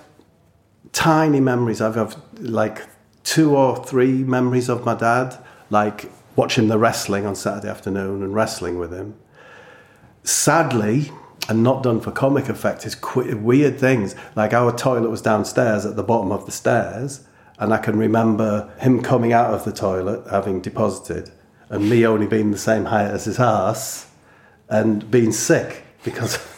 tiny 0.92 1.40
memories. 1.40 1.82
I've 1.82 1.96
have 1.96 2.22
like 2.40 2.86
two 3.24 3.56
or 3.56 3.84
three 3.84 4.24
memories 4.24 4.70
of 4.70 4.86
my 4.86 4.96
dad, 4.96 5.38
like 5.70 6.10
watching 6.36 6.68
the 6.68 6.78
wrestling 6.78 7.26
on 7.26 7.36
Saturday 7.36 7.70
afternoon 7.70 8.24
and 8.24 8.34
wrestling 8.34 8.80
with 8.80 8.94
him. 8.94 9.16
Sadly, 10.24 11.12
and 11.50 11.64
not 11.64 11.84
done 11.84 12.02
for 12.02 12.12
comic 12.12 12.50
effect, 12.50 12.86
is 12.86 12.96
qu- 12.96 13.38
weird 13.38 13.80
things. 13.80 14.16
Like 14.36 14.54
our 14.54 14.76
toilet 14.76 15.10
was 15.10 15.22
downstairs 15.22 15.86
at 15.86 15.96
the 15.96 16.04
bottom 16.04 16.32
of 16.32 16.46
the 16.46 16.52
stairs, 16.52 17.28
and 17.60 17.74
I 17.74 17.78
can 17.78 17.98
remember 17.98 18.72
him 18.80 19.02
coming 19.02 19.34
out 19.34 19.54
of 19.54 19.66
the 19.66 19.72
toilet 19.72 20.28
having 20.30 20.62
deposited, 20.62 21.32
and 21.70 21.90
me 21.90 22.06
only 22.06 22.28
being 22.28 22.52
the 22.52 22.58
same 22.58 22.86
height 22.86 23.12
as 23.12 23.26
his 23.26 23.40
ass, 23.40 24.10
and 24.70 25.10
being 25.10 25.32
sick 25.32 25.84
because. 26.04 26.38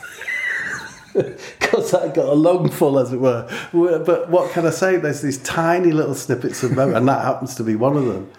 because 1.14 1.94
I 1.94 2.08
got 2.10 2.26
a 2.26 2.34
lungful, 2.34 3.00
as 3.00 3.12
it 3.12 3.20
were. 3.20 3.48
But 3.74 4.30
what 4.30 4.52
can 4.52 4.66
I 4.66 4.70
say? 4.70 4.98
There's 4.98 5.22
these 5.22 5.40
tiny 5.40 5.92
little 5.92 6.16
snippets 6.16 6.64
of 6.64 6.76
memory, 6.76 6.96
and 6.96 7.08
that 7.08 7.24
happens 7.24 7.56
to 7.56 7.64
be 7.64 7.76
one 7.76 7.98
of 7.98 8.06
them. 8.06 8.32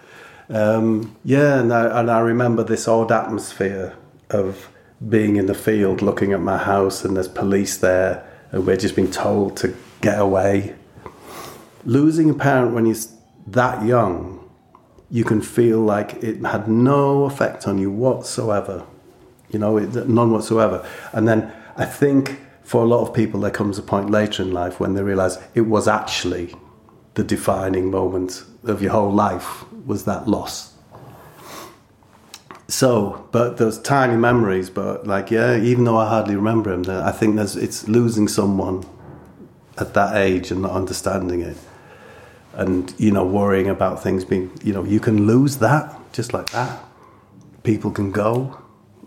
Um, 0.49 1.15
yeah, 1.23 1.59
and 1.59 1.73
I, 1.73 1.99
and 1.99 2.11
I 2.11 2.19
remember 2.19 2.63
this 2.63 2.87
odd 2.87 3.11
atmosphere 3.11 3.95
of 4.29 4.69
being 5.07 5.35
in 5.35 5.45
the 5.45 5.53
field, 5.53 6.01
looking 6.01 6.33
at 6.33 6.41
my 6.41 6.57
house, 6.57 7.05
and 7.05 7.15
there's 7.15 7.27
police 7.27 7.77
there, 7.77 8.25
and 8.51 8.65
we're 8.65 8.77
just 8.77 8.95
being 8.95 9.11
told 9.11 9.57
to 9.57 9.75
get 10.01 10.19
away. 10.19 10.75
Losing 11.83 12.29
a 12.29 12.33
parent 12.33 12.73
when 12.73 12.85
you're 12.85 12.95
that 13.47 13.85
young, 13.85 14.49
you 15.09 15.23
can 15.23 15.41
feel 15.41 15.79
like 15.79 16.23
it 16.23 16.43
had 16.45 16.67
no 16.67 17.25
effect 17.25 17.67
on 17.67 17.77
you 17.77 17.91
whatsoever. 17.91 18.85
You 19.49 19.59
know, 19.59 19.77
it, 19.77 20.07
none 20.07 20.31
whatsoever. 20.31 20.87
And 21.11 21.27
then 21.27 21.51
I 21.75 21.85
think 21.85 22.39
for 22.63 22.83
a 22.83 22.87
lot 22.87 23.01
of 23.07 23.13
people, 23.13 23.41
there 23.41 23.51
comes 23.51 23.77
a 23.77 23.81
point 23.81 24.09
later 24.09 24.43
in 24.43 24.51
life 24.51 24.79
when 24.79 24.93
they 24.93 25.03
realize 25.03 25.37
it 25.55 25.61
was 25.61 25.87
actually 25.87 26.55
the 27.15 27.23
defining 27.23 27.91
moment 27.91 28.43
of 28.63 28.81
your 28.81 28.91
whole 28.91 29.11
life 29.11 29.65
was 29.85 30.05
that 30.05 30.27
loss. 30.27 30.73
So, 32.69 33.27
but 33.33 33.57
those 33.57 33.77
tiny 33.81 34.15
memories, 34.15 34.69
but 34.69 35.05
like, 35.05 35.29
yeah, 35.29 35.57
even 35.57 35.83
though 35.83 35.97
I 35.97 36.07
hardly 36.07 36.37
remember 36.37 36.71
him, 36.71 36.85
I 36.89 37.11
think 37.11 37.35
there's, 37.35 37.57
it's 37.57 37.89
losing 37.89 38.29
someone 38.29 38.85
at 39.77 39.93
that 39.93 40.15
age 40.15 40.51
and 40.51 40.61
not 40.61 40.71
understanding 40.71 41.41
it. 41.41 41.57
And, 42.53 42.93
you 42.97 43.11
know, 43.11 43.25
worrying 43.25 43.69
about 43.69 44.03
things 44.03 44.25
being, 44.25 44.51
you 44.63 44.73
know, 44.73 44.83
you 44.83 44.99
can 44.99 45.25
lose 45.25 45.57
that 45.57 45.95
just 46.11 46.33
like 46.33 46.49
that. 46.51 46.83
People 47.63 47.91
can 47.91 48.11
go. 48.11 48.57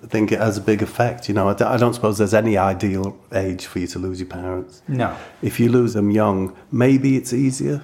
I 0.02 0.06
think 0.06 0.32
it 0.32 0.38
has 0.38 0.58
a 0.58 0.60
big 0.60 0.82
effect. 0.82 1.28
You 1.28 1.34
know, 1.34 1.48
I 1.48 1.54
don't, 1.54 1.68
I 1.68 1.76
don't 1.76 1.94
suppose 1.94 2.18
there's 2.18 2.34
any 2.34 2.56
ideal 2.56 3.18
age 3.32 3.66
for 3.66 3.78
you 3.78 3.86
to 3.88 3.98
lose 3.98 4.20
your 4.20 4.28
parents. 4.28 4.82
No. 4.88 5.16
If 5.42 5.58
you 5.60 5.68
lose 5.70 5.94
them 5.94 6.10
young, 6.10 6.56
maybe 6.70 7.16
it's 7.16 7.32
easier, 7.32 7.82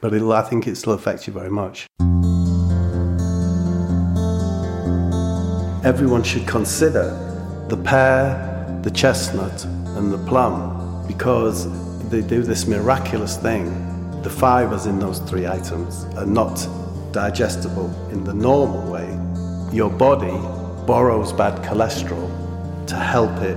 but 0.00 0.14
it'll, 0.14 0.32
I 0.32 0.42
think 0.42 0.66
it 0.66 0.76
still 0.76 0.92
affects 0.92 1.26
you 1.26 1.32
very 1.32 1.50
much. 1.50 1.86
Everyone 5.84 6.22
should 6.22 6.46
consider 6.46 7.10
the 7.68 7.76
pear, 7.76 8.80
the 8.82 8.90
chestnut, 8.90 9.64
and 9.64 10.12
the 10.12 10.18
plum 10.26 11.04
because 11.06 11.68
they 12.10 12.22
do 12.22 12.42
this 12.42 12.66
miraculous 12.66 13.36
thing. 13.36 13.95
The 14.26 14.32
fibers 14.32 14.86
in 14.86 14.98
those 14.98 15.20
three 15.20 15.46
items 15.46 16.04
are 16.16 16.26
not 16.26 16.56
digestible 17.12 17.88
in 18.10 18.24
the 18.24 18.34
normal 18.34 18.82
way. 18.90 19.06
Your 19.72 19.88
body 19.88 20.36
borrows 20.84 21.32
bad 21.32 21.62
cholesterol 21.62 22.28
to 22.88 22.96
help 22.96 23.30
it 23.42 23.56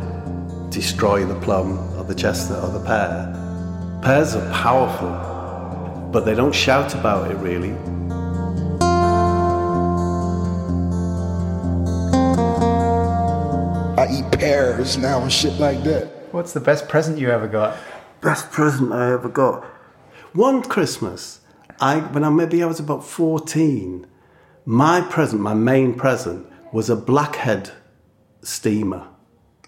destroy 0.69 1.25
the 1.25 1.33
plum 1.39 1.79
or 1.97 2.03
the 2.03 2.13
chestnut 2.13 2.63
or 2.63 2.69
the 2.69 2.85
pear. 2.85 3.33
Pears 4.03 4.35
are 4.35 4.47
powerful, 4.53 5.09
but 6.11 6.23
they 6.23 6.35
don't 6.35 6.53
shout 6.53 6.93
about 6.93 7.31
it 7.31 7.37
really. 7.37 7.71
I 13.97 14.07
eat 14.11 14.31
pears 14.37 14.99
now 14.99 15.19
and 15.19 15.33
shit 15.33 15.59
like 15.59 15.81
that. 15.85 16.27
What's 16.31 16.53
the 16.53 16.59
best 16.59 16.87
present 16.87 17.17
you 17.17 17.31
ever 17.31 17.47
got? 17.47 17.75
Best 18.21 18.51
present 18.51 18.93
I 18.93 19.11
ever 19.13 19.29
got. 19.29 19.65
One 20.33 20.61
Christmas, 20.61 21.39
I 21.79 21.97
when 21.99 22.23
I 22.23 22.29
maybe 22.29 22.61
I 22.63 22.65
was 22.65 22.79
about 22.79 23.03
fourteen, 23.03 24.05
my 24.65 25.01
present, 25.01 25.41
my 25.41 25.53
main 25.53 25.93
present, 25.95 26.45
was 26.71 26.89
a 26.89 26.95
blackhead 26.95 27.71
steamer. 28.41 29.07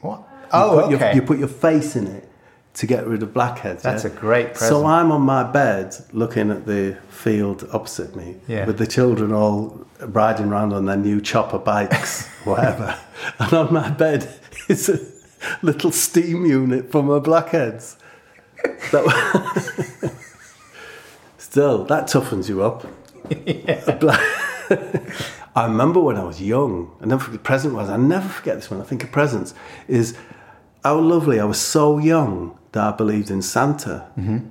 What? 0.02 0.20
You 0.20 0.26
Oh, 0.54 0.82
put 0.88 0.94
okay. 0.96 1.06
Your, 1.08 1.16
you 1.16 1.22
put 1.22 1.40
your 1.40 1.48
face 1.48 1.96
in 1.96 2.08
it 2.08 2.28
to 2.74 2.86
get 2.88 3.06
rid 3.08 3.24
of 3.24 3.34
blackheads. 3.34 3.84
That's 3.84 4.04
yeah? 4.04 4.12
a 4.12 4.14
great 4.14 4.48
present. 4.54 4.70
So 4.70 4.86
I'm 4.86 5.12
on 5.12 5.22
my 5.22 5.44
bed 5.44 5.96
looking 6.14 6.52
at 6.52 6.66
the 6.66 6.98
field 7.10 7.68
opposite 7.74 8.16
me 8.16 8.36
Yeah. 8.48 8.66
with 8.66 8.78
the 8.78 8.88
children 8.88 9.34
all 9.34 9.86
riding 10.00 10.48
around 10.48 10.74
on 10.74 10.86
their 10.86 10.98
new 10.98 11.22
chopper 11.22 11.58
bikes, 11.60 12.28
whatever. 12.44 12.98
and 13.40 13.54
on 13.54 13.74
my 13.74 13.90
bed 13.90 14.30
is 14.70 14.90
a 14.90 15.00
little 15.62 15.92
steam 15.92 16.46
unit 16.46 16.92
for 16.92 17.02
my 17.04 17.20
blackheads. 17.20 17.98
That, 18.92 20.14
still, 21.52 21.84
that 21.84 22.06
toughens 22.06 22.48
you 22.48 22.64
up. 22.64 22.88
I 25.56 25.66
remember 25.66 26.00
when 26.00 26.16
I 26.16 26.24
was 26.24 26.42
young, 26.42 26.96
I 27.02 27.06
never 27.06 27.26
forget 27.26 27.44
present 27.44 27.74
was, 27.74 27.90
I 27.90 27.98
never 27.98 28.30
forget 28.30 28.56
this 28.56 28.72
when 28.72 28.80
I 28.80 28.86
think 28.86 29.04
of 29.04 29.12
presents, 29.12 29.54
is 29.90 30.18
how 30.82 30.98
lovely. 30.98 31.42
I 31.42 31.44
was 31.44 31.60
so 31.60 31.98
young 31.98 32.58
that 32.72 32.94
I 32.94 32.96
believed 32.96 33.30
in 33.30 33.42
Santa. 33.42 34.08
Mm-hmm. 34.18 34.48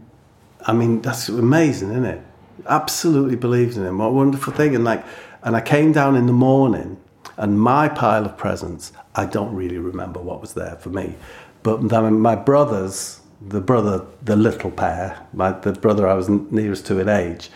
I 0.67 0.75
mean, 0.75 1.01
that's 1.01 1.31
amazing, 1.31 1.91
isn't 1.91 2.05
it? 2.05 2.23
Absolutely 2.69 3.37
believed 3.37 3.79
in 3.79 3.87
him. 3.87 3.97
What 3.97 4.09
a 4.09 4.13
wonderful 4.13 4.53
thing. 4.53 4.75
And 4.75 4.85
like, 4.85 5.03
and 5.43 5.57
I 5.57 5.63
came 5.63 5.93
down 5.93 6.17
in 6.17 6.27
the 6.27 6.35
morning, 6.35 6.99
and 7.39 7.59
my 7.59 7.89
pile 7.89 8.27
of 8.27 8.37
presents, 8.37 8.93
I 9.15 9.25
don't 9.25 9.55
really 9.55 9.79
remember 9.79 10.21
what 10.21 10.43
was 10.43 10.53
there 10.53 10.77
for 10.77 10.91
me. 10.91 11.15
But 11.63 11.89
then 11.89 12.21
my 12.21 12.37
brothers, 12.37 13.20
the 13.41 13.61
brother, 13.61 14.05
the 14.23 14.37
little 14.37 14.71
pair, 14.71 15.27
my, 15.33 15.53
the 15.53 15.73
brother 15.73 16.07
I 16.07 16.15
was 16.15 16.29
nearest 16.29 16.87
to 16.87 16.99
in 16.99 17.09
age, 17.09 17.51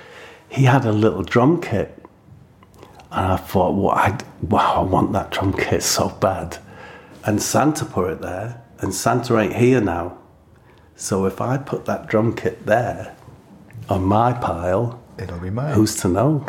he 0.49 0.65
had 0.65 0.85
a 0.85 0.93
little 0.93 1.23
drum 1.23 1.61
kit. 1.61 2.03
And 3.11 3.33
I 3.33 3.37
thought, 3.37 3.75
well, 3.75 3.91
I, 3.91 4.19
wow, 4.43 4.75
I 4.77 4.83
want 4.83 5.13
that 5.13 5.31
drum 5.31 5.53
kit 5.53 5.83
so 5.83 6.09
bad. 6.09 6.59
And 7.25 7.43
Santa 7.43 7.85
put 7.85 8.11
it 8.11 8.21
there, 8.21 8.63
and 8.81 8.95
Santa 8.95 9.39
ain't 9.39 9.57
here 9.57 9.81
now. 9.81 10.19
So 10.97 11.27
if 11.27 11.41
I 11.41 11.59
put 11.59 11.85
that 11.87 12.07
drum 12.07 12.35
kit 12.35 12.67
there 12.67 13.17
on 13.89 14.05
my 14.05 14.33
pile, 14.33 15.01
It'll 15.19 15.39
be 15.39 15.51
mine. 15.51 15.75
who's 15.75 15.97
to 15.97 16.09
know? 16.09 16.45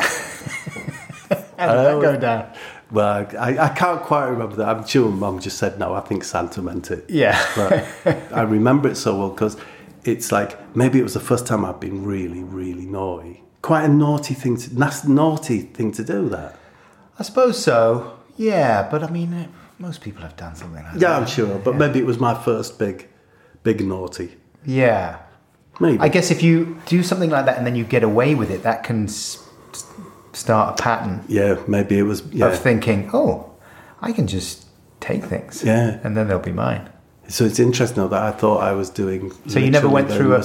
How 1.58 1.74
did 1.74 1.86
that 1.86 2.00
go 2.00 2.10
oh, 2.10 2.16
down? 2.16 2.52
Well, 2.90 3.26
I, 3.38 3.58
I 3.58 3.68
can't 3.70 4.02
quite 4.02 4.26
remember 4.26 4.56
that. 4.56 4.68
I'm 4.68 4.86
sure 4.86 5.10
Mum 5.10 5.40
just 5.40 5.58
said 5.58 5.78
no. 5.78 5.94
I 5.94 6.00
think 6.00 6.22
Santa 6.22 6.62
meant 6.62 6.90
it. 6.90 7.08
Yeah. 7.08 7.40
but 7.56 8.32
I 8.32 8.42
remember 8.42 8.88
it 8.88 8.96
so 8.96 9.18
well 9.18 9.30
because 9.30 9.56
it's 10.04 10.30
like 10.30 10.76
maybe 10.76 11.00
it 11.00 11.02
was 11.02 11.14
the 11.14 11.20
first 11.20 11.46
time 11.46 11.64
I've 11.64 11.80
been 11.80 12.04
really, 12.04 12.42
really 12.44 12.86
naughty. 12.86 13.42
Quite 13.62 13.84
a 13.84 13.88
naughty 13.88 14.34
thing 14.34 14.56
to 14.56 14.78
nas- 14.78 15.08
naughty 15.08 15.62
thing 15.62 15.90
to 15.92 16.04
do. 16.04 16.28
That. 16.28 16.58
I 17.18 17.22
suppose 17.24 17.62
so. 17.62 18.18
Yeah, 18.36 18.86
but 18.88 19.02
I 19.02 19.10
mean, 19.10 19.48
most 19.78 20.00
people 20.00 20.22
have 20.22 20.36
done 20.36 20.54
something 20.54 20.82
like 20.82 20.92
that. 20.94 21.00
Yeah, 21.00 21.16
I'm 21.16 21.26
sure. 21.26 21.58
But 21.58 21.76
maybe 21.76 21.98
it 21.98 22.06
was 22.06 22.18
my 22.20 22.34
first 22.34 22.78
big, 22.78 23.08
big 23.62 23.84
naughty. 23.84 24.36
Yeah. 24.64 25.18
Maybe. 25.80 25.98
I 26.00 26.08
guess 26.08 26.30
if 26.30 26.42
you 26.42 26.80
do 26.86 27.02
something 27.02 27.30
like 27.30 27.46
that 27.46 27.58
and 27.58 27.66
then 27.66 27.76
you 27.76 27.84
get 27.84 28.02
away 28.02 28.34
with 28.34 28.50
it, 28.50 28.62
that 28.62 28.82
can 28.84 29.08
start 30.36 30.78
a 30.78 30.82
pattern 30.82 31.24
Yeah, 31.28 31.60
maybe 31.66 31.98
it 31.98 32.02
was. 32.02 32.22
Yeah. 32.32 32.48
of 32.48 32.58
thinking, 32.58 33.10
oh, 33.12 33.50
I 34.00 34.12
can 34.12 34.26
just 34.26 34.66
take 35.00 35.24
things. 35.24 35.64
Yeah. 35.64 35.98
And 36.04 36.16
then 36.16 36.28
they'll 36.28 36.38
be 36.38 36.52
mine. 36.52 36.88
So 37.28 37.44
it's 37.44 37.58
interesting 37.58 37.96
though 37.96 38.08
that 38.08 38.22
I 38.22 38.30
thought 38.30 38.62
I 38.62 38.72
was 38.72 38.90
doing. 38.90 39.32
So 39.48 39.58
you 39.58 39.70
never 39.70 39.88
went 39.88 40.10
through 40.10 40.34
a 40.34 40.42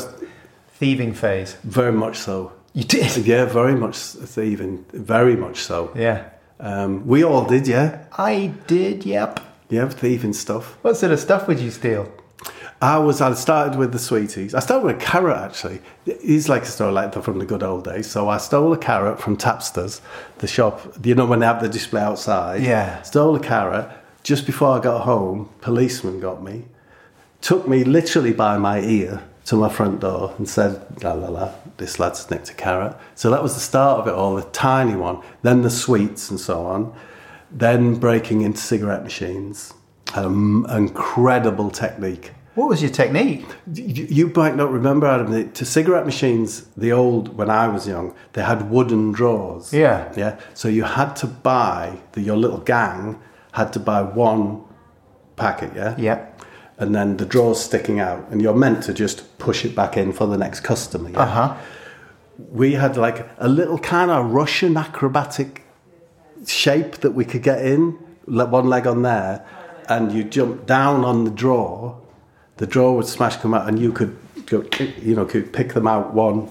thieving 0.80 1.14
phase. 1.14 1.54
Very 1.64 1.92
much 1.92 2.18
so. 2.18 2.54
You 2.74 2.84
did? 2.84 3.18
Yeah, 3.26 3.46
very 3.46 3.76
much 3.76 3.98
thieving. 3.98 4.86
Very 4.94 5.36
much 5.36 5.60
so. 5.60 5.92
Yeah. 5.96 6.30
Um, 6.60 7.06
we 7.08 7.24
all 7.24 7.46
did, 7.46 7.68
yeah. 7.68 8.06
I 8.18 8.54
did, 8.68 9.06
yep. 9.06 9.40
Yeah, 9.70 9.90
thieving 9.90 10.34
stuff. 10.34 10.78
What 10.84 10.96
sort 10.96 11.12
of 11.12 11.20
stuff 11.20 11.48
would 11.48 11.60
you 11.60 11.72
steal? 11.72 12.12
I 12.82 12.98
was. 12.98 13.22
I 13.22 13.32
started 13.36 13.78
with 13.78 13.92
the 13.92 14.00
sweeties. 14.00 14.56
I 14.56 14.60
started 14.60 14.86
with 14.86 14.96
a 14.96 15.00
carrot 15.00 15.38
actually. 15.38 15.82
It's 16.08 16.50
like 16.50 16.64
a 16.64 16.66
story 16.66 16.92
like 16.92 17.12
the, 17.12 17.22
from 17.22 17.38
the 17.38 17.46
good 17.46 17.62
old 17.62 17.84
days. 17.84 18.10
So 18.10 18.28
I 18.28 18.38
stole 18.38 18.74
a 18.74 18.78
carrot 18.78 19.20
from 19.20 19.38
Tapsters, 19.38 20.02
the 20.40 20.48
shop. 20.48 20.82
You 21.04 21.14
know 21.14 21.28
when 21.28 21.40
they 21.40 21.46
have 21.46 21.62
the 21.62 21.70
display 21.70 22.02
outside. 22.02 22.64
Yeah. 22.64 23.02
Stole 23.04 23.36
a 23.36 23.40
carrot. 23.40 23.88
Just 24.24 24.48
before 24.48 24.78
I 24.78 24.82
got 24.82 25.04
home, 25.04 25.50
policeman 25.62 26.20
got 26.20 26.44
me, 26.44 26.66
took 27.40 27.68
me 27.68 27.84
literally 27.84 28.34
by 28.34 28.58
my 28.58 28.80
ear 28.82 29.24
to 29.46 29.56
my 29.56 29.70
front 29.70 30.00
door 30.00 30.34
and 30.40 30.50
said, 30.50 31.04
"La 31.04 31.14
la 31.14 31.30
la, 31.30 31.52
this 31.78 32.00
lad's 32.00 32.30
nicked 32.32 32.50
a 32.50 32.54
carrot." 32.54 32.96
So 33.14 33.30
that 33.30 33.44
was 33.44 33.54
the 33.54 33.60
start 33.60 34.00
of 34.00 34.08
it 34.08 34.14
all. 34.14 34.36
The 34.36 34.44
tiny 34.44 34.96
one, 34.96 35.22
then 35.44 35.62
the 35.62 35.70
sweets 35.70 36.32
and 36.32 36.40
so 36.40 36.66
on, 36.66 36.94
then 37.52 37.96
breaking 37.96 38.42
into 38.42 38.60
cigarette 38.60 39.04
machines. 39.04 39.74
Had 40.14 40.26
an 40.26 40.66
incredible 40.70 41.70
technique. 41.70 42.32
What 42.56 42.68
was 42.68 42.82
your 42.82 42.92
technique? 42.92 43.46
You, 43.74 44.08
you 44.10 44.28
might 44.36 44.58
not 44.58 44.72
remember, 44.72 45.08
Adam, 45.08 45.32
the, 45.32 45.46
to 45.46 45.64
cigarette 45.66 46.06
machines, 46.06 46.66
the 46.76 46.92
old, 46.92 47.38
when 47.38 47.50
I 47.50 47.70
was 47.70 47.88
young, 47.88 48.14
they 48.34 48.44
had 48.44 48.70
wooden 48.70 49.14
drawers. 49.14 49.74
Yeah. 49.74 50.12
Yeah. 50.18 50.38
So 50.54 50.68
you 50.68 50.84
had 50.84 51.16
to 51.18 51.28
buy, 51.28 52.00
the, 52.12 52.22
your 52.22 52.36
little 52.36 52.60
gang 52.60 53.22
had 53.54 53.72
to 53.74 53.80
buy 53.80 54.02
one 54.02 54.64
packet, 55.38 55.74
yeah? 55.76 55.96
Yep. 55.98 56.46
And 56.78 56.94
then 56.94 57.18
the 57.18 57.26
drawers 57.26 57.60
sticking 57.60 58.00
out, 58.00 58.28
and 58.32 58.42
you're 58.42 58.56
meant 58.56 58.84
to 58.84 58.94
just 58.94 59.38
push 59.38 59.64
it 59.64 59.76
back 59.76 59.96
in 59.96 60.12
for 60.12 60.26
the 60.26 60.38
next 60.38 60.62
customer. 60.62 61.10
Yeah? 61.12 61.20
Uh 61.20 61.26
huh. 61.26 61.58
We 62.50 62.74
had 62.74 62.98
like 62.98 63.30
a 63.38 63.48
little 63.48 63.78
kind 63.78 64.10
of 64.10 64.32
Russian 64.32 64.76
acrobatic 64.76 65.64
shape 66.48 66.96
that 66.98 67.12
we 67.12 67.24
could 67.24 67.44
get 67.44 67.64
in, 67.64 67.92
one 68.26 68.68
leg 68.68 68.88
on 68.88 69.04
there, 69.04 69.46
and 69.88 70.12
you 70.12 70.24
jump 70.24 70.66
down 70.66 71.06
on 71.06 71.24
the 71.24 71.30
drawer. 71.30 72.01
The 72.62 72.68
drawer 72.68 72.96
would 72.96 73.08
smash 73.08 73.38
come 73.38 73.56
out, 73.56 73.68
and 73.68 73.80
you 73.80 73.92
could 73.92 74.16
go, 74.46 74.64
you 75.02 75.16
know, 75.16 75.26
could 75.26 75.52
pick 75.52 75.74
them 75.74 75.88
out 75.88 76.14
one 76.14 76.48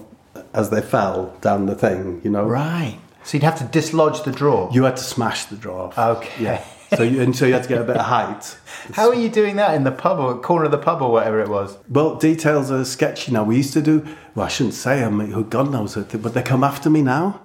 as 0.53 0.69
they 0.69 0.81
fell 0.81 1.33
down 1.39 1.67
the 1.67 1.73
thing. 1.73 2.19
You 2.21 2.31
know, 2.31 2.43
Right. 2.43 2.99
So 3.23 3.37
you'd 3.37 3.43
have 3.43 3.57
to 3.59 3.63
dislodge 3.63 4.23
the 4.23 4.31
drawer. 4.33 4.69
You 4.73 4.83
had 4.83 4.97
to 4.97 5.03
smash 5.03 5.45
the 5.45 5.55
drawer. 5.55 5.93
Okay. 5.97 6.43
Yeah. 6.43 6.65
So 6.97 7.03
you, 7.03 7.21
and 7.21 7.33
so 7.33 7.45
you 7.45 7.53
had 7.53 7.63
to 7.63 7.69
get 7.69 7.79
a 7.79 7.85
bit 7.85 7.95
of 7.95 8.07
height. 8.07 8.57
How 8.93 9.07
are 9.07 9.15
you 9.15 9.29
doing 9.29 9.55
that 9.55 9.73
in 9.73 9.85
the 9.85 9.91
pub 9.91 10.19
or 10.19 10.37
corner 10.37 10.65
of 10.65 10.71
the 10.71 10.77
pub 10.77 11.01
or 11.01 11.13
whatever 11.13 11.39
it 11.39 11.47
was? 11.47 11.77
Well, 11.87 12.15
details 12.15 12.71
are 12.71 12.83
sketchy 12.83 13.31
now. 13.31 13.45
We 13.45 13.55
used 13.55 13.71
to 13.71 13.81
do. 13.81 14.05
Well, 14.35 14.47
I 14.47 14.49
shouldn't 14.49 14.75
say 14.75 14.99
them. 14.99 15.21
Who 15.21 15.45
God 15.45 15.71
knows 15.71 15.95
it, 15.95 16.21
but 16.21 16.33
they 16.33 16.43
come 16.43 16.65
after 16.65 16.89
me 16.89 17.01
now. 17.01 17.39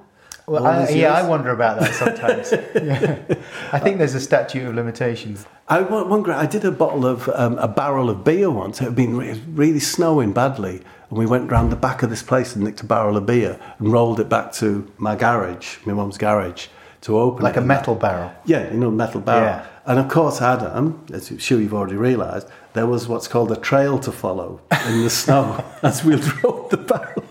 Well, 0.48 0.64
I, 0.66 0.84
yeah, 0.88 0.94
years. 0.94 1.12
I 1.12 1.28
wonder 1.28 1.50
about 1.50 1.80
that 1.80 1.94
sometimes. 1.94 2.52
yeah. 2.52 3.18
I 3.72 3.78
think 3.80 3.98
there's 3.98 4.14
a 4.14 4.20
statute 4.20 4.66
of 4.66 4.74
limitations. 4.74 5.44
I 5.68 5.80
one, 5.80 6.08
one 6.08 6.22
great, 6.22 6.36
I 6.36 6.46
did 6.46 6.64
a 6.64 6.70
bottle 6.70 7.04
of 7.04 7.28
um, 7.30 7.58
a 7.58 7.66
barrel 7.66 8.08
of 8.08 8.22
beer 8.22 8.48
once. 8.50 8.80
It 8.80 8.84
had 8.84 8.94
been 8.94 9.16
re- 9.16 9.42
really 9.48 9.80
snowing 9.80 10.32
badly, 10.32 10.82
and 11.10 11.18
we 11.18 11.26
went 11.26 11.50
round 11.50 11.72
the 11.72 11.76
back 11.76 12.04
of 12.04 12.10
this 12.10 12.22
place 12.22 12.54
and 12.54 12.64
nicked 12.64 12.80
a 12.80 12.86
barrel 12.86 13.16
of 13.16 13.26
beer 13.26 13.58
and 13.80 13.92
rolled 13.92 14.20
it 14.20 14.28
back 14.28 14.52
to 14.54 14.90
my 14.98 15.16
garage, 15.16 15.78
my 15.84 15.92
mum's 15.94 16.16
garage, 16.16 16.68
to 17.00 17.18
open 17.18 17.42
Like 17.42 17.56
it. 17.56 17.64
a 17.64 17.66
metal 17.66 17.96
barrel. 17.96 18.32
Yeah, 18.44 18.70
you 18.72 18.78
know, 18.78 18.90
metal 18.92 19.20
barrel. 19.20 19.46
Yeah. 19.46 19.66
And 19.84 19.98
of 19.98 20.08
course, 20.08 20.40
Adam, 20.40 21.04
as 21.12 21.30
I'm 21.30 21.38
sure 21.38 21.60
you've 21.60 21.74
already 21.74 21.96
realised, 21.96 22.48
there 22.72 22.86
was 22.86 23.08
what's 23.08 23.26
called 23.28 23.50
a 23.50 23.56
trail 23.56 23.98
to 24.00 24.12
follow 24.12 24.60
in 24.86 25.02
the 25.02 25.10
snow 25.22 25.64
as 25.82 26.04
we 26.04 26.14
drove 26.16 26.70
the 26.70 26.76
barrel. 26.76 27.24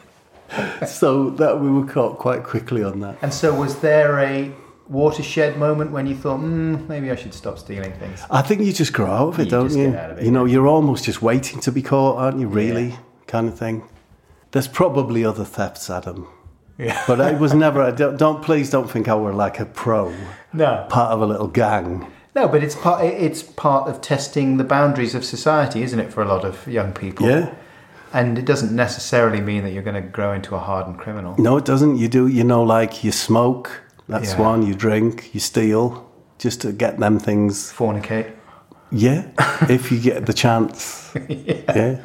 so 0.87 1.29
that 1.31 1.59
we 1.59 1.69
were 1.69 1.85
caught 1.85 2.17
quite 2.19 2.43
quickly 2.43 2.83
on 2.83 2.99
that. 3.01 3.17
And 3.21 3.33
so, 3.33 3.53
was 3.53 3.79
there 3.79 4.19
a 4.19 4.51
watershed 4.87 5.57
moment 5.57 5.91
when 5.91 6.05
you 6.07 6.15
thought, 6.15 6.39
mm, 6.39 6.87
maybe 6.87 7.09
I 7.11 7.15
should 7.15 7.33
stop 7.33 7.57
stealing 7.57 7.91
things? 7.93 8.21
I 8.29 8.41
think 8.41 8.61
you 8.61 8.71
just 8.73 8.93
grow 8.93 9.07
out 9.11 9.27
of 9.29 9.39
it, 9.39 9.45
You 9.45 9.49
don't 9.49 9.71
you? 9.71 9.91
get 9.91 9.99
out 9.99 10.11
of 10.11 10.17
it, 10.19 10.25
you 10.25 10.31
know, 10.31 10.45
you're 10.45 10.67
almost 10.67 11.05
just 11.05 11.21
waiting 11.21 11.59
to 11.61 11.71
be 11.71 11.81
caught, 11.81 12.17
aren't 12.17 12.39
you? 12.39 12.47
Really, 12.47 12.89
Yeah. 12.89 12.97
kind 13.27 13.47
of 13.47 13.57
thing. 13.57 13.83
There's 14.51 14.67
probably 14.67 15.25
other 15.25 15.43
thefts, 15.43 15.89
Adam. 15.89 16.27
Yeah. 16.77 17.01
But 17.07 17.19
I 17.21 17.33
was 17.33 17.53
never. 17.53 17.81
I 17.81 17.91
don't, 17.91 18.17
don't 18.17 18.41
please 18.43 18.69
don't 18.69 18.89
think 18.89 19.07
I 19.07 19.15
were 19.15 19.33
like 19.33 19.59
a 19.59 19.65
pro, 19.65 20.13
No. 20.53 20.85
part 20.89 21.11
of 21.13 21.21
a 21.21 21.25
little 21.25 21.47
gang. 21.47 22.07
No, 22.35 22.47
but 22.49 22.63
it's 22.63 22.75
part. 22.75 23.03
It's 23.05 23.41
part 23.43 23.89
of 23.89 24.01
testing 24.01 24.57
the 24.57 24.65
boundaries 24.65 25.15
of 25.15 25.23
society, 25.23 25.83
isn't 25.83 25.99
it, 25.99 26.11
for 26.11 26.21
a 26.21 26.27
lot 26.27 26.43
of 26.43 26.67
young 26.67 26.91
people? 26.91 27.25
Yeah. 27.27 27.53
And 28.15 28.37
it 28.37 28.45
doesn't 28.45 28.73
necessarily 28.73 29.41
mean 29.41 29.63
that 29.63 29.71
you're 29.73 29.83
going 29.91 30.01
to 30.01 30.09
grow 30.17 30.31
into 30.31 30.55
a 30.55 30.59
hardened 30.59 30.97
criminal. 30.97 31.35
No, 31.37 31.57
it 31.57 31.65
doesn't. 31.65 31.97
You 31.97 32.07
do. 32.07 32.27
You 32.27 32.45
know, 32.45 32.63
like 32.63 33.03
you 33.03 33.11
smoke. 33.11 33.81
That's 34.07 34.31
Yeah. 34.31 34.41
one. 34.49 34.65
You 34.65 34.73
drink. 34.73 35.31
You 35.33 35.41
steal. 35.41 36.09
Just 36.39 36.61
to 36.61 36.71
get 36.71 36.97
them 36.97 37.19
things. 37.19 37.73
Fornicate. 37.75 38.31
Yeah, 38.89 39.23
if 39.69 39.91
you 39.91 39.99
get 39.99 40.25
the 40.27 40.33
chance. 40.33 41.11
yeah. 41.27 41.97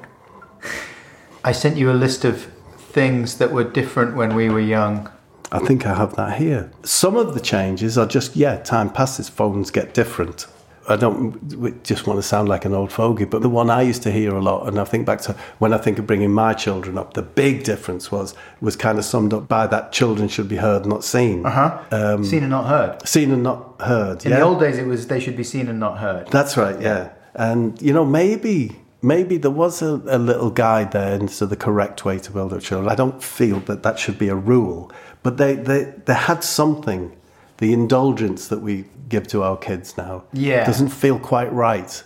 I 1.44 1.52
sent 1.52 1.76
you 1.76 1.90
a 1.92 1.98
list 2.04 2.24
of 2.24 2.48
things 2.76 3.38
that 3.38 3.52
were 3.52 3.64
different 3.64 4.16
when 4.16 4.34
we 4.34 4.48
were 4.48 4.66
young. 4.78 5.08
I 5.52 5.60
think 5.60 5.86
I 5.86 5.94
have 5.94 6.16
that 6.16 6.38
here. 6.38 6.72
Some 6.82 7.16
of 7.16 7.34
the 7.34 7.40
changes 7.40 7.96
are 7.98 8.06
just, 8.06 8.34
yeah, 8.34 8.56
time 8.56 8.90
passes, 8.90 9.28
phones 9.28 9.70
get 9.70 9.94
different. 9.94 10.46
I 10.90 10.96
don't 10.96 11.82
just 11.84 12.06
want 12.06 12.18
to 12.18 12.22
sound 12.22 12.48
like 12.48 12.64
an 12.64 12.74
old 12.74 12.92
fogey, 12.92 13.24
but 13.24 13.42
the 13.42 13.48
one 13.48 13.70
I 13.70 13.82
used 13.82 14.02
to 14.02 14.10
hear 14.10 14.34
a 14.34 14.42
lot, 14.42 14.66
and 14.66 14.78
I 14.78 14.84
think 14.84 15.06
back 15.06 15.20
to 15.22 15.34
when 15.58 15.72
I 15.72 15.78
think 15.78 15.98
of 15.98 16.06
bringing 16.06 16.32
my 16.32 16.52
children 16.54 16.98
up, 16.98 17.14
the 17.14 17.22
big 17.22 17.64
difference 17.64 18.10
was 18.10 18.34
was 18.60 18.76
kind 18.76 18.98
of 18.98 19.04
summed 19.04 19.32
up 19.32 19.48
by 19.48 19.66
that 19.68 19.92
children 19.92 20.28
should 20.28 20.48
be 20.48 20.56
heard, 20.56 20.86
not 20.86 21.04
seen. 21.04 21.46
Uh 21.46 21.50
huh? 21.50 22.22
seen 22.24 22.42
and 22.42 22.50
not 22.50 22.66
heard. 22.66 23.08
Seen 23.08 23.30
and 23.30 23.42
not 23.42 23.80
heard. 23.80 24.24
In 24.24 24.32
yeah? 24.32 24.38
the 24.38 24.42
old 24.44 24.60
days, 24.60 24.78
it 24.78 24.86
was 24.86 25.06
they 25.06 25.20
should 25.20 25.36
be 25.36 25.44
seen 25.44 25.68
and 25.68 25.78
not 25.78 25.98
heard. 25.98 26.28
That's 26.28 26.56
right, 26.56 26.80
yeah. 26.80 27.10
And 27.34 27.80
you 27.80 27.92
know, 27.92 28.04
maybe 28.04 28.76
maybe 29.02 29.36
there 29.36 29.50
was 29.50 29.82
a, 29.82 30.02
a 30.06 30.18
little 30.18 30.50
guide 30.50 30.92
there 30.92 31.14
into 31.14 31.46
the 31.46 31.56
correct 31.56 32.04
way 32.04 32.18
to 32.18 32.30
build 32.30 32.52
up 32.52 32.62
children. 32.62 32.90
I 32.90 32.94
don't 32.94 33.22
feel 33.22 33.60
that 33.60 33.82
that 33.82 33.98
should 33.98 34.18
be 34.18 34.28
a 34.28 34.34
rule, 34.34 34.90
but 35.22 35.36
they 35.36 35.54
they, 35.54 35.94
they 36.04 36.14
had 36.14 36.42
something. 36.44 37.16
The 37.58 37.74
indulgence 37.74 38.48
that 38.48 38.60
we 38.60 38.86
give 39.10 39.26
to 39.28 39.42
our 39.42 39.56
kids 39.58 39.96
now 39.98 40.24
Yeah. 40.32 40.64
doesn't 40.64 40.88
feel 40.88 41.18
quite 41.18 41.52
right. 41.52 42.02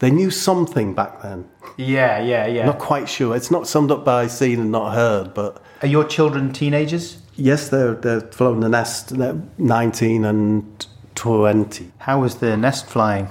They 0.00 0.10
knew 0.10 0.30
something 0.30 0.94
back 0.94 1.22
then. 1.22 1.44
Yeah, 1.76 2.18
yeah, 2.20 2.46
yeah. 2.46 2.66
Not 2.66 2.78
quite 2.80 3.08
sure. 3.08 3.34
It's 3.36 3.50
not 3.50 3.66
summed 3.68 3.90
up 3.90 4.04
by 4.04 4.26
seen 4.26 4.60
and 4.60 4.70
not 4.72 4.92
heard, 4.94 5.32
but 5.32 5.62
Are 5.80 5.88
your 5.88 6.04
children 6.04 6.52
teenagers? 6.52 7.18
yes, 7.36 7.68
they're 7.70 7.94
they're 7.94 8.20
flown 8.20 8.60
the 8.60 8.68
nest. 8.68 9.16
They're 9.16 9.40
nineteen 9.58 10.24
and 10.24 10.86
twenty. 11.14 11.92
How 11.98 12.20
was 12.20 12.34
the 12.36 12.56
nest 12.56 12.86
flying? 12.86 13.28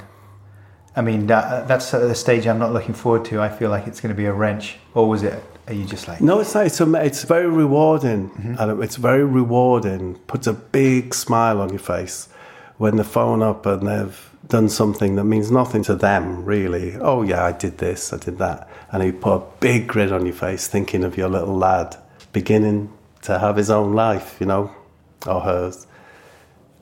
I 0.96 1.02
mean, 1.02 1.28
that, 1.28 1.44
uh, 1.46 1.66
that's 1.68 1.94
at 1.94 2.02
the 2.02 2.16
stage 2.16 2.46
I'm 2.48 2.60
not 2.60 2.74
looking 2.74 2.94
forward 2.94 3.24
to. 3.26 3.42
I 3.42 3.50
feel 3.50 3.70
like 3.70 3.88
it's 3.88 4.02
going 4.02 4.14
to 4.16 4.18
be 4.24 4.26
a 4.26 4.34
wrench. 4.34 4.78
Or 4.94 5.08
was 5.08 5.24
it? 5.24 5.42
Are 5.68 5.74
you 5.74 5.86
just 5.86 6.08
like, 6.08 6.20
No, 6.20 6.40
it's 6.42 6.54
not. 6.54 6.66
It's, 6.66 6.82
a, 6.82 6.94
it's 7.06 7.24
very 7.24 7.48
rewarding. 7.48 8.30
Mm-hmm. 8.30 8.56
And 8.60 8.84
it's 8.84 8.98
very 8.98 9.24
rewarding. 9.24 10.16
Puts 10.28 10.48
a 10.48 10.54
big 10.54 11.14
smile 11.14 11.62
on 11.62 11.70
your 11.70 11.80
face 11.80 12.28
when 12.82 12.98
they 12.98 13.04
phone 13.04 13.44
up 13.44 13.68
and 13.68 13.88
they've 13.88 14.32
done 14.48 14.68
something 14.68 15.16
that 15.16 15.24
means 15.24 15.52
nothing 15.52 15.84
to 15.84 15.94
them, 15.94 16.44
really. 16.44 16.96
Oh, 16.96 17.22
yeah, 17.22 17.46
I 17.46 17.52
did 17.52 17.78
this, 17.78 18.12
I 18.12 18.18
did 18.18 18.40
that. 18.40 18.68
And 18.92 19.04
you 19.04 19.14
put 19.14 19.36
a 19.36 19.44
big 19.60 19.86
grin 19.86 20.12
on 20.12 20.26
your 20.26 20.34
face 20.34 20.68
thinking 20.68 21.04
of 21.04 21.16
your 21.16 21.30
little 21.30 21.56
lad 21.56 21.96
beginning 22.34 22.92
to 23.22 23.38
have 23.38 23.56
his 23.56 23.70
own 23.70 23.94
life, 23.94 24.38
you 24.40 24.48
know, 24.48 24.72
or 25.28 25.42
hers. 25.42 25.86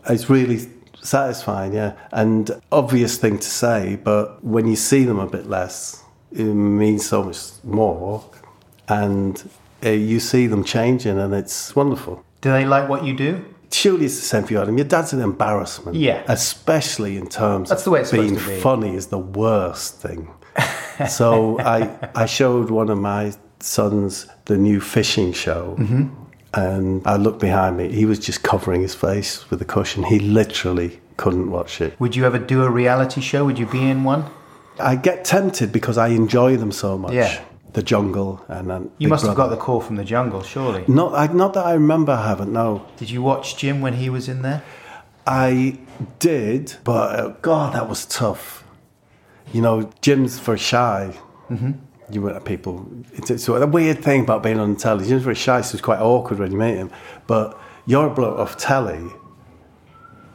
It's 0.10 0.30
really 0.30 0.70
satisfying, 1.02 1.74
yeah. 1.74 1.98
And 2.14 2.50
obvious 2.72 3.18
thing 3.18 3.38
to 3.38 3.50
say, 3.50 3.98
but 4.02 4.42
when 4.42 4.68
you 4.68 4.78
see 4.78 5.04
them 5.04 5.20
a 5.20 5.28
bit 5.28 5.48
less, 5.48 6.02
it 6.32 6.46
means 6.46 7.10
so 7.10 7.24
much 7.24 7.62
more. 7.66 8.24
And 8.88 9.50
uh, 9.86 9.90
you 9.90 10.22
see 10.22 10.48
them 10.48 10.64
changing, 10.64 11.20
and 11.20 11.34
it's 11.34 11.76
wonderful. 11.76 12.24
do 12.40 12.52
they 12.52 12.64
like 12.64 12.88
what 12.88 13.04
you 13.04 13.14
do? 13.14 13.44
Surely 13.72 14.06
it's 14.06 14.16
the 14.16 14.26
same 14.26 14.44
for 14.44 14.54
you, 14.54 14.62
Adam. 14.62 14.78
Your 14.78 14.88
dad's 14.88 15.14
an 15.14 15.22
embarrassment. 15.22 15.96
Yeah. 15.96 16.24
Especially 16.28 17.18
in 17.18 17.28
terms 17.28 17.70
That's 17.70 17.82
of 17.82 17.86
the 17.86 17.92
way 17.92 18.00
it's 18.02 18.10
supposed 18.10 18.30
being 18.30 18.40
to 18.40 18.48
be. 18.48 18.60
funny 18.60 18.96
is 18.96 19.08
the 19.08 19.20
worst 19.20 19.96
thing. 19.98 20.34
so 21.10 21.60
I, 21.60 22.10
I 22.16 22.26
showed 22.26 22.72
one 22.72 22.90
of 22.90 22.98
my 22.98 23.34
sons 23.60 24.28
the 24.46 24.58
new 24.58 24.80
fishing 24.80 25.34
show. 25.34 25.76
Mm-hmm. 25.80 26.16
And 26.54 27.06
I 27.06 27.18
looked 27.18 27.40
behind 27.40 27.78
me. 27.78 27.92
He 27.92 28.06
was 28.06 28.18
just 28.18 28.42
covering 28.42 28.82
his 28.82 28.96
face 28.96 29.48
with 29.52 29.62
a 29.62 29.66
cushion. 29.66 30.04
He 30.04 30.20
literally 30.20 31.00
couldn't 31.18 31.52
watch 31.52 31.80
it. 31.80 32.00
Would 32.00 32.16
you 32.16 32.26
ever 32.26 32.40
do 32.40 32.64
a 32.64 32.70
reality 32.72 33.22
show? 33.22 33.46
Would 33.46 33.60
you 33.60 33.68
be 33.68 33.88
in 33.88 34.04
one? 34.04 34.26
I 34.80 34.96
get 34.96 35.26
tempted 35.26 35.72
because 35.72 35.98
I 35.98 36.08
enjoy 36.08 36.58
them 36.58 36.72
so 36.72 36.98
much. 36.98 37.14
Yeah. 37.14 37.44
The 37.74 37.84
jungle 37.84 38.44
and 38.48 38.70
then 38.70 38.84
You 38.98 39.08
Big 39.08 39.10
must 39.10 39.26
have 39.26 39.36
got 39.36 39.50
the 39.50 39.58
call 39.58 39.80
from 39.80 39.96
the 39.96 40.04
jungle, 40.04 40.42
surely. 40.42 40.84
Not, 40.88 41.14
I, 41.14 41.32
not 41.32 41.54
that 41.54 41.66
I 41.66 41.74
remember. 41.74 42.14
I 42.14 42.28
haven't. 42.28 42.52
No, 42.52 42.86
Did 42.98 43.12
you 43.12 43.22
watch 43.22 43.58
Jim 43.58 43.80
when 43.80 43.94
he 43.94 44.10
was 44.10 44.28
in 44.28 44.42
there? 44.42 44.64
I 45.28 45.78
did, 46.18 46.76
but 46.84 47.20
uh, 47.20 47.28
God, 47.42 47.76
that 47.76 47.88
was 47.88 48.06
tough. 48.08 48.64
You 49.54 49.62
know, 49.62 49.92
Jim's 50.02 50.40
very 50.40 50.58
shy. 50.58 51.16
Mm-hmm. 51.50 51.72
You 52.12 52.22
were 52.24 52.40
people. 52.40 52.90
It's, 53.14 53.30
it's 53.30 53.48
a 53.48 53.68
weird 53.68 54.04
thing 54.04 54.22
about 54.22 54.42
being 54.42 54.60
on 54.60 54.76
telly. 54.76 55.08
Jim's 55.08 55.24
very 55.24 55.36
shy, 55.36 55.62
so 55.62 55.76
it's 55.76 55.82
quite 55.84 56.00
awkward 56.00 56.40
when 56.40 56.52
you 56.52 56.58
meet 56.58 56.76
him. 56.76 56.90
But 57.28 57.60
you're 57.86 58.08
a 58.08 58.10
bloke 58.14 58.40
off 58.40 58.58
telly. 58.58 59.12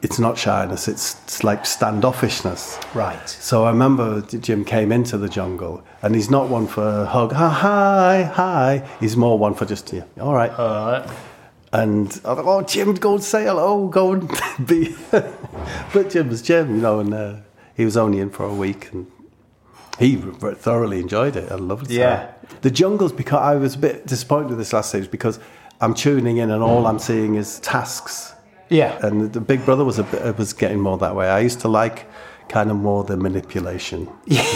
It's 0.04 0.18
not 0.18 0.36
shyness, 0.36 0.86
it's, 0.86 1.14
it's 1.24 1.42
like 1.42 1.64
standoffishness. 1.64 2.94
Right. 2.94 3.26
So 3.26 3.64
I 3.64 3.70
remember 3.70 4.20
Jim 4.20 4.62
came 4.62 4.92
into 4.92 5.16
the 5.16 5.30
jungle, 5.30 5.82
and 6.02 6.14
he's 6.14 6.30
not 6.30 6.50
one 6.50 6.66
for 6.66 6.86
a 6.86 7.06
hug, 7.06 7.32
hi, 7.32 7.48
hi, 7.48 8.22
hi. 8.24 8.88
He's 9.00 9.16
more 9.16 9.38
one 9.38 9.54
for 9.54 9.64
just, 9.64 9.90
yeah, 9.94 10.04
all 10.20 10.34
right. 10.34 10.50
All 10.50 10.92
right. 10.92 11.10
And 11.72 12.08
I 12.08 12.34
thought, 12.34 12.44
oh, 12.44 12.62
Jim, 12.62 12.94
go 12.94 13.14
and 13.14 13.24
say 13.24 13.44
hello, 13.44 13.88
go 13.88 14.12
and 14.12 14.30
be. 14.66 14.94
but 15.10 16.10
Jim 16.10 16.28
was 16.28 16.42
Jim, 16.42 16.76
you 16.76 16.82
know, 16.82 17.00
and 17.00 17.14
uh, 17.14 17.36
he 17.74 17.86
was 17.86 17.96
only 17.96 18.20
in 18.20 18.28
for 18.28 18.44
a 18.44 18.54
week, 18.54 18.92
and 18.92 19.10
he 19.98 20.16
thoroughly 20.16 21.00
enjoyed 21.00 21.34
it. 21.34 21.50
I 21.50 21.54
loved 21.54 21.90
it. 21.90 21.94
Yeah. 21.94 22.30
The 22.60 22.70
jungle's 22.70 23.12
because 23.12 23.40
I 23.40 23.54
was 23.54 23.74
a 23.74 23.78
bit 23.78 24.06
disappointed 24.06 24.50
with 24.50 24.58
this 24.58 24.74
last 24.74 24.90
stage 24.90 25.10
because 25.10 25.40
I'm 25.80 25.94
tuning 25.94 26.36
in 26.36 26.50
and 26.50 26.62
all 26.62 26.86
I'm 26.86 26.98
seeing 26.98 27.36
is 27.36 27.58
tasks 27.60 28.33
Yeah. 28.74 28.98
and 29.06 29.32
the 29.32 29.40
Big 29.40 29.64
Brother 29.64 29.84
was 29.84 29.98
a 29.98 30.04
bit, 30.04 30.36
was 30.38 30.52
getting 30.52 30.80
more 30.80 30.98
that 30.98 31.14
way. 31.14 31.28
I 31.28 31.40
used 31.40 31.60
to 31.60 31.68
like 31.68 32.06
kind 32.48 32.70
of 32.70 32.76
more 32.76 33.04
the 33.04 33.16
manipulation, 33.16 34.08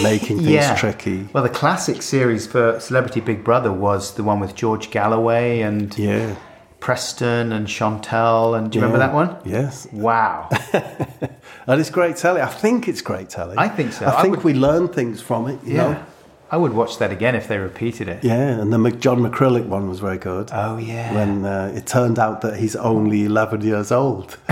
making 0.02 0.42
things 0.44 0.78
tricky. 0.80 1.28
Well, 1.32 1.42
the 1.42 1.48
classic 1.62 2.02
series 2.02 2.46
for 2.46 2.78
Celebrity 2.80 3.20
Big 3.20 3.42
Brother 3.44 3.72
was 3.72 4.14
the 4.14 4.22
one 4.22 4.40
with 4.40 4.54
George 4.54 4.90
Galloway 4.90 5.60
and 5.60 5.96
Yeah. 5.96 6.34
Preston 6.80 7.52
and 7.52 7.68
Chantelle. 7.68 8.54
And 8.54 8.70
do 8.70 8.78
you 8.78 8.84
remember 8.84 8.98
that 9.06 9.14
one? 9.14 9.36
Yes. 9.44 9.86
Wow. 9.92 10.48
And 11.66 11.80
it's 11.82 11.90
great 11.90 12.16
telly. 12.16 12.40
I 12.40 12.46
think 12.46 12.88
it's 12.88 13.02
great 13.02 13.28
telly. 13.28 13.54
I 13.58 13.68
think 13.68 13.92
so. 13.92 14.06
I 14.06 14.18
I 14.18 14.22
think 14.22 14.36
would- 14.36 14.44
we 14.44 14.54
learn 14.54 14.88
things 14.88 15.20
from 15.20 15.48
it. 15.48 15.58
You 15.64 15.74
yeah. 15.74 15.82
Know? 15.92 16.06
I 16.51 16.57
would 16.57 16.72
watch 16.72 16.99
that 16.99 17.12
again 17.12 17.34
if 17.34 17.46
they 17.46 17.59
repeated 17.59 18.09
it. 18.09 18.24
Yeah, 18.24 18.59
and 18.61 18.72
the 18.72 18.90
John 18.92 19.18
McCririck 19.20 19.66
one 19.66 19.88
was 19.88 20.01
very 20.01 20.16
good. 20.16 20.51
Oh, 20.53 20.78
yeah. 20.78 21.14
When 21.14 21.44
uh, 21.44 21.72
it 21.76 21.86
turned 21.86 22.18
out 22.18 22.40
that 22.40 22.59
he's 22.59 22.74
only 22.76 23.24
11 23.24 23.61
years 23.61 23.92
old. 23.92 24.38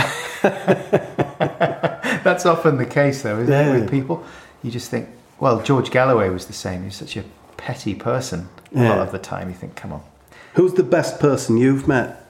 That's 2.26 2.44
often 2.44 2.76
the 2.76 2.86
case, 2.86 3.22
though, 3.22 3.38
isn't 3.40 3.52
Yeah. 3.52 3.74
it, 3.74 3.80
with 3.80 3.90
people? 3.90 4.24
You 4.62 4.70
just 4.70 4.90
think, 4.90 5.08
well, 5.40 5.62
George 5.62 5.90
Galloway 5.90 6.28
was 6.28 6.46
the 6.46 6.52
same. 6.52 6.84
He's 6.84 6.96
such 6.96 7.16
a 7.16 7.24
petty 7.56 7.94
person 7.94 8.48
a 8.74 8.82
lot 8.82 8.98
of 8.98 9.12
the 9.12 9.18
time. 9.18 9.48
You 9.48 9.54
think, 9.54 9.74
come 9.76 9.92
on. 9.92 10.02
Who's 10.54 10.74
the 10.74 10.82
best 10.82 11.18
person 11.20 11.56
you've 11.56 11.88
met, 11.88 12.22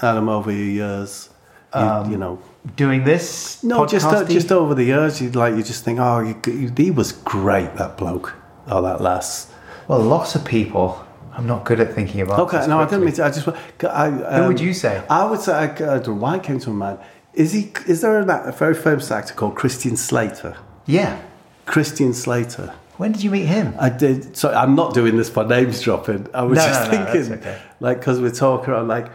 Adam, 0.00 0.28
over 0.28 0.50
your 0.52 0.66
years? 0.66 1.30
You, 1.74 2.10
you 2.10 2.16
know, 2.18 2.38
Doing 2.76 3.04
this? 3.04 3.62
No, 3.62 3.84
just 3.84 4.06
uh, 4.06 4.24
just 4.24 4.50
over 4.50 4.74
the 4.74 4.84
years, 4.84 5.20
you 5.20 5.30
like 5.32 5.54
you 5.54 5.62
just 5.62 5.84
think, 5.84 5.98
oh, 6.00 6.20
you, 6.20 6.34
you, 6.50 6.72
he 6.74 6.90
was 6.90 7.12
great, 7.12 7.74
that 7.76 7.98
bloke, 7.98 8.32
or 8.70 8.82
that 8.82 9.00
lass. 9.00 9.50
Well, 9.88 10.00
lots 10.00 10.34
of 10.34 10.44
people. 10.44 11.04
I'm 11.32 11.46
not 11.46 11.64
good 11.64 11.80
at 11.80 11.92
thinking 11.94 12.20
about. 12.20 12.38
Okay, 12.40 12.64
no, 12.68 12.78
I 12.78 12.84
didn't 12.84 13.04
mean 13.04 13.14
to. 13.14 13.24
I 13.24 13.30
just, 13.30 13.48
I, 13.82 14.06
um, 14.06 14.42
Who 14.42 14.48
would 14.48 14.60
you 14.60 14.72
say? 14.72 15.02
I 15.10 15.24
would 15.24 15.40
say, 15.40 15.52
I, 15.52 15.64
I 15.64 15.68
don't 15.98 16.06
know 16.08 16.14
why 16.14 16.36
it 16.36 16.42
came 16.44 16.60
to 16.60 16.70
my 16.70 16.86
mind. 16.94 16.98
Is 17.34 17.52
he? 17.52 17.72
Is 17.88 18.00
there 18.02 18.18
act- 18.30 18.46
a 18.48 18.52
very 18.52 18.74
famous 18.74 19.10
actor 19.10 19.34
called 19.34 19.56
Christian 19.56 19.96
Slater? 19.96 20.56
Yeah. 20.86 21.20
Christian 21.66 22.14
Slater. 22.14 22.72
When 22.98 23.10
did 23.10 23.24
you 23.24 23.30
meet 23.30 23.46
him? 23.46 23.74
I 23.80 23.88
did. 23.88 24.36
So 24.36 24.52
I'm 24.54 24.76
not 24.76 24.94
doing 24.94 25.16
this 25.16 25.28
for 25.28 25.44
names 25.44 25.80
dropping. 25.82 26.28
I 26.32 26.42
was 26.42 26.58
No, 26.58 26.66
just 26.66 26.92
no, 26.92 26.98
no, 27.04 27.12
thinking, 27.12 27.32
okay. 27.38 27.60
like, 27.80 27.98
because 27.98 28.20
we're 28.20 28.30
talking, 28.30 28.72
I'm 28.72 28.86
like, 28.86 29.08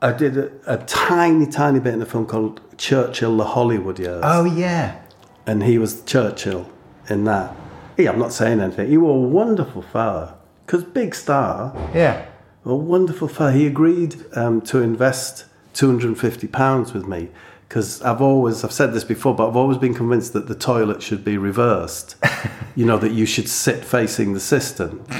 I 0.00 0.12
did 0.12 0.38
a, 0.38 0.52
a 0.66 0.76
tiny, 0.86 1.46
tiny 1.46 1.80
bit 1.80 1.94
in 1.94 2.00
a 2.02 2.06
film 2.06 2.26
called 2.26 2.60
Churchill: 2.78 3.36
The 3.36 3.44
Hollywood 3.44 3.98
Years. 3.98 4.20
Oh 4.24 4.44
yeah. 4.44 5.00
and 5.46 5.64
he 5.64 5.78
was 5.78 6.02
Churchill 6.04 6.70
in 7.08 7.24
that. 7.24 7.56
Hey, 8.00 8.06
I'm 8.06 8.18
not 8.18 8.32
saying 8.32 8.60
anything. 8.60 8.88
He 8.88 8.96
was 8.96 9.10
a 9.10 9.28
wonderful 9.28 9.82
fella. 9.82 10.38
Because 10.64 10.84
big 10.84 11.14
star, 11.14 11.74
Yeah. 11.94 12.24
a 12.64 12.74
wonderful 12.74 13.28
fella. 13.28 13.52
He 13.52 13.66
agreed 13.66 14.16
um, 14.32 14.62
to 14.62 14.80
invest 14.80 15.44
£250 15.74 16.94
with 16.94 17.06
me. 17.06 17.28
Because 17.68 18.00
I've 18.00 18.22
always, 18.22 18.64
I've 18.64 18.72
said 18.72 18.94
this 18.94 19.04
before, 19.04 19.34
but 19.34 19.46
I've 19.50 19.56
always 19.56 19.76
been 19.76 19.92
convinced 19.92 20.32
that 20.32 20.48
the 20.48 20.54
toilet 20.54 21.02
should 21.02 21.26
be 21.26 21.36
reversed. 21.36 22.16
you 22.74 22.86
know, 22.86 22.96
that 22.96 23.12
you 23.12 23.26
should 23.26 23.50
sit 23.50 23.84
facing 23.84 24.32
the 24.32 24.40
cistern. 24.40 25.04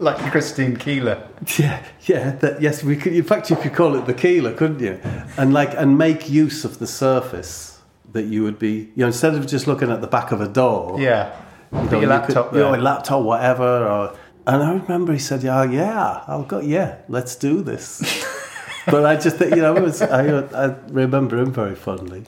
Like 0.00 0.16
Christine 0.30 0.76
Keeler. 0.76 1.28
Yeah, 1.58 1.82
yeah. 2.02 2.30
That, 2.36 2.62
yes, 2.62 2.84
we 2.84 2.94
could. 2.94 3.14
In 3.14 3.24
fact, 3.24 3.50
you 3.50 3.56
could 3.56 3.74
call 3.74 3.96
it 3.96 4.06
the 4.06 4.14
keeler, 4.14 4.54
couldn't 4.54 4.78
you? 4.78 5.00
And 5.36 5.52
like, 5.52 5.74
and 5.74 5.98
make 5.98 6.30
use 6.30 6.64
of 6.64 6.78
the 6.78 6.86
surface 6.86 7.67
that 8.12 8.24
you 8.24 8.42
would 8.42 8.58
be. 8.58 8.90
You 8.94 9.02
know, 9.02 9.06
instead 9.06 9.34
of 9.34 9.46
just 9.46 9.66
looking 9.66 9.90
at 9.90 10.00
the 10.00 10.06
back 10.06 10.32
of 10.32 10.40
a 10.40 10.48
door. 10.48 11.00
Yeah. 11.00 11.34
you 11.72 11.78
know, 11.78 11.90
your 11.90 12.00
you 12.02 12.06
laptop 12.06 12.50
could, 12.50 12.56
you 12.56 12.62
know, 12.62 12.74
a 12.74 12.76
laptop, 12.76 13.22
whatever. 13.22 13.86
Or, 13.86 14.16
and 14.46 14.62
I 14.62 14.72
remember 14.72 15.12
he 15.12 15.18
said, 15.18 15.42
"Yeah, 15.42 15.64
yeah, 15.64 16.24
I'll 16.26 16.44
go. 16.44 16.60
Yeah, 16.60 16.98
let's 17.08 17.36
do 17.36 17.62
this." 17.62 18.24
but 18.86 19.04
I 19.04 19.16
just 19.16 19.36
think, 19.36 19.54
you 19.54 19.62
know, 19.62 19.76
it 19.76 19.82
was, 19.82 20.00
I, 20.00 20.38
I 20.38 20.74
remember 20.88 21.38
him 21.38 21.52
very 21.52 21.74
fondly. 21.74 22.24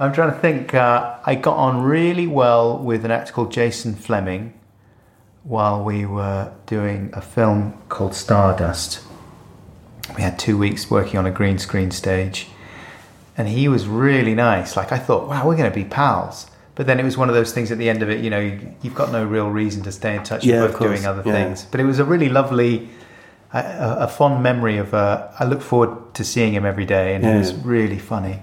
I'm 0.00 0.12
trying 0.12 0.32
to 0.32 0.38
think. 0.38 0.74
Uh, 0.74 1.18
I 1.24 1.34
got 1.34 1.56
on 1.56 1.82
really 1.82 2.26
well 2.26 2.78
with 2.78 3.04
an 3.04 3.10
actor 3.10 3.32
called 3.32 3.52
Jason 3.52 3.94
Flemyng 3.94 4.52
while 5.48 5.82
we 5.82 6.04
were 6.04 6.52
doing 6.66 7.10
a 7.14 7.20
film 7.20 7.72
called 7.88 8.14
Stardust. 8.14 9.00
We 10.14 10.22
had 10.22 10.38
two 10.38 10.58
weeks 10.58 10.90
working 10.90 11.18
on 11.18 11.26
a 11.26 11.30
green 11.30 11.58
screen 11.58 11.90
stage, 11.90 12.48
and 13.38 13.48
he 13.48 13.68
was 13.68 13.86
really 13.86 14.34
nice. 14.34 14.76
Like 14.76 14.92
I 14.92 14.98
thought, 14.98 15.28
wow, 15.28 15.46
we're 15.46 15.56
going 15.56 15.70
to 15.70 15.74
be 15.74 15.84
pals. 15.84 16.46
But 16.74 16.86
then 16.86 17.00
it 17.00 17.04
was 17.04 17.16
one 17.16 17.28
of 17.28 17.34
those 17.34 17.52
things 17.52 17.72
at 17.72 17.78
the 17.78 17.88
end 17.88 18.02
of 18.02 18.10
it, 18.10 18.22
you 18.22 18.30
know, 18.30 18.38
you- 18.40 18.74
you've 18.82 18.94
got 18.94 19.10
no 19.10 19.24
real 19.24 19.48
reason 19.48 19.82
to 19.84 19.90
stay 19.92 20.14
in 20.14 20.22
touch. 20.22 20.44
Yeah, 20.44 20.56
You're 20.56 20.68
both 20.68 20.80
doing 20.80 21.06
other 21.06 21.22
yeah. 21.24 21.32
things. 21.32 21.66
But 21.70 21.80
it 21.80 21.84
was 21.84 21.98
a 21.98 22.04
really 22.04 22.28
lovely, 22.28 22.88
a, 23.52 23.96
a, 24.00 24.08
fond 24.08 24.42
memory 24.42 24.76
of. 24.78 24.92
Uh, 24.92 25.28
I 25.40 25.44
look 25.44 25.62
forward 25.62 26.14
to 26.14 26.22
seeing 26.24 26.52
him 26.52 26.64
every 26.66 26.84
day, 26.84 27.14
and 27.14 27.24
Yeah. 27.24 27.32
he 27.32 27.38
was 27.38 27.54
really 27.54 27.98
funny. 27.98 28.40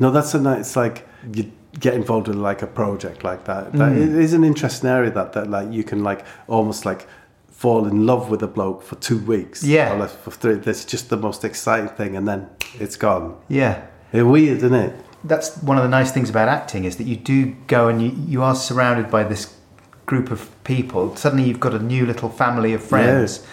No, 0.00 0.10
that's 0.10 0.34
a 0.34 0.40
nice. 0.40 0.60
It's 0.60 0.76
like 0.76 1.06
you 1.32 1.52
get 1.78 1.94
involved 1.94 2.28
with 2.28 2.38
like 2.38 2.62
a 2.62 2.66
project 2.66 3.22
like 3.22 3.44
that. 3.44 3.72
That 3.74 3.92
It 3.92 4.08
is 4.14 4.32
an 4.32 4.44
interesting 4.44 4.88
area 4.90 5.10
that 5.10 5.32
that 5.34 5.50
like 5.50 5.70
you 5.72 5.84
can 5.84 6.02
like 6.02 6.24
almost 6.48 6.84
like 6.86 7.06
fall 7.50 7.86
in 7.86 8.04
love 8.06 8.30
with 8.30 8.42
a 8.42 8.46
bloke 8.46 8.82
for 8.82 8.96
two 8.96 9.18
weeks. 9.18 9.62
Yeah. 9.62 9.92
or 9.94 9.98
less 10.00 10.14
for 10.14 10.30
three. 10.30 10.54
That's 10.54 10.84
just 10.84 11.08
the 11.08 11.16
most 11.16 11.44
exciting 11.44 11.88
thing, 11.90 12.16
and 12.16 12.26
then 12.26 12.48
it's 12.80 12.96
gone. 12.96 13.36
Yeah. 13.48 13.86
It's 14.12 14.24
weird, 14.24 14.58
isn't 14.58 14.74
it? 14.74 14.94
that's 15.24 15.56
one 15.62 15.76
of 15.76 15.82
the 15.82 15.88
nice 15.88 16.12
things 16.12 16.30
about 16.30 16.48
acting 16.48 16.84
is 16.84 16.96
that 16.98 17.04
you 17.04 17.16
do 17.16 17.46
go 17.66 17.88
and 17.88 18.00
you, 18.00 18.10
you 18.28 18.42
are 18.42 18.54
surrounded 18.54 19.10
by 19.10 19.24
this 19.24 19.56
group 20.04 20.30
of 20.30 20.48
people. 20.64 21.16
Suddenly 21.16 21.44
you've 21.48 21.60
got 21.60 21.74
a 21.74 21.80
new 21.80 22.06
little 22.06 22.28
family 22.28 22.72
of 22.74 22.82
friends, 22.82 23.44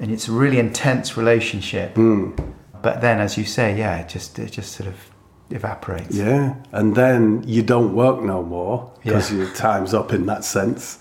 and 0.00 0.10
it's 0.10 0.28
a 0.28 0.32
really 0.32 0.58
intense 0.58 1.16
relationship. 1.16 1.94
Hmm. 1.94 2.30
But 2.82 3.00
then, 3.00 3.20
as 3.20 3.36
you 3.38 3.44
say, 3.44 3.76
yeah, 3.78 3.98
it 3.98 4.08
just 4.08 4.38
it 4.38 4.50
just 4.50 4.72
sort 4.72 4.88
of 4.88 4.96
evaporates. 5.50 6.16
Yeah, 6.16 6.54
and 6.72 6.96
then 6.96 7.44
you 7.46 7.62
don't 7.62 7.94
work 7.94 8.22
no 8.22 8.42
more 8.42 8.90
because 9.04 9.30
Yeah. 9.30 9.38
your 9.44 9.54
time's 9.54 9.94
up 9.94 10.12
in 10.12 10.26
that 10.26 10.44
sense, 10.44 10.98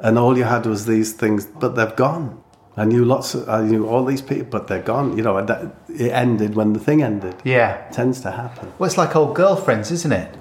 and 0.00 0.18
all 0.18 0.36
you 0.36 0.44
had 0.44 0.66
was 0.66 0.86
these 0.86 1.12
things, 1.12 1.46
but 1.46 1.74
they've 1.76 1.96
gone. 1.96 2.42
I 2.76 2.84
knew 2.84 3.04
lots. 3.04 3.34
Of, 3.34 3.48
I 3.48 3.62
knew 3.62 3.86
all 3.86 4.04
these 4.04 4.22
people, 4.22 4.46
but 4.50 4.68
they're 4.68 4.82
gone. 4.82 5.16
You 5.16 5.22
know, 5.22 5.44
that, 5.44 5.74
it 5.88 6.10
ended 6.12 6.54
when 6.54 6.72
the 6.72 6.80
thing 6.80 7.02
ended. 7.02 7.36
Yeah. 7.44 7.86
it 7.86 7.92
tends 7.92 8.20
to 8.22 8.30
happen. 8.30 8.72
Well, 8.78 8.86
it's 8.86 8.98
like 8.98 9.14
old 9.16 9.34
girlfriends, 9.34 9.90
isn't 9.90 10.12
it? 10.12 10.34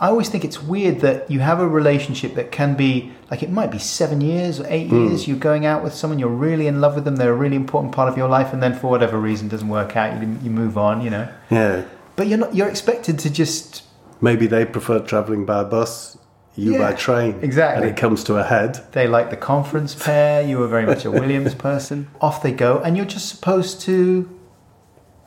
I 0.00 0.08
always 0.08 0.28
think 0.28 0.44
it's 0.44 0.62
weird 0.62 1.00
that 1.00 1.30
you 1.30 1.40
have 1.40 1.60
a 1.60 1.66
relationship 1.66 2.34
that 2.34 2.52
can 2.52 2.74
be 2.74 3.12
like 3.30 3.42
it 3.42 3.50
might 3.50 3.70
be 3.70 3.78
seven 3.78 4.20
years 4.20 4.60
or 4.60 4.66
eight 4.68 4.88
hmm. 4.88 5.06
years. 5.06 5.26
You're 5.26 5.38
going 5.38 5.64
out 5.64 5.82
with 5.82 5.94
someone, 5.94 6.18
you're 6.18 6.28
really 6.28 6.66
in 6.66 6.80
love 6.80 6.94
with 6.94 7.04
them, 7.04 7.16
they're 7.16 7.32
a 7.32 7.36
really 7.36 7.56
important 7.56 7.94
part 7.94 8.08
of 8.08 8.16
your 8.16 8.28
life, 8.28 8.52
and 8.52 8.62
then 8.62 8.74
for 8.74 8.88
whatever 8.88 9.18
reason 9.18 9.48
doesn't 9.48 9.68
work 9.68 9.96
out. 9.96 10.20
You, 10.20 10.38
you 10.42 10.50
move 10.50 10.76
on, 10.76 11.00
you 11.00 11.10
know. 11.10 11.28
Yeah, 11.50 11.84
But 12.14 12.26
you're 12.26 12.38
not. 12.38 12.54
You're 12.54 12.68
expected 12.68 13.18
to 13.20 13.30
just. 13.30 13.84
maybe 14.20 14.46
they 14.46 14.64
prefer 14.66 15.00
traveling 15.00 15.46
by 15.46 15.64
bus, 15.64 16.18
you 16.56 16.72
Yeah, 16.72 16.78
by 16.78 16.92
train. 16.94 17.38
exactly. 17.42 17.82
and 17.88 17.90
it 17.96 18.00
comes 18.00 18.24
to 18.24 18.36
a 18.36 18.44
head. 18.44 18.80
They 18.92 19.06
like 19.06 19.30
the 19.30 19.36
conference 19.36 19.94
pear. 19.94 20.42
You 20.42 20.58
were 20.58 20.68
very 20.68 20.86
much 20.86 21.04
a 21.04 21.10
Williams 21.10 21.54
person. 21.68 22.08
Off 22.20 22.42
they 22.42 22.52
go, 22.52 22.78
and 22.78 22.96
you're 22.96 23.06
just 23.06 23.28
supposed 23.28 23.80
to. 23.82 24.28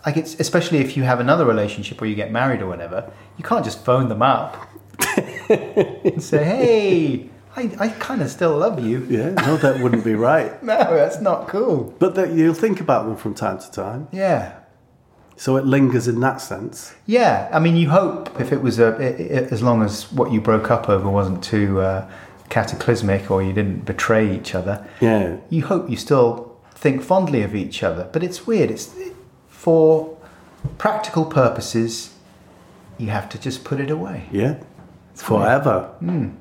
Like 0.06 0.16
it's 0.18 0.40
especially 0.40 0.80
if 0.80 0.96
you 0.98 1.04
have 1.04 1.20
another 1.20 1.46
relationship 1.46 2.02
or 2.02 2.06
you 2.06 2.16
get 2.16 2.32
married 2.32 2.62
or 2.62 2.68
whatever, 2.68 3.12
you 3.38 3.44
can't 3.44 3.64
just 3.66 3.84
phone 3.84 4.08
them 4.10 4.22
up 4.22 4.56
and 5.50 6.24
say, 6.24 6.44
"Hey, 6.46 7.30
I, 7.56 7.70
I 7.80 7.90
kind 7.90 8.22
of 8.22 8.30
still 8.30 8.58
love 8.58 8.80
you." 8.84 9.06
Yeah, 9.10 9.32
no, 9.32 9.58
that 9.58 9.82
wouldn't 9.82 10.04
be 10.06 10.16
right. 10.16 10.62
No, 10.72 10.78
that's 10.78 11.20
not 11.20 11.48
cool. 11.50 11.94
But 12.00 12.16
that 12.16 12.32
you'll 12.32 12.54
think 12.54 12.80
about 12.80 13.06
them 13.06 13.18
from 13.18 13.34
time 13.36 13.60
to 13.60 13.72
time, 13.72 14.08
Yeah, 14.12 14.54
so 15.44 15.56
it 15.56 15.66
lingers 15.66 16.06
in 16.08 16.20
that 16.20 16.42
sense. 16.42 16.94
yeah. 17.06 17.48
I 17.54 17.60
mean, 17.60 17.76
you 17.82 17.90
hope 17.90 18.24
if 18.44 18.52
it 18.52 18.62
was 18.62 18.78
a, 18.80 18.90
i- 19.08 19.18
i- 19.38 19.48
as 19.56 19.62
long 19.64 19.82
as 19.88 20.12
what 20.12 20.32
you 20.34 20.42
broke 20.42 20.70
up 20.76 20.90
over 20.90 21.08
wasn't 21.10 21.42
too 21.44 21.80
uh, 21.80 22.02
cataclysmic 22.50 23.32
or 23.32 23.42
you 23.42 23.54
didn't 23.54 23.86
betray 23.86 24.26
each 24.38 24.54
other. 24.54 24.76
Yeah, 25.00 25.38
you 25.50 25.62
hope 25.66 25.90
you 25.90 25.96
still 25.98 26.30
think 26.76 27.02
fondly 27.02 27.42
of 27.44 27.54
each 27.56 27.84
other. 27.84 28.04
But 28.14 28.22
it's 28.24 28.46
weird. 28.48 28.70
It's 28.72 28.94
for 29.48 30.18
practical 30.78 31.26
purposes. 31.26 32.14
You 32.98 33.08
have 33.12 33.30
to 33.30 33.38
just 33.40 33.64
put 33.64 33.80
it 33.80 33.90
away. 33.90 34.26
yeah, 34.32 34.56
forever. 35.16 35.78
Mm. 36.02 36.36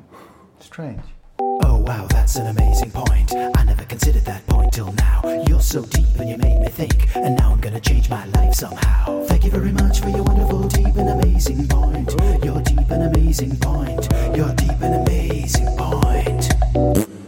Strange. 0.61 1.03
Oh, 1.41 1.77
wow, 1.87 2.07
that's 2.11 2.35
an 2.37 2.47
amazing 2.49 2.91
point. 2.91 3.33
I 3.79 3.83
never 3.83 3.91
considered 3.91 4.25
that 4.25 4.45
point 4.49 4.73
till 4.73 4.93
now. 4.95 5.45
You're 5.47 5.61
so 5.61 5.85
deep 5.85 6.09
and 6.19 6.29
you 6.29 6.37
made 6.39 6.61
me 6.61 6.67
think, 6.67 7.15
and 7.15 7.37
now 7.37 7.53
I'm 7.53 7.61
gonna 7.61 7.79
change 7.79 8.11
my 8.11 8.25
life 8.27 8.55
somehow. 8.55 9.23
Thank 9.27 9.45
you 9.45 9.53
very 9.53 9.71
much 9.71 10.01
for 10.01 10.09
your 10.09 10.25
wonderful, 10.25 10.67
deep 10.67 10.97
and 10.97 11.09
amazing 11.09 11.69
point. 11.69 12.13
Your 12.45 12.61
deep 12.63 12.91
and 12.91 13.05
amazing 13.05 13.57
point. 13.61 14.09
Your 14.37 14.53
deep 14.57 14.81
and 14.83 15.07
amazing 15.07 15.69
point. 15.77 16.53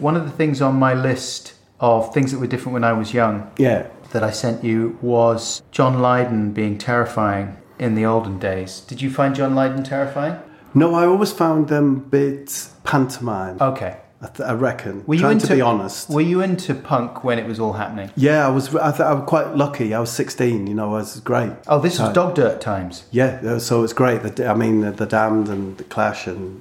One 0.00 0.16
of 0.16 0.24
the 0.24 0.32
things 0.32 0.60
on 0.60 0.74
my 0.74 0.92
list 0.92 1.54
of 1.78 2.12
things 2.12 2.32
that 2.32 2.40
were 2.40 2.48
different 2.48 2.72
when 2.74 2.82
I 2.82 2.94
was 2.94 3.14
young 3.14 3.48
Yeah. 3.56 3.84
that 4.10 4.24
I 4.24 4.32
sent 4.32 4.64
you 4.64 4.98
was 5.00 5.62
John 5.70 6.00
Lydon 6.00 6.50
being 6.50 6.78
terrifying 6.78 7.58
in 7.78 7.94
the 7.94 8.04
olden 8.06 8.40
days. 8.40 8.80
Did 8.80 9.00
you 9.00 9.08
find 9.08 9.36
John 9.36 9.54
Lydon 9.54 9.84
terrifying? 9.84 10.34
No, 10.74 10.96
I 10.96 11.06
always 11.06 11.30
found 11.30 11.68
them 11.68 11.94
a 12.06 12.08
bit 12.10 12.66
pantomime. 12.82 13.56
Okay. 13.60 13.98
I, 14.22 14.26
th- 14.26 14.46
I 14.48 14.52
reckon. 14.52 15.04
Were 15.06 15.14
you 15.14 15.20
Trying 15.20 15.32
into, 15.34 15.46
to 15.46 15.54
be 15.54 15.60
honest. 15.62 16.10
Were 16.10 16.20
you 16.20 16.42
into 16.42 16.74
punk 16.74 17.24
when 17.24 17.38
it 17.38 17.46
was 17.46 17.58
all 17.58 17.72
happening? 17.72 18.10
yeah, 18.16 18.46
I 18.46 18.50
was. 18.50 18.74
I, 18.74 18.90
th- 18.90 19.00
I 19.00 19.14
was 19.14 19.26
quite 19.26 19.56
lucky. 19.56 19.94
I 19.94 20.00
was 20.00 20.10
16. 20.12 20.66
You 20.66 20.74
know, 20.74 20.94
I 20.94 20.98
was 20.98 21.20
great. 21.20 21.52
Oh, 21.66 21.80
this 21.80 21.98
was 21.98 22.12
Dog 22.12 22.34
Dirt 22.34 22.60
times. 22.60 23.04
Yeah, 23.10 23.40
uh, 23.42 23.58
so 23.58 23.82
it's 23.82 23.94
great. 23.94 24.22
The, 24.22 24.46
I 24.46 24.54
mean, 24.54 24.82
the, 24.82 24.90
the 24.90 25.06
Damned 25.06 25.48
and 25.48 25.78
the 25.78 25.84
Clash 25.84 26.26
and 26.26 26.60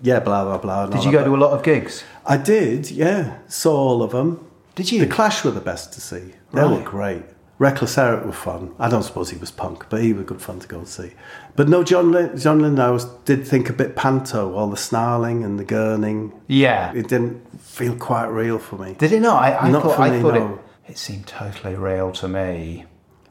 yeah, 0.00 0.20
blah 0.20 0.44
blah 0.44 0.58
blah. 0.58 0.86
Did 0.86 1.04
you 1.04 1.10
that. 1.10 1.18
go 1.18 1.24
to 1.24 1.34
a 1.34 1.40
lot 1.44 1.52
of 1.52 1.64
gigs? 1.64 2.04
I 2.24 2.36
did. 2.36 2.90
Yeah, 2.90 3.38
saw 3.48 3.74
all 3.76 4.02
of 4.02 4.12
them. 4.12 4.48
Did 4.76 4.92
you? 4.92 5.00
The 5.00 5.12
Clash 5.12 5.44
were 5.44 5.50
the 5.50 5.60
best 5.60 5.92
to 5.94 6.00
see. 6.00 6.34
They 6.52 6.62
were 6.64 6.82
great. 6.82 7.22
Reckless 7.58 7.96
Eric 7.96 8.24
were 8.24 8.32
fun. 8.32 8.74
I 8.78 8.88
don't 8.88 9.02
suppose 9.04 9.30
he 9.30 9.36
was 9.38 9.50
punk, 9.52 9.86
but 9.88 10.02
he 10.02 10.12
was 10.12 10.24
good 10.24 10.42
fun 10.42 10.58
to 10.60 10.66
go 10.66 10.78
and 10.78 10.88
see. 10.88 11.12
But 11.54 11.68
no, 11.68 11.84
John 11.84 12.10
Lin- 12.10 12.36
John 12.36 12.78
I 12.80 12.98
did 13.24 13.46
think 13.46 13.70
a 13.70 13.72
bit 13.72 13.94
panto, 13.94 14.54
all 14.54 14.68
the 14.68 14.76
snarling 14.76 15.44
and 15.44 15.58
the 15.60 15.64
gurning. 15.64 16.32
Yeah. 16.48 16.92
It 16.92 17.08
didn't 17.08 17.60
feel 17.60 17.94
quite 17.96 18.26
real 18.26 18.58
for 18.58 18.76
me. 18.78 18.94
Did 18.98 19.12
it 19.12 19.20
not? 19.20 19.42
I, 19.42 19.56
I 19.58 19.70
Not 19.70 19.82
thought, 19.82 19.96
for 19.96 20.02
I 20.02 20.10
me, 20.10 20.20
thought 20.22 20.34
no. 20.34 20.60
it, 20.86 20.92
it 20.92 20.98
seemed 20.98 21.26
totally 21.28 21.76
real 21.76 22.10
to 22.12 22.26
me. 22.26 22.86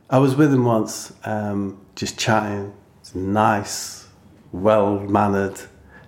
I 0.10 0.20
was 0.20 0.36
with 0.36 0.54
him 0.54 0.64
once, 0.66 1.12
um, 1.26 1.80
just 1.96 2.18
chatting. 2.18 2.74
Nice, 3.14 4.08
well 4.54 5.00
mannered 5.00 5.60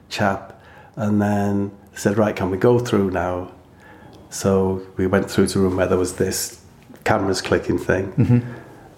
chap. 0.09 0.61
And 0.95 1.21
then 1.21 1.71
said, 1.95 2.17
Right, 2.17 2.35
can 2.35 2.49
we 2.51 2.57
go 2.57 2.79
through 2.79 3.11
now? 3.11 3.51
So 4.29 4.85
we 4.95 5.07
went 5.07 5.29
through 5.29 5.47
to 5.47 5.59
a 5.59 5.61
room 5.63 5.75
where 5.77 5.87
there 5.87 5.97
was 5.97 6.15
this 6.15 6.62
cameras 7.03 7.41
clicking 7.41 7.77
thing. 7.77 8.43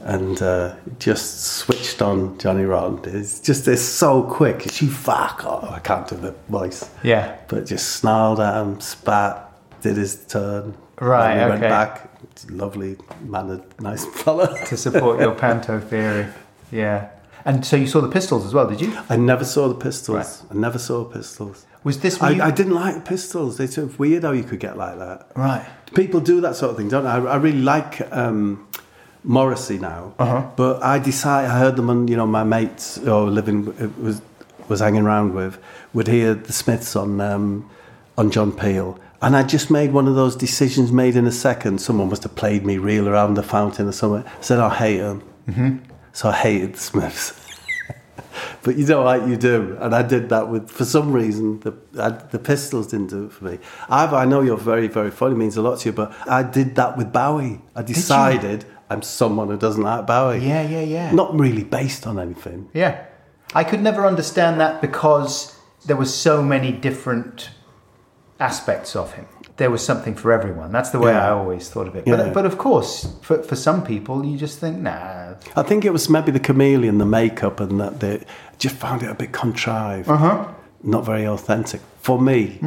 And 0.01 0.39
uh, 0.39 0.75
just 0.99 1.45
switched 1.45 1.99
on 2.03 2.37
Johnny 2.37 2.63
Rotten. 2.63 2.99
It's 3.19 3.39
just 3.39 3.67
it's 3.67 3.81
so 3.81 4.21
quick. 4.21 4.65
It's 4.67 4.79
you 4.79 4.87
fuck 4.89 5.43
off. 5.45 5.71
I 5.71 5.79
can't 5.79 6.07
do 6.07 6.15
the 6.15 6.35
voice. 6.47 6.87
Yeah. 7.01 7.37
But 7.47 7.65
just 7.65 7.93
snarled 7.93 8.39
at 8.39 8.61
him, 8.61 8.79
spat, 8.81 9.51
did 9.81 9.97
his 9.97 10.23
turn. 10.27 10.77
Right, 11.01 11.33
we 11.43 11.49
went 11.49 11.63
okay. 11.63 11.69
back. 11.69 12.11
Lovely 12.49 12.97
mannered, 13.21 13.63
nice 13.81 14.05
fella. 14.05 14.55
To 14.67 14.77
support 14.77 15.19
your 15.19 15.33
panto 15.43 15.79
theory. 15.79 16.27
Yeah. 16.71 17.09
And 17.43 17.65
so 17.65 17.75
you 17.75 17.87
saw 17.87 18.01
the 18.01 18.09
Pistols 18.09 18.45
as 18.45 18.53
well, 18.53 18.67
did 18.67 18.81
you? 18.81 18.95
I 19.09 19.17
never 19.17 19.45
saw 19.45 19.67
the 19.67 19.75
Pistols. 19.75 20.43
Right. 20.43 20.51
I 20.51 20.59
never 20.59 20.77
saw 20.79 21.03
Pistols. 21.05 21.65
Was 21.83 21.99
this 21.99 22.21
I, 22.21 22.29
you- 22.31 22.41
I 22.41 22.51
didn't 22.51 22.73
like 22.73 23.05
Pistols. 23.05 23.59
It's 23.59 23.77
weird 23.77 24.23
how 24.23 24.31
you 24.31 24.43
could 24.43 24.59
get 24.59 24.77
like 24.77 24.97
that. 24.99 25.27
Right. 25.35 25.65
People 25.95 26.19
do 26.19 26.41
that 26.41 26.55
sort 26.55 26.71
of 26.71 26.77
thing, 26.77 26.89
don't 26.89 27.03
they? 27.05 27.09
I, 27.09 27.17
I 27.19 27.35
really 27.37 27.61
like 27.61 28.01
um, 28.11 28.67
Morrissey 29.23 29.79
now, 29.79 30.13
Uh-huh. 30.19 30.43
but 30.55 30.83
I 30.83 30.99
decided 30.99 31.49
I 31.49 31.57
heard 31.59 31.75
them 31.77 31.89
on 31.89 32.07
you 32.07 32.15
know 32.17 32.27
my 32.27 32.43
mates 32.43 32.97
or 32.99 33.27
living 33.31 33.65
was 34.01 34.21
was 34.67 34.79
hanging 34.81 35.03
around 35.05 35.33
with 35.33 35.57
would 35.93 36.07
hear 36.07 36.33
the 36.35 36.53
Smiths 36.53 36.95
on 36.95 37.19
um, 37.21 37.69
on 38.17 38.29
John 38.31 38.51
Peel. 38.51 38.99
And 39.21 39.35
I 39.35 39.43
just 39.43 39.71
made 39.71 39.91
one 39.93 40.07
of 40.07 40.15
those 40.15 40.35
decisions 40.35 40.91
made 40.91 41.15
in 41.15 41.25
a 41.25 41.31
second. 41.31 41.79
Someone 41.81 42.09
must 42.09 42.23
have 42.23 42.35
played 42.35 42.63
me 42.65 42.77
reel 42.77 43.07
around 43.09 43.33
the 43.35 43.43
fountain 43.43 43.87
or 43.87 43.91
something. 43.93 44.23
I 44.27 44.41
said, 44.41 44.59
I 44.59 44.69
hate 44.75 44.97
them. 44.99 45.21
Mm-hmm. 45.49 45.77
So 46.13 46.29
I 46.29 46.33
hated 46.33 46.73
the 46.75 46.79
Smiths. 46.79 47.33
But 48.65 48.77
you 48.77 48.85
know 48.87 49.03
what 49.03 49.27
you 49.27 49.37
do, 49.37 49.77
and 49.79 49.93
I 49.93 50.01
did 50.01 50.29
that 50.29 50.49
with. 50.49 50.71
For 50.71 50.85
some 50.85 51.13
reason, 51.13 51.59
the 51.59 51.73
I, 51.99 52.09
the 52.09 52.39
Pistols 52.39 52.87
didn't 52.87 53.11
do 53.11 53.25
it 53.25 53.31
for 53.31 53.45
me. 53.45 53.59
I've, 53.87 54.11
I 54.11 54.25
know 54.25 54.41
you're 54.41 54.57
very, 54.57 54.87
very 54.87 55.11
funny, 55.11 55.35
means 55.35 55.55
a 55.55 55.61
lot 55.61 55.81
to 55.81 55.89
you, 55.89 55.93
but 55.93 56.11
I 56.27 56.41
did 56.41 56.73
that 56.75 56.97
with 56.97 57.13
Bowie. 57.13 57.61
I 57.75 57.83
decided 57.83 58.65
I'm 58.89 59.03
someone 59.03 59.49
who 59.49 59.57
doesn't 59.57 59.83
like 59.83 60.07
Bowie. 60.07 60.39
Yeah, 60.39 60.67
yeah, 60.67 60.81
yeah. 60.81 61.11
Not 61.11 61.39
really 61.39 61.63
based 61.63 62.07
on 62.07 62.19
anything. 62.19 62.67
Yeah. 62.73 63.05
I 63.53 63.63
could 63.63 63.83
never 63.83 64.07
understand 64.07 64.59
that 64.59 64.81
because 64.81 65.55
there 65.85 65.95
were 65.95 66.05
so 66.05 66.41
many 66.41 66.71
different 66.71 67.51
aspects 68.39 68.95
of 68.95 69.13
him. 69.13 69.25
There 69.57 69.71
was 69.71 69.83
something 69.85 70.15
for 70.15 70.33
everyone. 70.33 70.71
That's 70.73 70.89
the 70.89 70.99
way 70.99 71.11
Yeah. 71.13 71.27
I 71.27 71.31
always 71.31 71.69
thought 71.69 71.87
of 71.87 71.95
it. 71.95 72.05
Yeah. 72.05 72.17
But, 72.17 72.33
but 72.33 72.45
of 72.45 72.57
course, 72.57 73.07
for, 73.21 73.41
for 73.41 73.55
some 73.55 73.83
people, 73.85 74.25
you 74.25 74.37
just 74.37 74.59
think, 74.59 74.79
nah. 74.79 75.35
I 75.55 75.63
think 75.63 75.85
it 75.85 75.91
was 75.93 76.09
maybe 76.09 76.31
the 76.31 76.39
chameleon, 76.41 76.97
the 76.97 77.05
makeup, 77.05 77.59
and 77.61 77.79
that 77.79 78.01
they 78.01 78.23
just 78.57 78.75
found 78.75 79.03
it 79.03 79.09
a 79.09 79.15
bit 79.15 79.31
contrived. 79.31 80.09
Uh-huh. 80.09 80.51
Not 80.83 81.05
very 81.05 81.25
authentic 81.25 81.81
for 82.01 82.19
me. 82.21 82.59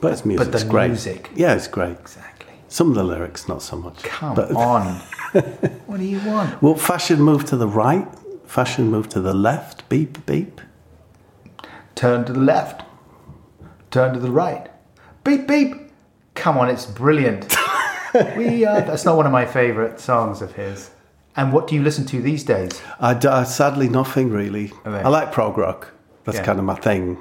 But 0.00 0.12
it's 0.12 0.24
music. 0.24 0.46
Hmm. 0.46 0.50
the 0.52 0.56
it's 0.56 0.64
great. 0.64 0.88
music. 0.88 1.30
Yeah, 1.34 1.54
it's 1.54 1.68
great. 1.68 1.98
Exactly. 2.00 2.54
Some 2.68 2.88
of 2.88 2.94
the 2.94 3.04
lyrics, 3.04 3.46
not 3.48 3.62
so 3.62 3.76
much. 3.76 4.02
Come 4.02 4.34
But- 4.34 4.52
on. 4.56 4.94
what 5.86 5.98
do 6.00 6.04
you 6.04 6.20
want? 6.20 6.62
Well, 6.62 6.74
fashion 6.76 7.20
moved 7.20 7.48
to 7.48 7.56
the 7.56 7.68
right. 7.68 8.08
Fashion 8.46 8.90
moved 8.90 9.10
to 9.10 9.20
the 9.20 9.34
left. 9.34 9.86
Beep, 9.90 10.24
beep. 10.24 10.60
Turn 11.94 12.24
to 12.24 12.32
the 12.32 12.40
left. 12.40 12.82
Turn 13.90 14.14
to 14.14 14.20
the 14.20 14.30
right. 14.30 14.68
Beep, 15.26 15.46
beep. 15.48 15.74
Come 16.34 16.56
on, 16.56 16.68
it's 16.70 16.86
brilliant. 16.86 17.54
we 18.36 18.64
are, 18.64 18.80
that's 18.80 19.04
not 19.04 19.16
one 19.16 19.26
of 19.26 19.32
my 19.32 19.44
favourite 19.44 19.98
songs 19.98 20.40
of 20.40 20.52
his. 20.52 20.90
And 21.34 21.52
what 21.52 21.66
do 21.66 21.74
you 21.74 21.82
listen 21.82 22.06
to 22.06 22.22
these 22.22 22.44
days? 22.44 22.80
I, 23.00 23.12
d- 23.14 23.26
I- 23.28 23.42
sadly 23.44 23.88
nothing 23.88 24.30
really. 24.30 24.72
Okay. 24.86 25.02
I 25.04 25.08
like 25.08 25.32
prog 25.32 25.58
rock. 25.58 25.92
That's 26.24 26.38
Yeah. 26.38 26.44
kind 26.44 26.58
of 26.60 26.64
my 26.64 26.76
thing. 26.76 27.18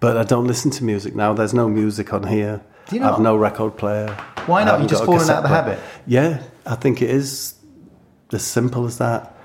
But 0.00 0.16
I 0.16 0.24
don't 0.24 0.46
listen 0.46 0.70
to 0.72 0.84
music 0.84 1.14
now. 1.14 1.32
There's 1.32 1.54
no 1.54 1.68
music 1.68 2.12
on 2.12 2.24
here. 2.26 2.62
Do 2.88 2.96
you 2.96 3.02
I 3.04 3.10
have 3.12 3.20
no 3.20 3.36
record 3.36 3.76
player. 3.76 4.08
Why 4.46 4.64
not? 4.64 4.80
You 4.80 4.88
just 4.88 5.04
fallen 5.04 5.30
out 5.30 5.36
of 5.38 5.42
the 5.44 5.48
habit? 5.48 5.78
Yeah, 6.06 6.42
I 6.66 6.74
think 6.74 7.00
it 7.00 7.10
is 7.10 7.54
as 8.32 8.42
simple 8.42 8.86
as 8.86 8.98
that. 8.98 9.36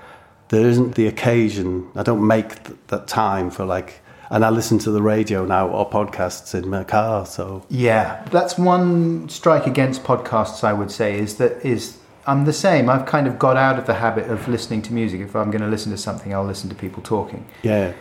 There 0.48 0.66
isn't 0.66 0.96
the 0.96 1.06
occasion. 1.06 1.88
I 1.94 2.02
don't 2.02 2.26
make 2.26 2.64
th- 2.64 2.78
that 2.88 3.06
time 3.06 3.50
for 3.50 3.64
like, 3.64 4.00
and 4.30 4.44
I 4.44 4.50
listen 4.50 4.78
to 4.80 4.90
the 4.90 5.02
radio 5.02 5.44
now 5.44 5.68
or 5.68 5.88
podcasts 5.88 6.54
in 6.54 6.68
my 6.68 6.84
car. 6.84 7.26
So 7.26 7.62
Yeah, 7.68 8.24
that's 8.30 8.58
one 8.58 9.28
strike 9.28 9.66
against 9.66 10.02
podcasts. 10.04 10.64
I 10.64 10.72
would 10.72 10.90
say 10.90 11.18
is 11.18 11.36
that 11.36 11.64
is 11.64 11.98
I'm 12.26 12.44
the 12.44 12.52
same. 12.52 12.88
I've 12.90 13.06
kind 13.06 13.26
of 13.28 13.38
got 13.38 13.56
out 13.56 13.78
of 13.78 13.86
the 13.86 13.94
habit 13.94 14.28
of 14.28 14.48
listening 14.48 14.82
to 14.82 14.92
music. 14.92 15.20
If 15.20 15.36
I'm 15.36 15.50
going 15.52 15.62
to 15.62 15.68
listen 15.68 15.92
to 15.92 15.98
something, 15.98 16.34
I'll 16.34 16.44
listen 16.44 16.68
to 16.70 16.74
people 16.74 17.00
talking. 17.02 17.46
yeah, 17.62 17.92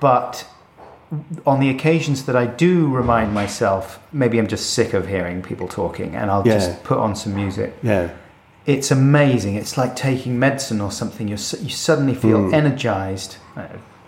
But 0.00 0.46
on 1.46 1.60
the 1.60 1.70
occasions 1.70 2.26
that 2.26 2.36
I 2.36 2.44
do 2.44 2.88
remind 2.88 3.32
myself, 3.32 3.98
maybe 4.12 4.38
I'm 4.38 4.48
just 4.48 4.74
sick 4.74 4.92
of 4.92 5.08
hearing 5.08 5.40
people 5.42 5.66
talking, 5.68 6.14
and 6.14 6.30
I'll 6.30 6.46
Yeah. 6.46 6.54
just 6.58 6.84
put 6.84 6.98
on 6.98 7.16
some 7.16 7.34
music. 7.34 7.74
yeah, 7.82 8.08
It's 8.66 8.90
amazing. 8.90 9.54
It's 9.56 9.76
like 9.78 9.94
taking 9.96 10.38
medicine 10.38 10.80
or 10.82 10.90
something. 10.90 11.26
You're, 11.28 11.38
you 11.60 11.70
suddenly 11.70 12.14
feel 12.14 12.48
Hmm. 12.48 12.54
energized. 12.54 13.36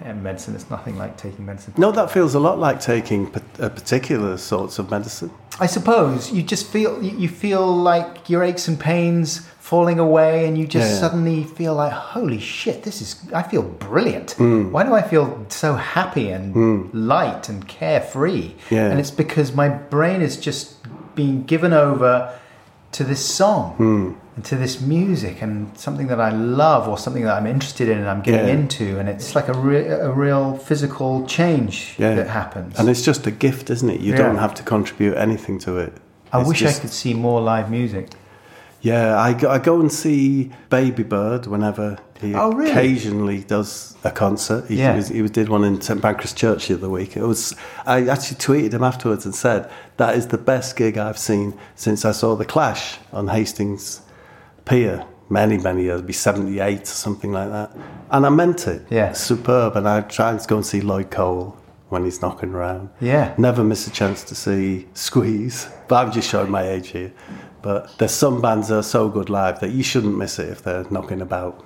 Uh, 0.01 0.09
and 0.09 0.22
medicine. 0.22 0.55
It's 0.55 0.68
nothing 0.70 0.97
like 0.99 1.16
taking 1.16 1.47
medicine. 1.47 1.74
no, 1.76 1.90
that 1.92 2.11
feels 2.11 2.34
a 2.34 2.40
lot 2.40 2.59
like 2.59 2.80
taking 2.80 3.26
a 3.59 3.70
particular 3.70 4.36
sorts 4.36 4.78
of 4.78 4.90
medicine. 4.90 5.30
I 5.59 5.66
suppose 5.66 6.30
you 6.32 6.42
just 6.42 6.66
feel 6.70 7.03
you 7.03 7.28
feel 7.28 7.66
like 7.74 8.28
your 8.28 8.42
aches 8.44 8.68
and 8.68 8.78
pains 8.78 9.40
falling 9.59 9.99
away, 9.99 10.47
and 10.47 10.57
you 10.57 10.64
just 10.66 10.90
Yeah. 10.92 11.01
suddenly 11.01 11.42
feel 11.44 11.74
like, 11.74 11.92
holy 11.92 12.38
shit, 12.38 12.82
this 12.84 13.01
is. 13.03 13.16
I 13.34 13.42
feel 13.42 13.62
brilliant. 13.62 14.32
Hmm. 14.32 14.70
Why 14.70 14.84
do 14.84 14.94
I 14.94 15.03
feel 15.03 15.44
so 15.49 15.74
happy 15.74 16.30
and 16.30 16.55
light 16.94 17.49
and 17.49 17.66
carefree? 17.66 18.53
Yeah. 18.70 18.90
And 18.90 19.01
it's 19.01 19.11
because 19.11 19.55
my 19.55 19.68
brain 19.68 20.20
is 20.22 20.36
just 20.36 20.74
being 21.16 21.42
given 21.44 21.72
over 21.72 22.30
to 22.92 23.03
this 23.03 23.24
song 23.24 23.72
Hmm. 23.76 24.12
And 24.37 24.45
to 24.45 24.57
this 24.57 24.82
music 24.82 25.41
and 25.41 25.76
something 25.78 26.09
that 26.09 26.20
I 26.20 26.28
love 26.30 26.87
or 26.89 26.99
something 26.99 27.24
that 27.24 27.34
I'm 27.39 27.47
interested 27.47 27.89
in 27.89 27.97
and 27.97 28.07
I'm 28.07 28.20
getting 28.20 28.47
Yeah. 28.47 28.53
into, 28.53 28.99
and 28.99 29.09
it's 29.09 29.34
like 29.34 29.49
a, 29.49 29.55
re- 29.55 29.87
a 29.89 30.11
real 30.12 30.57
physical 30.59 31.24
change 31.26 31.95
Yeah. 31.99 32.14
that 32.16 32.28
happens. 32.28 32.78
And 32.78 32.91
it's 32.91 33.01
just 33.01 33.26
a 33.26 33.30
gift, 33.30 33.70
isn't 33.70 33.89
it? 33.89 34.01
You 34.01 34.12
Yeah. 34.12 34.18
don't 34.18 34.37
have 34.37 34.53
to 34.57 34.62
contribute 34.62 35.16
anything 35.16 35.59
to 35.61 35.78
it. 35.78 35.95
I 36.34 36.41
It's 36.41 36.49
wish 36.51 36.59
just- 36.61 36.78
I 36.78 36.82
could 36.82 36.91
see 36.93 37.14
more 37.14 37.41
live 37.41 37.70
music. 37.70 38.11
Yeah, 38.82 39.18
I 39.18 39.32
go, 39.32 39.51
I 39.51 39.59
go 39.59 39.80
and 39.80 39.91
see 39.91 40.51
Babybird 40.70 41.47
whenever 41.47 41.97
he 42.20 42.34
Oh, 42.34 42.53
really? 42.53 42.70
occasionally 42.70 43.39
does 43.39 43.95
a 44.05 44.11
concert. 44.11 44.66
He, 44.68 44.76
Yeah. 44.76 44.97
was, 44.97 45.09
he 45.09 45.22
was- 45.22 45.30
did 45.30 45.49
one 45.49 45.64
in 45.64 45.80
St 45.80 46.03
Pancras 46.03 46.34
Church 46.34 46.68
the 46.68 46.74
other 46.74 46.91
week. 46.91 47.16
It 47.16 47.22
was. 47.26 47.55
I 47.87 48.07
actually 48.07 48.37
tweeted 48.37 48.74
him 48.74 48.84
afterwards 48.84 49.24
and 49.24 49.34
said 49.34 49.70
that 49.97 50.14
is 50.14 50.26
the 50.26 50.37
best 50.39 50.76
gig 50.76 50.99
I've 50.99 51.16
seen 51.18 51.55
since 51.74 52.05
I 52.05 52.12
saw 52.12 52.37
the 52.37 52.45
Clash 52.45 52.99
on 53.14 53.28
Hastings 53.28 54.03
Pier 54.67 55.07
many 55.29 55.57
many 55.59 55.85
years, 55.85 55.95
it'd 55.95 56.07
be 56.07 56.12
seventy 56.12 56.61
eight 56.61 56.83
or 56.83 56.87
something 56.87 57.33
like 57.33 57.51
that. 57.51 57.75
And 58.11 58.27
I 58.27 58.29
meant 58.29 58.67
it. 58.67 58.87
Yeah. 58.91 59.12
superb. 59.12 59.77
And 59.77 59.89
I 59.89 60.03
tried 60.03 60.39
to 60.41 60.47
go 60.49 60.57
and 60.57 60.67
see 60.67 60.81
Lloyd 60.81 61.11
Cole 61.11 61.57
when 61.89 62.05
he's 62.05 62.21
knocking 62.21 62.51
around. 62.53 62.91
Yeah. 63.01 63.35
Never 63.39 63.62
miss 63.64 63.87
a 63.87 63.91
chance 63.91 64.23
to 64.25 64.35
see 64.35 64.87
Squeeze. 64.95 65.69
But 65.89 66.07
I'm 66.07 66.12
just 66.12 66.29
showing 66.29 66.51
my 66.51 66.69
age 66.69 66.89
here. 66.89 67.12
But 67.62 67.97
there's 67.99 68.12
some 68.12 68.41
bands 68.43 68.69
that 68.69 68.77
are 68.77 68.83
so 68.83 69.09
good 69.09 69.31
live 69.31 69.61
that 69.61 69.71
you 69.71 69.83
shouldn't 69.83 70.17
miss 70.17 70.39
it 70.39 70.49
if 70.49 70.62
they're 70.62 70.85
knocking 70.91 71.21
about. 71.21 71.64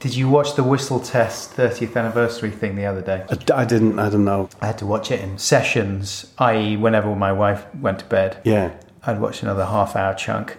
Did 0.00 0.14
you 0.14 0.28
watch 0.28 0.54
the 0.54 0.62
Whistle 0.64 0.98
Test 0.98 1.52
30th 1.56 1.94
anniversary 1.96 2.50
thing 2.50 2.74
the 2.74 2.86
other 2.86 3.02
day? 3.02 3.24
I, 3.28 3.60
I 3.62 3.64
didn't, 3.64 3.98
I 3.98 4.08
don't 4.08 4.24
know. 4.24 4.48
I 4.60 4.66
had 4.66 4.78
to 4.78 4.86
watch 4.86 5.10
it 5.10 5.20
in 5.20 5.36
sessions, 5.38 6.32
i.e., 6.38 6.76
whenever 6.76 7.14
my 7.14 7.32
wife 7.32 7.66
went 7.74 7.98
to 7.98 8.04
bed. 8.06 8.38
Yeah. 8.44 8.72
I'd 9.02 9.20
watch 9.20 9.42
another 9.42 9.66
half 9.66 9.96
hour 9.96 10.14
chunk. 10.14 10.56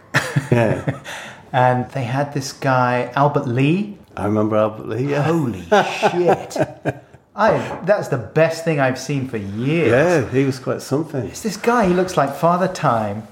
Yeah. 0.51 1.01
and 1.53 1.89
they 1.91 2.03
had 2.03 2.33
this 2.33 2.53
guy, 2.53 3.11
Albert 3.15 3.47
Lee. 3.47 3.97
I 4.15 4.25
remember 4.25 4.55
Albert 4.57 4.87
Lee. 4.87 5.11
Yeah. 5.11 5.23
Holy 5.23 5.61
shit. 5.63 6.57
I, 7.35 7.79
that's 7.85 8.09
the 8.09 8.17
best 8.17 8.65
thing 8.65 8.79
I've 8.79 8.99
seen 8.99 9.27
for 9.29 9.37
years. 9.37 9.89
Yeah, 9.91 10.29
he 10.29 10.43
was 10.45 10.59
quite 10.59 10.81
something. 10.81 11.25
It's 11.27 11.41
this 11.41 11.55
guy, 11.57 11.87
he 11.87 11.93
looks 11.93 12.17
like 12.17 12.35
Father 12.35 12.67
Time 12.67 13.27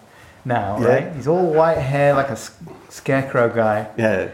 now, 0.45 0.79
Yeah. 0.79 0.87
right? 0.87 1.15
He's 1.15 1.27
all 1.27 1.53
white 1.53 1.77
hair, 1.77 2.13
like 2.13 2.29
a 2.29 2.31
s- 2.39 2.51
scarecrow 2.87 3.49
guy. 3.53 3.87
Yeah. 3.97 4.29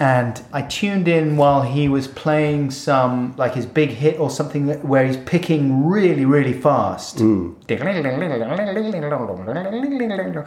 And 0.00 0.40
I 0.52 0.62
tuned 0.62 1.08
in 1.08 1.36
while 1.36 1.62
he 1.62 1.88
was 1.88 2.06
playing 2.06 2.70
some, 2.70 3.34
like 3.36 3.54
his 3.54 3.66
big 3.66 3.90
hit 3.90 4.20
or 4.20 4.30
something 4.30 4.66
that, 4.66 4.84
where 4.84 5.04
he's 5.04 5.16
picking 5.16 5.86
really, 5.86 6.24
really 6.24 6.52
fast. 6.52 7.16
Mm. 7.18 7.56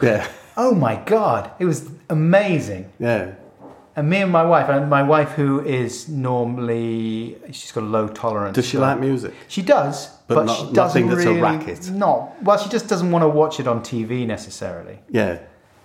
Yeah. 0.02 0.26
Oh 0.56 0.74
my 0.74 0.96
God, 1.04 1.50
it 1.58 1.66
was 1.66 1.90
amazing. 2.08 2.90
Yeah. 2.98 3.34
And 3.94 4.08
me 4.08 4.22
and 4.22 4.32
my 4.32 4.42
wife, 4.42 4.70
and 4.70 4.88
my 4.88 5.02
wife 5.02 5.32
who 5.32 5.60
is 5.60 6.08
normally, 6.08 7.36
she's 7.52 7.72
got 7.72 7.82
a 7.82 7.86
low 7.86 8.08
tolerance. 8.08 8.54
Does 8.54 8.66
she 8.66 8.78
like 8.78 8.98
music? 8.98 9.34
She 9.48 9.60
does, 9.60 10.08
But 10.28 10.34
but, 10.36 10.44
not- 10.46 10.56
she 10.68 10.72
doesn't 10.72 11.08
that's 11.08 11.24
a 11.24 11.28
really, 11.28 11.40
racket. 11.42 11.90
Not 11.90 12.42
well. 12.42 12.56
She 12.56 12.70
just 12.70 12.88
doesn't 12.88 13.10
want 13.10 13.22
to 13.22 13.28
watch 13.28 13.60
it 13.60 13.66
on 13.66 13.80
TV 13.82 14.26
necessarily. 14.26 15.00
Yeah. 15.10 15.40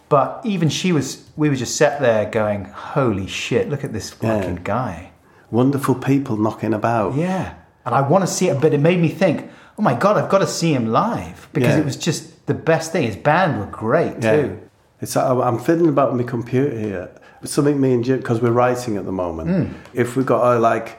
But 0.10 0.42
even 0.46 0.70
she 0.70 0.92
was, 0.94 1.26
we 1.36 1.50
were 1.50 1.56
just 1.56 1.76
sat 1.76 2.00
there 2.00 2.26
going, 2.30 2.66
"Holy 2.66 3.28
shit! 3.28 3.70
Look 3.70 3.84
at 3.84 3.92
this 3.94 4.16
Yeah. 4.22 4.40
fucking 4.40 4.62
guy." 4.64 5.12
Wonderful 5.52 5.96
people 5.96 6.38
knocking 6.38 6.74
about. 6.74 7.16
Yeah, 7.16 7.54
and 7.86 7.94
I 7.96 8.02
want 8.02 8.24
to 8.24 8.28
see 8.28 8.48
it, 8.50 8.62
but 8.62 8.74
it 8.74 8.80
made 8.80 9.00
me 9.02 9.10
think, 9.10 9.50
"Oh 9.78 9.82
my 9.82 9.94
god, 9.94 10.18
I've 10.18 10.30
got 10.30 10.40
to 10.40 10.48
see 10.48 10.74
him 10.74 10.88
live 10.92 11.50
because 11.54 11.74
Yeah. 11.76 11.80
it 11.82 11.86
was 11.86 11.98
just 11.98 12.46
the 12.48 12.54
best 12.54 12.92
thing." 12.92 13.04
His 13.04 13.16
band 13.18 13.60
were 13.60 13.66
great 13.66 14.16
Yeah. 14.24 14.32
too. 14.42 14.58
It's 15.02 15.16
I- 15.18 15.30
I'm 15.48 15.60
fiddling 15.60 15.90
about 15.90 16.16
my 16.16 16.24
computer 16.24 16.78
here. 16.78 17.10
Something 17.44 17.80
me 17.80 17.94
and 17.94 18.04
Jim 18.04 18.18
because 18.18 18.42
we're 18.42 18.52
writing 18.52 18.98
at 18.98 19.06
the 19.06 19.12
moment. 19.12 19.50
Hmm. 19.50 19.74
If 19.94 20.16
we've 20.16 20.26
got 20.26 20.56
a 20.56 20.60
like, 20.60 20.98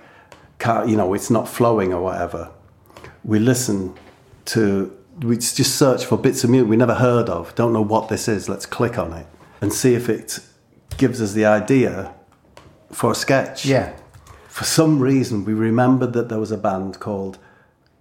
you 0.86 0.96
know, 0.96 1.12
it's 1.14 1.30
not 1.30 1.48
flowing 1.48 1.92
or 1.92 2.00
whatever, 2.02 2.48
we 3.24 3.38
listen 3.38 3.94
to. 4.46 4.92
We 5.20 5.36
just 5.36 5.76
search 5.76 6.04
for 6.04 6.16
bits 6.16 6.44
of 6.44 6.50
music 6.50 6.68
we 6.68 6.76
never 6.76 6.94
heard 6.94 7.28
of. 7.28 7.54
Don't 7.54 7.72
know 7.72 7.82
what 7.82 8.08
this 8.08 8.28
is. 8.28 8.48
Let's 8.48 8.66
click 8.66 8.98
on 8.98 9.12
it 9.12 9.26
and 9.60 9.72
see 9.72 9.94
if 9.94 10.08
it 10.08 10.38
gives 10.96 11.20
us 11.20 11.32
the 11.32 11.44
idea 11.44 12.14
for 12.92 13.10
a 13.12 13.14
sketch. 13.14 13.64
Yeah. 13.66 13.92
For 14.48 14.64
some 14.64 15.00
reason, 15.00 15.44
we 15.44 15.54
remembered 15.54 16.12
that 16.14 16.28
there 16.28 16.38
was 16.38 16.50
a 16.52 16.56
band 16.56 17.00
called 17.00 17.38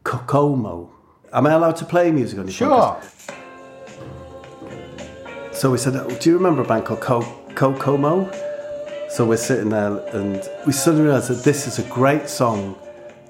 Kokomo. 0.03 0.91
Am 1.33 1.45
I 1.47 1.51
allowed 1.53 1.75
to 1.77 1.85
play 1.85 2.11
music 2.11 2.39
on 2.39 2.45
your 2.45 2.53
Sure. 2.53 2.69
podcast? 2.69 3.33
So 5.53 5.71
we 5.71 5.77
said, 5.79 5.95
"Oh, 5.95 6.07
Do 6.19 6.29
you 6.29 6.37
remember 6.37 6.61
a 6.61 6.65
band 6.65 6.85
called 6.85 7.01
Co- 7.01 7.25
Kokomo? 7.55 8.29
So 9.09 9.25
we're 9.25 9.37
sitting 9.37 9.69
there 9.69 9.97
and 10.13 10.47
we 10.67 10.71
suddenly 10.73 11.05
realised 11.07 11.29
that 11.29 11.43
this 11.43 11.65
is 11.65 11.79
a 11.79 11.83
great 11.89 12.29
song 12.29 12.75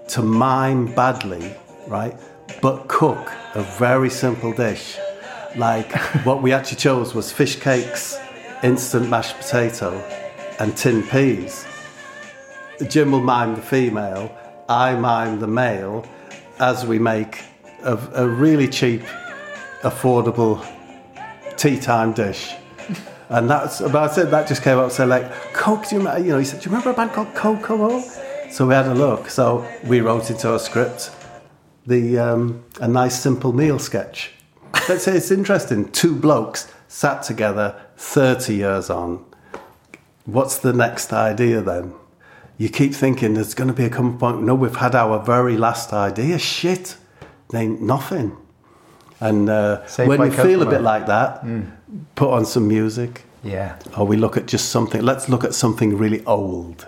to 0.09 0.21
mime 0.21 0.87
badly, 0.93 1.55
right? 1.87 2.17
But 2.61 2.87
cook 2.87 3.31
a 3.53 3.61
very 3.61 4.09
simple 4.09 4.51
dish. 4.53 4.97
Like 5.55 5.91
what 6.25 6.41
we 6.41 6.53
actually 6.53 6.77
chose 6.77 7.13
was 7.13 7.31
fish 7.31 7.57
cakes, 7.57 8.17
instant 8.63 9.09
mashed 9.09 9.37
potato, 9.37 9.91
and 10.59 10.75
tin 10.75 11.03
peas. 11.03 11.65
Jim 12.87 13.11
will 13.11 13.21
mime 13.21 13.55
the 13.55 13.61
female, 13.61 14.35
I 14.69 14.95
mime 14.95 15.39
the 15.39 15.47
male, 15.47 16.05
as 16.59 16.85
we 16.85 16.99
make 16.99 17.43
a, 17.83 17.97
a 18.13 18.27
really 18.27 18.67
cheap, 18.67 19.01
affordable 19.81 20.65
tea 21.57 21.79
time 21.79 22.13
dish. 22.13 22.53
And 23.29 23.49
that's 23.49 23.81
about 23.81 24.17
it. 24.17 24.31
That 24.31 24.47
just 24.47 24.63
came 24.63 24.77
up. 24.77 24.89
So 24.89 25.05
like, 25.05 25.29
Coke, 25.51 25.89
do 25.89 25.95
you 25.95 25.99
remember? 25.99 26.25
You 26.25 26.31
know, 26.31 26.39
he 26.39 26.45
said, 26.45 26.61
do 26.61 26.69
you 26.69 26.71
remember 26.71 26.91
a 26.91 26.93
band 26.93 27.11
called 27.11 27.35
Kokomo? 27.35 27.99
So 28.49 28.65
we 28.65 28.73
had 28.73 28.85
a 28.85 28.93
look. 28.93 29.29
So 29.29 29.69
we 29.83 29.99
wrote 29.99 30.29
into 30.29 30.49
our 30.49 30.59
script 30.59 31.11
the 31.87 32.19
um, 32.19 32.63
a 32.79 32.87
nice 32.87 33.19
simple 33.19 33.53
meal 33.53 33.79
sketch. 33.79 34.31
Let's 34.89 35.03
say 35.05 35.15
it's 35.17 35.31
interesting. 35.31 35.89
Two 35.91 36.15
blokes 36.15 36.71
sat 36.87 37.23
together, 37.23 37.75
thirty 37.95 38.55
years 38.55 38.89
on. 38.89 39.25
What's 40.25 40.59
the 40.59 40.73
next 40.73 41.13
idea 41.13 41.61
then? 41.61 41.93
You 42.57 42.69
keep 42.69 42.93
thinking 42.93 43.35
there's 43.35 43.53
going 43.53 43.69
to 43.69 43.73
be 43.73 43.85
a 43.85 43.89
come 43.89 44.17
point. 44.17 44.41
No, 44.43 44.55
we've 44.55 44.75
had 44.75 44.95
our 44.95 45.23
very 45.23 45.55
last 45.57 45.93
idea. 45.93 46.37
Shit, 46.39 46.97
they 47.49 47.61
ain't 47.61 47.81
nothing. 47.81 48.35
And 49.19 49.49
uh, 49.49 49.81
when 49.97 50.19
you 50.21 50.31
feel 50.31 50.61
a 50.61 50.65
bit 50.69 50.81
like 50.81 51.07
that, 51.07 51.43
put 52.15 52.29
on 52.31 52.45
some 52.45 52.67
music, 52.67 53.23
Yeah. 53.43 53.79
or 53.97 54.05
we 54.05 54.17
look 54.17 54.37
at 54.37 54.47
just 54.47 54.69
something. 54.69 55.01
Let's 55.01 55.29
look 55.29 55.43
at 55.43 55.53
something 55.55 55.97
really 55.97 56.23
old. 56.25 56.87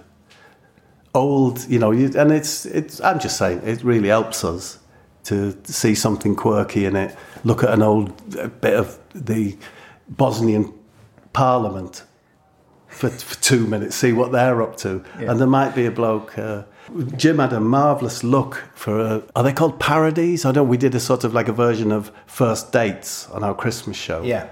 Old, 1.13 1.67
you 1.69 1.79
know, 1.79 1.91
you, 1.91 2.11
and 2.15 2.31
it's 2.31 2.65
it's. 2.65 2.99
I'm 3.01 3.19
just 3.19 3.37
saying, 3.37 3.61
it 3.63 3.83
really 3.83 4.09
helps 4.09 4.43
us 4.43 4.78
to 5.29 5.55
see 5.63 5.95
something 5.95 6.35
quirky 6.35 6.85
in 6.85 6.95
it. 6.95 7.15
Look 7.43 7.63
at 7.63 7.69
an 7.71 7.81
old 7.81 8.07
bit 8.61 8.73
of 8.73 8.97
the 9.13 9.57
Bosnian 10.09 10.73
Parliament 11.33 12.03
for, 12.87 13.09
for 13.09 13.39
two 13.41 13.67
minutes, 13.67 13.95
see 13.95 14.11
what 14.13 14.31
they're 14.31 14.61
up 14.61 14.75
to, 14.77 15.03
and 15.19 15.39
there 15.39 15.47
might 15.47 15.75
be 15.75 15.85
a 15.85 15.91
bloke. 15.91 16.37
Uh, 16.37 16.63
Jim 17.15 17.37
had 17.37 17.53
a 17.53 17.59
marvelous 17.59 18.23
look 18.23 18.63
for. 18.73 18.99
A, 18.99 19.23
are 19.35 19.43
they 19.43 19.53
called 19.53 19.79
parodies? 19.79 20.43
I 20.43 20.51
know 20.51 20.63
we 20.63 20.77
did 20.77 20.95
a 20.95 20.99
sort 20.99 21.23
of 21.23 21.33
like 21.33 21.47
a 21.47 21.53
version 21.53 21.91
of 21.91 22.11
First 22.25 22.71
Dates 22.71 23.29
on 23.29 23.43
our 23.43 23.53
Christmas 23.53 23.95
show 23.95 24.23
Yeah. 24.23 24.47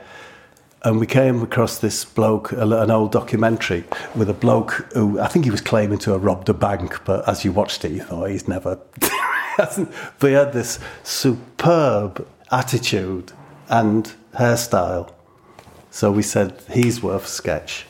And 0.84 1.00
we 1.00 1.08
came 1.08 1.42
across 1.42 1.80
this 1.80 2.06
bloke, 2.06 2.52
an 2.52 2.92
old 2.92 3.12
documentary 3.12 3.84
with 4.16 4.30
a 4.30 4.34
bloke 4.34 4.88
who 4.94 5.20
I 5.20 5.28
think 5.28 5.46
he 5.46 5.52
was 5.52 5.62
claiming 5.62 5.98
to 6.00 6.12
have 6.12 6.24
robbed 6.24 6.50
a 6.50 6.54
bank, 6.54 7.04
but 7.04 7.28
as 7.28 7.44
you 7.44 7.52
watched 7.52 7.84
it, 7.84 7.92
you 7.92 8.04
thought 8.04 8.30
he's 8.30 8.48
never. 8.48 8.80
but 9.58 10.28
he 10.28 10.32
had 10.32 10.54
this 10.54 10.80
superb 11.04 12.28
attitude 12.52 13.32
and 13.70 14.14
hairstyle. 14.36 15.12
So 15.90 16.12
we 16.12 16.22
said 16.22 16.62
he's 16.72 17.02
worth 17.02 17.26
a 17.26 17.28
sketch, 17.28 17.86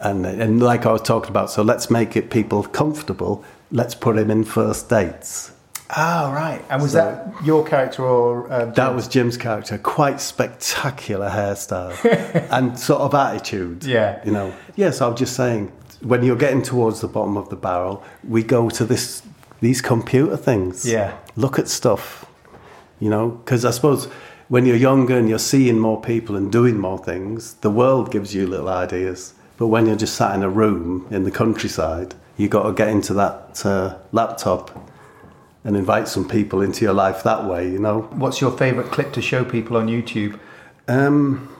and 0.00 0.24
and 0.24 0.62
like 0.62 0.86
I 0.86 0.92
was 0.92 1.02
talking 1.02 1.30
about, 1.30 1.50
so 1.50 1.62
let's 1.62 1.90
make 1.90 2.16
it 2.16 2.30
people 2.30 2.62
comfortable. 2.62 3.44
Let's 3.70 3.94
put 3.94 4.16
him 4.16 4.30
in 4.30 4.44
first 4.44 4.88
dates. 4.88 5.52
Oh, 5.90 6.32
right. 6.32 6.64
And 6.68 6.82
was 6.82 6.92
that 6.94 7.32
your 7.44 7.64
character 7.64 8.04
or 8.04 8.50
uh, 8.50 8.66
That 8.66 8.94
was 8.94 9.06
Jim's 9.06 9.36
character. 9.36 9.78
Quite 9.78 10.20
spectacular 10.20 11.28
hairstyle 11.28 11.94
and 12.50 12.78
sort 12.78 13.02
of 13.02 13.14
attitude. 13.14 13.84
Yeah. 13.84 14.20
You 14.24 14.32
know. 14.32 14.54
Yes, 14.74 15.00
I 15.00 15.06
was 15.08 15.18
just 15.18 15.36
saying, 15.36 15.70
when 16.00 16.24
you're 16.24 16.36
getting 16.36 16.62
towards 16.62 17.00
the 17.00 17.08
bottom 17.08 17.36
of 17.36 17.50
the 17.50 17.56
barrel, 17.56 18.02
we 18.26 18.42
go 18.42 18.68
to 18.70 18.84
this 18.84 19.22
these 19.60 19.80
computer 19.80 20.36
things. 20.36 20.84
Yeah. 20.84 21.16
Look 21.36 21.58
at 21.58 21.68
stuff. 21.68 22.24
You 22.98 23.10
know, 23.10 23.28
because 23.28 23.64
I 23.64 23.70
suppose 23.70 24.06
when 24.48 24.64
you're 24.66 24.76
younger 24.76 25.16
and 25.18 25.28
you're 25.28 25.38
seeing 25.38 25.78
more 25.78 26.00
people 26.00 26.34
and 26.34 26.50
doing 26.50 26.78
more 26.78 26.98
things, 26.98 27.54
the 27.54 27.70
world 27.70 28.10
gives 28.10 28.34
you 28.34 28.46
little 28.46 28.68
ideas. 28.68 29.34
But 29.58 29.68
when 29.68 29.86
you're 29.86 29.96
just 29.96 30.14
sat 30.14 30.34
in 30.34 30.42
a 30.42 30.50
room 30.50 31.06
in 31.10 31.24
the 31.24 31.30
countryside, 31.30 32.14
you 32.36 32.48
got 32.48 32.64
to 32.64 32.72
get 32.72 32.88
into 32.88 33.14
that 33.14 33.64
uh, 33.64 33.96
laptop 34.12 34.70
and 35.66 35.76
invite 35.76 36.06
some 36.06 36.26
people 36.28 36.62
into 36.62 36.84
your 36.84 36.94
life 36.94 37.24
that 37.24 37.44
way. 37.44 37.68
You 37.68 37.80
know. 37.80 38.02
What's 38.12 38.40
your 38.40 38.56
favourite 38.56 38.90
clip 38.92 39.12
to 39.14 39.20
show 39.20 39.44
people 39.44 39.76
on 39.76 39.88
YouTube? 39.88 40.38
Um, 40.86 41.52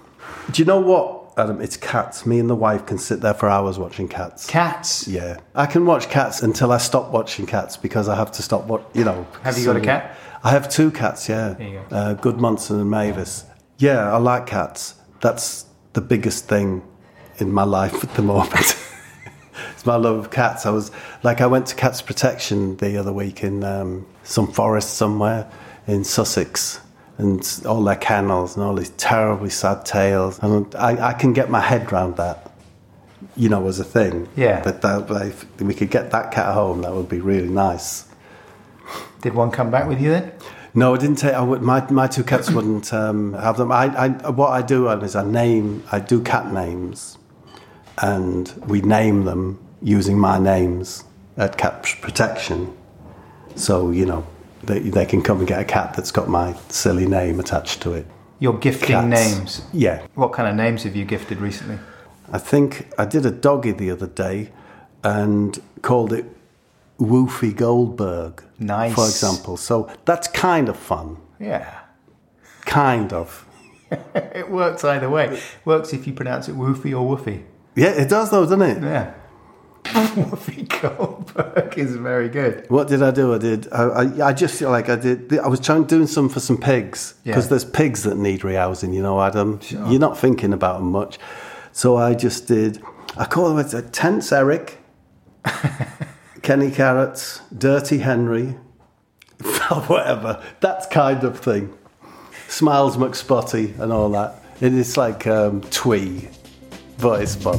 do 0.52 0.62
you 0.62 0.64
know 0.64 0.80
what, 0.80 1.32
Adam? 1.36 1.60
It's 1.60 1.76
cats. 1.76 2.24
Me 2.24 2.38
and 2.38 2.48
the 2.48 2.54
wife 2.54 2.86
can 2.86 2.98
sit 2.98 3.20
there 3.20 3.34
for 3.34 3.48
hours 3.48 3.80
watching 3.80 4.06
cats. 4.06 4.46
Cats. 4.46 5.08
Yeah, 5.08 5.38
I 5.56 5.66
can 5.66 5.84
watch 5.84 6.08
cats 6.08 6.40
until 6.40 6.70
I 6.70 6.78
stop 6.78 7.10
watching 7.10 7.46
cats 7.46 7.76
because 7.76 8.08
I 8.08 8.14
have 8.14 8.30
to 8.32 8.42
stop. 8.42 8.66
What 8.66 8.88
you 8.94 9.04
know? 9.04 9.26
Have 9.42 9.58
you 9.58 9.64
got 9.66 9.76
a 9.76 9.80
cat? 9.80 10.16
I 10.44 10.50
have 10.50 10.68
two 10.68 10.92
cats. 10.92 11.28
Yeah, 11.28 11.54
There 11.54 11.68
you 11.68 11.82
go. 11.90 11.96
Uh, 11.96 12.14
Good 12.14 12.40
Munson 12.40 12.78
and 12.78 12.88
Mavis. 12.88 13.44
Yeah, 13.78 14.14
I 14.14 14.18
like 14.18 14.46
cats. 14.46 14.94
That's 15.20 15.66
the 15.94 16.00
biggest 16.00 16.46
thing 16.48 16.82
in 17.38 17.50
my 17.50 17.64
life 17.64 18.04
at 18.04 18.14
the 18.14 18.22
moment. 18.22 18.76
my 19.86 19.96
love 19.96 20.18
of 20.18 20.30
cats. 20.30 20.66
I 20.66 20.70
was 20.70 20.90
like, 21.22 21.40
I 21.40 21.46
went 21.46 21.66
to 21.68 21.74
Cats 21.74 22.02
Protection 22.02 22.76
the 22.76 22.98
other 22.98 23.12
week 23.12 23.42
in 23.42 23.64
um, 23.64 24.06
some 24.24 24.46
forest 24.52 24.94
somewhere 24.94 25.50
in 25.86 26.04
Sussex, 26.04 26.80
and 27.18 27.62
all 27.66 27.82
their 27.82 27.96
kennels 27.96 28.56
and 28.56 28.64
all 28.64 28.74
these 28.74 28.90
terribly 28.90 29.50
sad 29.50 29.86
tales. 29.86 30.38
And 30.42 30.74
I, 30.74 31.10
I 31.10 31.12
can 31.14 31.32
get 31.32 31.48
my 31.48 31.60
head 31.60 31.90
round 31.92 32.16
that, 32.16 32.50
you 33.36 33.48
know, 33.48 33.66
as 33.68 33.80
a 33.80 33.84
thing. 33.84 34.28
Yeah. 34.36 34.62
But 34.62 34.82
that, 34.82 35.10
if 35.26 35.60
we 35.60 35.74
could 35.74 35.90
get 35.90 36.10
that 36.10 36.32
cat 36.32 36.52
home, 36.52 36.82
that 36.82 36.92
would 36.92 37.08
be 37.08 37.20
really 37.20 37.48
nice. 37.48 38.06
Did 39.22 39.34
one 39.34 39.50
come 39.50 39.70
back 39.70 39.88
with 39.88 40.00
you 40.00 40.10
then? 40.10 40.32
No, 40.74 40.94
I 40.94 40.98
didn't 40.98 41.16
take. 41.16 41.32
I 41.32 41.40
would, 41.40 41.62
my 41.62 41.90
my 41.90 42.06
two 42.06 42.22
cats 42.22 42.50
wouldn't 42.50 42.92
um, 42.92 43.32
have 43.32 43.56
them. 43.56 43.72
I, 43.72 43.86
I 43.96 44.08
what 44.28 44.50
I 44.50 44.60
do 44.60 44.90
is 44.90 45.16
I 45.16 45.24
name. 45.24 45.82
I 45.90 46.00
do 46.00 46.20
cat 46.20 46.52
names, 46.52 47.16
and 47.96 48.46
we 48.66 48.82
name 48.82 49.24
them 49.24 49.58
using 49.82 50.18
my 50.18 50.38
names 50.38 51.04
at 51.36 51.56
Cat 51.58 51.82
Protection. 52.00 52.76
So 53.54 53.90
you 53.90 54.06
know 54.06 54.26
they 54.62 54.80
they 54.80 55.06
can 55.06 55.22
come 55.22 55.38
and 55.38 55.48
get 55.48 55.60
a 55.60 55.64
cat 55.64 55.94
that's 55.94 56.10
got 56.10 56.28
my 56.28 56.54
silly 56.68 57.06
name 57.06 57.40
attached 57.40 57.82
to 57.82 57.92
it. 57.94 58.06
You're 58.38 58.58
gifting 58.58 58.88
Cats. 58.88 59.06
names. 59.36 59.62
Yeah, 59.72 60.06
What 60.14 60.32
kind 60.34 60.48
of 60.48 60.54
names 60.56 60.82
have 60.82 60.94
you 60.94 61.04
gifted 61.06 61.38
recently? 61.40 61.78
I 62.30 62.38
think 62.38 62.88
I 62.98 63.06
did 63.06 63.24
a 63.24 63.30
doggy 63.30 63.72
the 63.72 63.90
other 63.90 64.06
day 64.06 64.50
and 65.02 65.58
called 65.80 66.12
it 66.12 66.26
Woofy 66.98 67.56
Goldberg. 67.56 68.42
Nice. 68.58 68.94
For 68.94 69.06
example. 69.06 69.56
So 69.56 69.90
that's 70.04 70.28
kind 70.28 70.68
of 70.68 70.76
fun. 70.76 71.16
Yeah. 71.40 71.80
Kind 72.66 73.12
of. 73.12 73.46
It 74.14 74.50
works 74.50 74.82
either 74.84 75.08
way. 75.08 75.40
works 75.64 75.92
if 75.92 76.06
you 76.08 76.12
pronounce 76.12 76.48
it 76.48 76.56
woofy 76.56 76.90
or 76.92 77.16
woofy. 77.16 77.44
Yeah, 77.76 77.90
it 77.90 78.08
does 78.08 78.30
though, 78.30 78.42
doesn't 78.42 78.60
it? 78.62 78.82
Yeah. 78.82 79.14
Woofy 80.16 80.68
Goldberg 80.80 81.78
is 81.78 81.96
very 81.96 82.28
good. 82.28 82.64
What 82.68 82.88
did 82.88 83.02
I 83.02 83.10
do? 83.10 83.34
I 83.34 83.38
did. 83.38 83.72
I, 83.72 83.82
I, 83.84 84.26
I 84.28 84.32
just 84.32 84.58
feel 84.58 84.70
like 84.70 84.88
I 84.88 84.96
did. 84.96 85.38
I 85.38 85.48
was 85.48 85.60
trying 85.60 85.84
doing 85.84 86.06
some 86.06 86.28
for 86.28 86.40
some 86.40 86.58
pigs 86.58 87.14
because 87.24 87.44
Yeah. 87.44 87.50
there's 87.50 87.64
pigs 87.64 88.02
that 88.04 88.16
need 88.16 88.40
rehousing. 88.40 88.94
You 88.94 89.02
know, 89.02 89.20
Adam. 89.20 89.60
You're 89.70 90.00
not 90.00 90.18
thinking 90.18 90.52
about 90.52 90.78
them 90.78 90.90
much. 90.90 91.18
So 91.72 91.96
I 91.96 92.14
just 92.14 92.46
did. 92.48 92.82
I 93.16 93.24
call 93.24 93.58
it 93.58 93.72
a 93.74 93.82
tense 93.82 94.32
Eric, 94.32 94.78
Kenny 96.42 96.70
Carrots, 96.70 97.40
Dirty 97.56 97.98
Henry, 97.98 98.56
whatever. 99.86 100.42
That 100.60 100.90
kind 100.90 101.24
of 101.24 101.38
thing. 101.40 101.72
Smiles 102.48 102.96
McSpotty 102.96 103.78
and 103.78 103.92
all 103.92 104.10
that. 104.10 104.42
And 104.60 104.74
It 104.74 104.78
is 104.80 104.96
like 104.96 105.26
um, 105.26 105.60
twee, 105.62 106.28
but 106.98 107.20
it's 107.22 107.34
fun. 107.34 107.58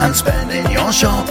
and 0.00 0.14
spend 0.14 0.50
in 0.50 0.70
your 0.70 0.92
shop. 0.92 1.26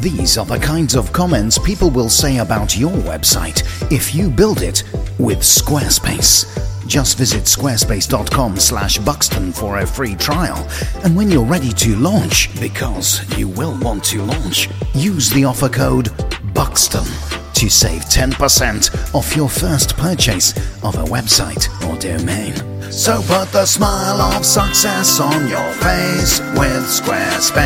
These 0.00 0.38
are 0.38 0.46
the 0.46 0.58
kinds 0.58 0.94
of 0.94 1.12
comments 1.12 1.58
people 1.58 1.90
will 1.90 2.08
say 2.08 2.38
about 2.38 2.78
your 2.78 2.90
website 2.90 3.62
if 3.92 4.14
you 4.14 4.30
build 4.30 4.62
it 4.62 4.82
with 5.18 5.40
Squarespace. 5.40 6.46
Just 6.86 7.18
visit 7.18 7.44
squarespace.com 7.44 8.56
slash 8.58 8.98
Buxton 8.98 9.52
for 9.52 9.78
a 9.78 9.86
free 9.86 10.16
trial. 10.16 10.66
And 11.04 11.14
when 11.14 11.30
you're 11.30 11.44
ready 11.44 11.70
to 11.72 11.94
launch, 11.96 12.48
because 12.60 13.20
you 13.38 13.46
will 13.46 13.78
want 13.80 14.02
to 14.04 14.22
launch, 14.22 14.68
use 14.94 15.30
the 15.30 15.44
offer 15.44 15.68
code 15.68 16.06
BUXTON 16.54 17.06
to 17.54 17.68
save 17.68 18.02
10% 18.06 19.14
off 19.14 19.36
your 19.36 19.48
first 19.48 19.96
purchase 19.96 20.56
of 20.82 20.96
a 20.96 21.04
website 21.04 21.68
or 21.86 21.98
domain. 21.98 22.69
So 22.90 23.22
put 23.22 23.52
the 23.52 23.64
smile 23.66 24.20
of 24.20 24.44
success 24.44 25.20
on 25.20 25.46
your 25.46 25.72
face 25.74 26.40
with 26.40 26.84
Squarespace. 26.90 27.60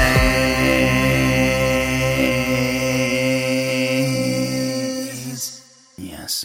Yes. 5.97 6.45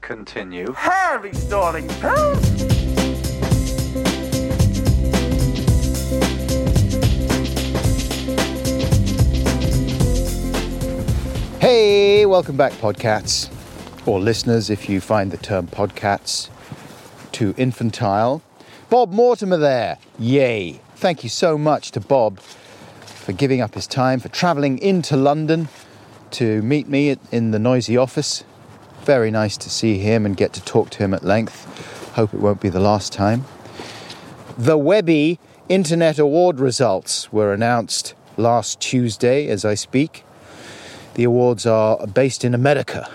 Continue. 0.00 0.72
Harvey 0.72 1.34
Stalling 1.34 1.86
Pills. 2.00 2.46
Hey, 11.60 12.24
welcome 12.24 12.56
back, 12.56 12.72
podcats, 12.72 13.50
or 14.06 14.18
listeners, 14.18 14.70
if 14.70 14.88
you 14.88 15.02
find 15.02 15.30
the 15.30 15.36
term 15.36 15.66
podcats 15.66 16.48
too 17.40 17.54
infantile. 17.56 18.42
Bob 18.90 19.12
Mortimer 19.12 19.56
there. 19.56 19.96
Yay. 20.18 20.78
Thank 20.96 21.22
you 21.24 21.30
so 21.30 21.56
much 21.56 21.90
to 21.92 21.98
Bob 21.98 22.38
for 22.38 23.32
giving 23.32 23.62
up 23.62 23.74
his 23.74 23.86
time, 23.86 24.20
for 24.20 24.28
travelling 24.28 24.76
into 24.76 25.16
London 25.16 25.70
to 26.32 26.60
meet 26.60 26.86
me 26.86 27.16
in 27.32 27.50
the 27.50 27.58
noisy 27.58 27.96
office. 27.96 28.44
Very 29.04 29.30
nice 29.30 29.56
to 29.56 29.70
see 29.70 29.96
him 29.96 30.26
and 30.26 30.36
get 30.36 30.52
to 30.52 30.60
talk 30.62 30.90
to 30.90 30.98
him 30.98 31.14
at 31.14 31.24
length. 31.24 31.64
Hope 32.14 32.34
it 32.34 32.40
won't 32.40 32.60
be 32.60 32.68
the 32.68 32.78
last 32.78 33.10
time. 33.10 33.46
The 34.58 34.76
Webby 34.76 35.38
Internet 35.70 36.18
Award 36.18 36.60
results 36.60 37.32
were 37.32 37.54
announced 37.54 38.12
last 38.36 38.80
Tuesday 38.80 39.48
as 39.48 39.64
I 39.64 39.76
speak. 39.76 40.24
The 41.14 41.24
awards 41.24 41.64
are 41.64 42.06
based 42.06 42.44
in 42.44 42.52
America. 42.52 43.08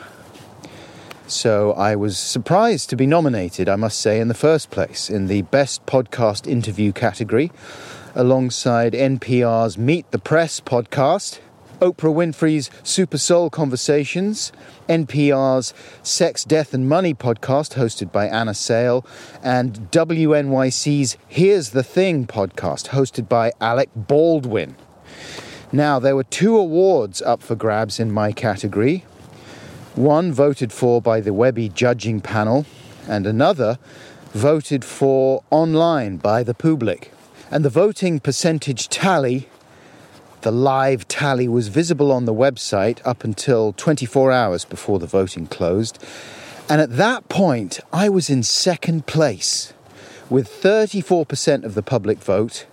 So 1.27 1.73
I 1.73 1.95
was 1.95 2.19
surprised 2.19 2.91
to 2.91 2.95
be 2.95 3.07
nominated, 3.07 3.67
I 3.67 3.75
must 3.77 3.99
say, 3.99 4.19
in 4.19 4.27
the 4.27 4.35
first 4.35 4.69
place, 4.69 5.09
in 5.09 5.25
the 5.25 5.41
Best 5.41 5.83
Podcast 5.87 6.47
Interview 6.47 6.91
category, 6.91 7.51
alongside 8.13 8.93
NPR's 8.93 9.75
Meet 9.75 10.11
the 10.11 10.19
Press 10.19 10.61
podcast, 10.61 11.39
Oprah 11.79 12.13
Winfrey's 12.13 12.69
Super 12.83 13.17
Soul 13.17 13.49
Conversations, 13.49 14.51
NPR's 14.87 15.73
Sex, 16.03 16.43
Death 16.43 16.75
and 16.75 16.87
Money 16.87 17.15
podcast, 17.15 17.73
hosted 17.73 18.11
by 18.11 18.27
Anna 18.27 18.53
Sale, 18.53 19.03
and 19.41 19.89
WNYC's 19.91 21.17
Here's 21.27 21.71
the 21.71 21.83
Thing 21.83 22.27
podcast, 22.27 22.89
hosted 22.89 23.27
by 23.27 23.51
Alec 23.59 23.89
Baldwin. 23.95 24.75
Now, 25.71 25.97
there 25.97 26.15
were 26.15 26.23
two 26.23 26.55
awards 26.55 27.19
up 27.23 27.41
for 27.41 27.55
grabs 27.55 27.99
in 27.99 28.11
my 28.11 28.31
category. 28.31 29.05
One 29.95 30.33
voted 30.33 30.73
for 30.73 31.01
by 31.01 31.21
the 31.21 31.33
Webby 31.33 31.69
judging 31.69 32.19
panel, 32.19 32.65
and 33.07 33.25
another 33.25 33.79
voted 34.33 34.83
for 34.83 35.41
online 35.51 36.17
by 36.17 36.43
the 36.43 36.53
public. 36.53 37.13
And 37.49 37.63
the 37.63 37.69
voting 37.69 38.19
percentage 38.19 38.89
tally, 38.89 39.47
the 40.41 40.51
live 40.51 41.07
tally, 41.07 41.47
was 41.47 41.69
visible 41.69 42.11
on 42.11 42.25
the 42.25 42.33
website 42.33 42.99
up 43.05 43.23
until 43.23 43.71
24 43.71 44.33
hours 44.33 44.65
before 44.65 44.99
the 44.99 45.07
voting 45.07 45.47
closed. 45.47 46.03
And 46.67 46.81
at 46.81 46.97
that 46.97 47.29
point, 47.29 47.79
I 47.93 48.09
was 48.09 48.29
in 48.29 48.43
second 48.43 49.05
place 49.05 49.71
with 50.29 50.49
34% 50.49 51.63
of 51.63 51.73
the 51.73 51.83
public 51.83 52.17
vote 52.17 52.65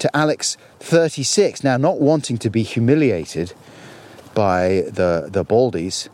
to 0.00 0.16
Alex 0.16 0.56
36. 0.80 1.62
Now, 1.62 1.76
not 1.76 2.00
wanting 2.00 2.38
to 2.38 2.50
be 2.50 2.64
humiliated 2.64 3.52
by 4.34 4.82
the, 4.88 5.28
the 5.30 5.44
Baldies, 5.44 6.08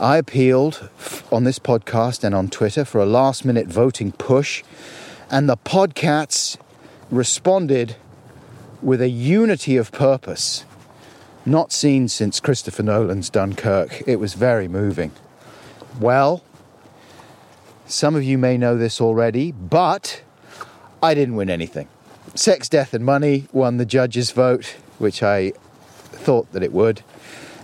I 0.00 0.16
appealed 0.16 0.88
on 1.30 1.44
this 1.44 1.58
podcast 1.58 2.24
and 2.24 2.34
on 2.34 2.48
Twitter 2.48 2.86
for 2.86 3.02
a 3.02 3.04
last 3.04 3.44
minute 3.44 3.66
voting 3.66 4.12
push, 4.12 4.64
and 5.30 5.46
the 5.46 5.58
Podcats 5.58 6.56
responded 7.10 7.96
with 8.80 9.02
a 9.02 9.10
unity 9.10 9.76
of 9.76 9.92
purpose 9.92 10.64
not 11.44 11.70
seen 11.70 12.08
since 12.08 12.40
Christopher 12.40 12.82
Nolan's 12.82 13.28
Dunkirk. 13.28 14.02
It 14.06 14.16
was 14.16 14.32
very 14.32 14.68
moving. 14.68 15.12
Well, 16.00 16.42
some 17.84 18.14
of 18.16 18.24
you 18.24 18.38
may 18.38 18.56
know 18.56 18.78
this 18.78 19.02
already, 19.02 19.52
but 19.52 20.22
I 21.02 21.12
didn't 21.12 21.36
win 21.36 21.50
anything. 21.50 21.88
Sex, 22.34 22.70
Death 22.70 22.94
and 22.94 23.04
Money 23.04 23.48
won 23.52 23.76
the 23.76 23.84
judges' 23.84 24.30
vote, 24.30 24.76
which 24.98 25.22
I 25.22 25.50
thought 26.10 26.50
that 26.52 26.62
it 26.62 26.72
would. 26.72 27.02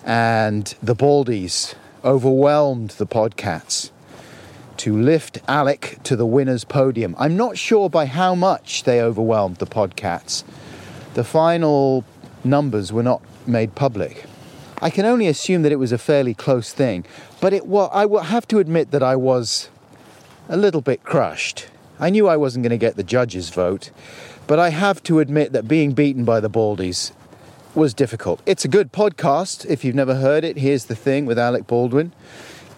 And 0.05 0.75
the 0.83 0.95
Baldies 0.95 1.75
overwhelmed 2.07 2.91
the 2.91 3.07
Podcats 3.07 3.91
to 4.79 4.97
lift 4.97 5.39
Alec 5.49 5.99
to 6.05 6.17
the 6.17 6.25
winner's 6.25 6.65
podium. 6.65 7.15
I'm 7.19 7.37
not 7.37 7.59
sure 7.59 7.91
by 7.91 8.07
how 8.07 8.35
much 8.35 8.85
they 8.85 9.01
overwhelmed 9.03 9.57
the 9.57 9.67
Podcats. 9.67 10.45
The 11.15 11.25
final 11.25 12.05
numbers 12.45 12.93
were 12.93 13.03
not 13.03 13.21
made 13.47 13.75
public. 13.75 14.25
I 14.81 14.89
can 14.89 15.05
only 15.05 15.27
assume 15.27 15.63
that 15.63 15.73
it 15.73 15.77
was 15.77 15.93
a 15.93 15.99
fairly 15.99 16.33
close 16.33 16.73
thing, 16.73 17.05
but 17.41 17.53
it 17.53 17.67
wa- 17.67 17.91
I 17.93 18.07
will 18.07 18.21
have 18.21 18.47
to 18.49 18.59
admit 18.59 18.93
that 18.93 19.03
I 19.03 19.17
was 19.17 19.69
a 20.49 20.57
little 20.57 20.81
bit 20.81 21.03
crushed 21.03 21.67
I 21.99 22.11
knew 22.11 22.29
I 22.29 22.37
wasn't 22.37 22.63
going 22.63 22.71
to 22.71 22.77
get 22.77 22.97
the 22.97 23.03
judge's 23.03 23.49
vote, 23.49 23.91
but 24.47 24.59
I 24.59 24.69
have 24.69 25.03
to 25.05 25.21
admit 25.21 25.53
that 25.53 25.67
being 25.67 25.93
beaten 25.93 26.25
by 26.25 26.41
the 26.41 26.51
Baldies 26.51 27.13
was 27.77 27.93
difficult. 27.93 28.41
It's 28.47 28.65
a 28.65 28.69
good 28.69 28.93
podcast. 28.93 29.67
If 29.67 29.85
you've 29.85 29.95
never 29.95 30.15
heard 30.17 30.45
it, 30.45 30.57
here's 30.57 30.87
the 30.87 30.97
thing 30.97 31.27
with 31.27 31.39
Alec 31.39 31.67
Baldwin. 31.67 32.13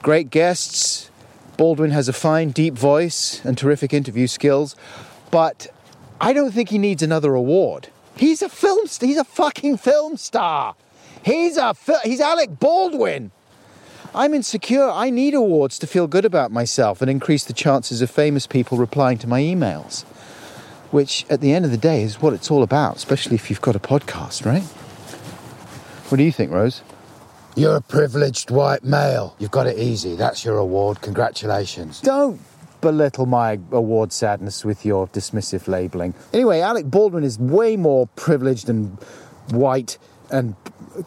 Great 0.02 0.30
guests. 0.30 1.10
Baldwin 1.56 1.90
has 1.92 2.08
a 2.08 2.12
fine, 2.12 2.50
deep 2.50 2.74
voice 2.74 3.40
and 3.44 3.56
terrific 3.56 3.92
interview 3.92 4.26
skills, 4.26 4.76
but 5.30 5.68
I 6.20 6.32
don't 6.32 6.52
think 6.52 6.68
he 6.68 6.78
needs 6.78 7.02
another 7.02 7.34
award. 7.34 7.88
He's 8.16 8.42
a 8.42 8.48
film. 8.48 8.86
He's 9.00 9.16
a 9.16 9.24
fucking 9.24 9.76
film 9.78 10.16
star. 10.16 10.74
He's 11.24 11.56
a. 11.56 11.74
He's 12.04 12.20
Alec 12.20 12.58
Baldwin. 12.58 13.30
I'm 14.14 14.34
insecure. 14.34 14.88
I 14.88 15.10
need 15.10 15.34
awards 15.34 15.78
to 15.80 15.86
feel 15.86 16.06
good 16.06 16.24
about 16.24 16.50
myself 16.50 17.02
and 17.02 17.10
increase 17.10 17.44
the 17.44 17.52
chances 17.52 18.00
of 18.00 18.10
famous 18.10 18.46
people 18.46 18.78
replying 18.78 19.18
to 19.18 19.28
my 19.28 19.40
emails. 19.40 20.04
Which, 20.90 21.26
at 21.28 21.40
the 21.40 21.52
end 21.52 21.64
of 21.64 21.70
the 21.70 21.76
day, 21.76 22.02
is 22.02 22.22
what 22.22 22.32
it's 22.32 22.50
all 22.50 22.62
about, 22.62 22.96
especially 22.96 23.34
if 23.34 23.50
you've 23.50 23.60
got 23.60 23.76
a 23.76 23.80
podcast, 23.80 24.46
right? 24.46 24.64
What 26.08 26.16
do 26.16 26.24
you 26.24 26.32
think, 26.32 26.50
Rose? 26.50 26.82
You're 27.54 27.76
a 27.76 27.82
privileged 27.82 28.50
white 28.50 28.82
male. 28.82 29.36
You've 29.38 29.50
got 29.50 29.66
it 29.66 29.78
easy. 29.78 30.14
That's 30.14 30.44
your 30.44 30.56
award. 30.56 31.02
Congratulations. 31.02 32.00
Don't 32.00 32.40
belittle 32.80 33.26
my 33.26 33.58
award 33.72 34.12
sadness 34.12 34.64
with 34.64 34.86
your 34.86 35.08
dismissive 35.08 35.68
labelling. 35.68 36.14
Anyway, 36.32 36.60
Alec 36.60 36.86
Baldwin 36.86 37.24
is 37.24 37.38
way 37.38 37.76
more 37.76 38.06
privileged 38.16 38.70
and 38.70 38.96
white 39.50 39.98
and 40.30 40.54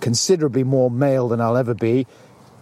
considerably 0.02 0.64
more 0.64 0.92
male 0.92 1.28
than 1.28 1.42
I'll 1.42 1.58
ever 1.58 1.74
be. 1.74 2.06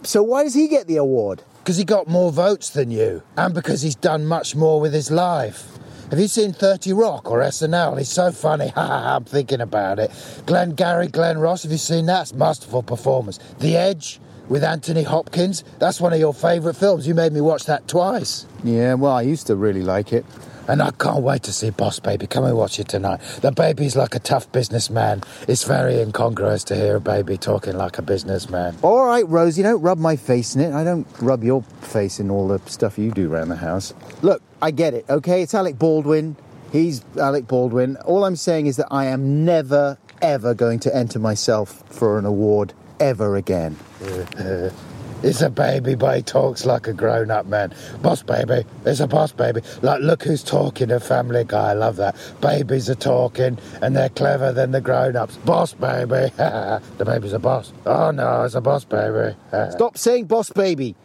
So 0.04 0.24
why 0.24 0.44
does 0.44 0.54
he 0.54 0.68
get 0.68 0.88
the 0.88 0.98
award? 0.98 1.44
Because 1.58 1.76
he 1.78 1.84
got 1.84 2.08
more 2.08 2.32
votes 2.32 2.70
than 2.70 2.90
you, 2.90 3.22
and 3.36 3.54
because 3.54 3.82
he's 3.82 3.96
done 3.96 4.26
much 4.26 4.56
more 4.56 4.80
with 4.80 4.94
his 4.94 5.12
life. 5.12 5.78
Have 6.10 6.18
you 6.18 6.28
seen 6.28 6.54
30 6.54 6.94
Rock 6.94 7.30
or 7.30 7.40
SNL? 7.42 7.98
He's 8.00 8.10
so 8.10 8.32
funny. 8.32 8.70
Ha 8.80 8.86
ha 8.88 9.16
I'm 9.16 9.26
thinking 9.26 9.62
about 9.62 10.00
it. 10.00 10.12
Glenn 10.46 10.74
Gary, 10.74 11.08
Glen 11.08 11.38
Ross, 11.38 11.64
have 11.64 11.72
you 11.72 11.78
seen 11.78 12.06
that? 12.08 12.22
It's 12.22 12.34
masterful 12.34 12.82
performance. 12.82 13.38
The 13.60 13.76
Edge 13.78 14.20
with 14.48 14.64
Anthony 14.64 15.04
Hopkins. 15.04 15.64
That's 15.78 16.02
one 16.02 16.14
of 16.14 16.20
your 16.20 16.34
favourite 16.34 16.76
films. 16.76 17.08
You 17.08 17.14
made 17.14 17.34
me 17.34 17.42
watch 17.42 17.66
that 17.66 17.88
twice. 17.88 18.46
Yeah, 18.64 18.96
well, 18.96 19.14
I 19.14 19.22
used 19.22 19.48
to 19.48 19.56
really 19.56 19.84
like 19.84 20.12
it. 20.14 20.26
And 20.70 20.84
I 20.84 20.92
can't 20.92 21.24
wait 21.24 21.42
to 21.44 21.52
see 21.52 21.72
Boss 21.72 22.00
Baby. 22.00 22.28
Come 22.28 22.44
and 22.44 22.56
watch 22.56 22.80
it 22.80 22.88
tonight. 22.88 23.22
The 23.42 23.52
baby's 23.52 23.96
like 23.96 24.14
a 24.14 24.20
tough 24.20 24.52
businessman. 24.52 25.24
It's 25.48 25.64
very 25.64 26.00
incongruous 26.00 26.64
to 26.66 26.76
hear 26.76 26.98
a 26.98 27.02
baby 27.02 27.38
talking 27.38 27.76
like 27.76 27.98
a 27.98 28.04
businessman. 28.04 28.78
All 28.84 29.04
right, 29.04 29.28
Rosie, 29.28 29.64
don't 29.64 29.82
rub 29.82 29.98
my 29.98 30.16
face 30.16 30.54
in 30.54 30.62
it. 30.62 30.72
I 30.72 30.84
don't 30.84 31.08
rub 31.22 31.44
your 31.44 31.64
face 31.82 32.20
in 32.20 32.30
all 32.30 32.48
the 32.48 32.60
stuff 32.70 33.00
you 33.00 33.10
do 33.10 33.34
around 33.34 33.50
the 33.50 33.56
house. 33.56 33.96
Look, 34.22 34.44
I 34.62 34.70
get 34.70 34.94
it, 34.94 35.06
okay? 35.10 35.42
It's 35.42 35.56
Alec 35.56 35.80
Baldwin. 35.80 36.36
He's 36.72 37.04
Alec 37.18 37.48
Baldwin. 37.48 37.98
All 38.06 38.24
I'm 38.24 38.36
saying 38.36 38.68
is 38.68 38.78
that 38.78 38.90
I 38.92 39.06
am 39.06 39.44
never, 39.44 39.98
ever 40.22 40.54
going 40.54 40.80
to 40.82 40.96
enter 40.96 41.18
myself 41.18 41.84
for 41.90 42.20
an 42.20 42.26
award 42.26 42.74
ever 43.00 43.36
again. 43.38 43.76
It's 45.22 45.42
a 45.42 45.50
baby, 45.50 45.96
but 45.96 46.16
he 46.16 46.24
talks 46.24 46.66
like 46.66 46.88
a 46.88 46.94
grown 46.94 47.30
up 47.30 47.46
man. 47.46 47.74
Boss 48.02 48.24
baby, 48.24 48.64
it's 48.86 49.02
a 49.02 49.08
boss 49.08 49.34
baby. 49.34 49.62
Like, 49.82 50.00
look 50.00 50.24
who's 50.24 50.44
talking, 50.44 50.92
a 50.92 51.00
family 51.00 51.44
guy. 51.46 51.72
I 51.72 51.74
love 51.74 51.98
that. 51.98 52.16
Babies 52.40 52.90
are 52.90 52.96
talking, 52.96 53.58
and 53.82 53.98
they're 53.98 54.10
clever 54.10 54.54
than 54.54 54.72
the 54.72 54.80
grown 54.80 55.18
ups. 55.18 55.36
Boss 55.38 55.74
baby. 55.74 56.32
the 56.38 57.04
baby's 57.06 57.34
a 57.34 57.40
boss. 57.40 57.74
Oh 57.86 58.12
no, 58.12 58.44
it's 58.44 58.56
a 58.56 58.62
boss 58.62 58.86
baby. 58.86 59.36
Stop 59.72 59.98
saying 59.98 60.26
boss 60.26 60.52
baby. 60.52 60.96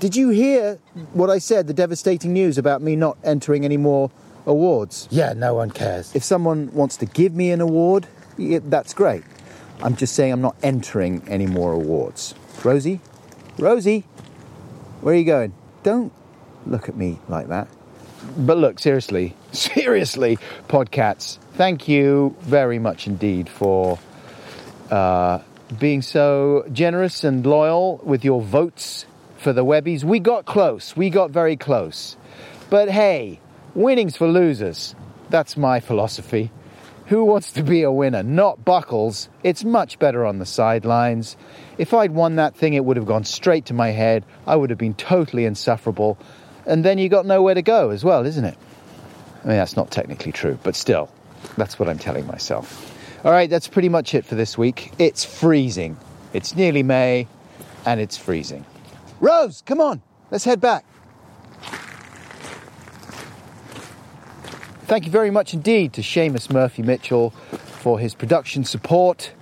Did 0.00 0.16
you 0.16 0.30
hear 0.30 0.78
what 1.12 1.28
I 1.28 1.38
said, 1.38 1.66
the 1.66 1.74
devastating 1.74 2.32
news 2.32 2.56
about 2.58 2.80
me 2.82 2.96
not 2.96 3.18
entering 3.24 3.64
any 3.64 3.76
more 3.76 4.10
awards? 4.46 5.06
Yeah, 5.10 5.34
no 5.34 5.54
one 5.54 5.70
cares. 5.70 6.14
If 6.16 6.24
someone 6.24 6.72
wants 6.72 6.96
to 6.98 7.06
give 7.06 7.34
me 7.34 7.50
an 7.50 7.60
award, 7.60 8.06
that's 8.38 8.94
great. 8.94 9.22
I'm 9.82 9.96
just 9.96 10.14
saying 10.14 10.32
I'm 10.32 10.40
not 10.40 10.56
entering 10.62 11.22
any 11.28 11.46
more 11.46 11.72
awards. 11.72 12.34
Rosie? 12.64 13.00
Rosie? 13.58 14.04
Where 15.00 15.14
are 15.14 15.18
you 15.18 15.24
going? 15.24 15.54
Don't 15.82 16.12
look 16.66 16.88
at 16.88 16.96
me 16.96 17.18
like 17.28 17.48
that. 17.48 17.68
But 18.36 18.58
look, 18.58 18.78
seriously, 18.78 19.36
seriously, 19.52 20.38
Podcats, 20.68 21.38
thank 21.54 21.88
you 21.88 22.34
very 22.40 22.78
much 22.78 23.06
indeed 23.06 23.48
for 23.48 23.98
uh, 24.90 25.40
being 25.78 26.02
so 26.02 26.66
generous 26.72 27.22
and 27.24 27.44
loyal 27.46 28.00
with 28.02 28.24
your 28.24 28.40
votes 28.40 29.06
for 29.38 29.52
the 29.52 29.64
Webbies. 29.64 30.04
We 30.04 30.18
got 30.20 30.46
close. 30.46 30.96
We 30.96 31.10
got 31.10 31.30
very 31.30 31.56
close. 31.56 32.16
But 32.70 32.90
hey, 32.90 33.40
winning's 33.74 34.16
for 34.16 34.26
losers. 34.26 34.94
That's 35.30 35.56
my 35.56 35.80
philosophy. 35.80 36.50
Who 37.06 37.24
wants 37.24 37.52
to 37.52 37.62
be 37.62 37.82
a 37.82 37.92
winner? 37.92 38.22
Not 38.22 38.64
Buckles. 38.64 39.28
It's 39.42 39.62
much 39.62 39.98
better 39.98 40.24
on 40.24 40.38
the 40.38 40.46
sidelines. 40.46 41.36
If 41.76 41.92
I'd 41.92 42.12
won 42.12 42.36
that 42.36 42.56
thing, 42.56 42.72
it 42.72 42.84
would 42.84 42.96
have 42.96 43.04
gone 43.04 43.24
straight 43.24 43.66
to 43.66 43.74
my 43.74 43.90
head. 43.90 44.24
I 44.46 44.56
would 44.56 44.70
have 44.70 44.78
been 44.78 44.94
totally 44.94 45.44
insufferable. 45.44 46.16
And 46.64 46.82
then 46.82 46.96
you 46.96 47.10
got 47.10 47.26
nowhere 47.26 47.54
to 47.54 47.62
go 47.62 47.90
as 47.90 48.04
well, 48.04 48.24
isn't 48.24 48.44
it? 48.44 48.56
I 49.44 49.48
mean, 49.48 49.56
that's 49.58 49.76
not 49.76 49.90
technically 49.90 50.32
true, 50.32 50.58
but 50.62 50.74
still, 50.74 51.10
that's 51.58 51.78
what 51.78 51.90
I'm 51.90 51.98
telling 51.98 52.26
myself. 52.26 52.90
All 53.22 53.32
right, 53.32 53.50
that's 53.50 53.68
pretty 53.68 53.90
much 53.90 54.14
it 54.14 54.24
for 54.24 54.34
this 54.34 54.56
week. 54.56 54.92
It's 54.98 55.26
freezing. 55.26 55.98
It's 56.32 56.56
nearly 56.56 56.82
May, 56.82 57.28
and 57.84 58.00
it's 58.00 58.16
freezing. 58.16 58.64
Rose, 59.20 59.62
come 59.66 59.80
on, 59.80 60.00
let's 60.30 60.44
head 60.44 60.60
back. 60.60 60.86
Thank 64.86 65.06
you 65.06 65.10
very 65.10 65.30
much 65.30 65.54
indeed 65.54 65.94
to 65.94 66.02
Seamus 66.02 66.52
Murphy 66.52 66.82
Mitchell 66.82 67.30
for 67.30 67.98
his 67.98 68.14
production 68.14 68.64
support. 68.64 69.32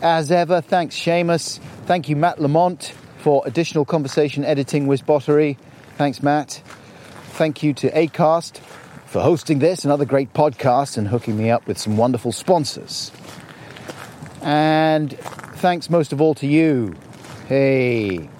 As 0.00 0.32
ever, 0.32 0.62
thanks 0.62 0.96
Seamus. 0.96 1.58
Thank 1.84 2.08
you 2.08 2.16
Matt 2.16 2.40
Lamont 2.40 2.94
for 3.18 3.42
additional 3.44 3.84
conversation 3.84 4.42
editing 4.42 4.86
with 4.86 5.04
Bottery. 5.04 5.58
Thanks 5.98 6.22
Matt. 6.22 6.62
Thank 7.32 7.62
you 7.62 7.74
to 7.74 7.90
Acast 7.90 8.56
for 9.04 9.20
hosting 9.20 9.58
this 9.58 9.84
and 9.84 9.92
other 9.92 10.06
great 10.06 10.32
podcasts 10.32 10.96
and 10.96 11.06
hooking 11.06 11.36
me 11.36 11.50
up 11.50 11.66
with 11.66 11.76
some 11.76 11.98
wonderful 11.98 12.32
sponsors. 12.32 13.12
And 14.40 15.12
thanks 15.56 15.90
most 15.90 16.14
of 16.14 16.22
all 16.22 16.34
to 16.36 16.46
you. 16.46 16.94
Hey, 17.48 18.30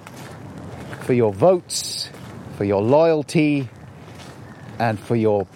for 1.03 1.13
your 1.13 1.35
votes, 1.35 2.09
for 2.57 2.65
your 2.65 2.81
loyalty, 2.83 3.69
and 4.79 4.99
for 4.99 5.17
your 5.17 5.47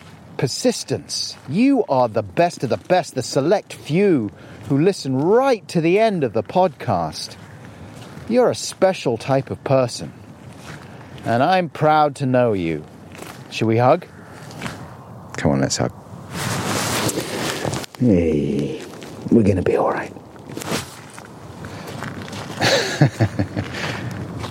persistence. 0.40 1.36
You 1.50 1.84
are 1.86 2.08
the 2.08 2.22
best 2.22 2.64
of 2.64 2.70
the 2.70 2.78
best, 2.78 3.14
the 3.14 3.22
select 3.22 3.74
few 3.74 4.30
who 4.70 4.78
listen 4.78 5.14
right 5.18 5.68
to 5.68 5.82
the 5.82 5.98
end 5.98 6.24
of 6.24 6.32
the 6.32 6.42
podcast. 6.42 7.36
You're 8.26 8.48
a 8.48 8.54
special 8.54 9.18
type 9.18 9.50
of 9.50 9.62
person. 9.64 10.14
And 11.26 11.42
I'm 11.42 11.68
proud 11.68 12.16
to 12.16 12.26
know 12.26 12.54
you. 12.54 12.82
Should 13.50 13.66
we 13.66 13.76
hug? 13.76 14.06
Come 15.36 15.50
on, 15.50 15.60
let's 15.60 15.76
hug. 15.76 15.92
Hey, 17.98 18.82
we're 19.30 19.42
going 19.42 19.56
to 19.56 19.62
be 19.62 19.76
all 19.76 19.90
right. 19.90 20.14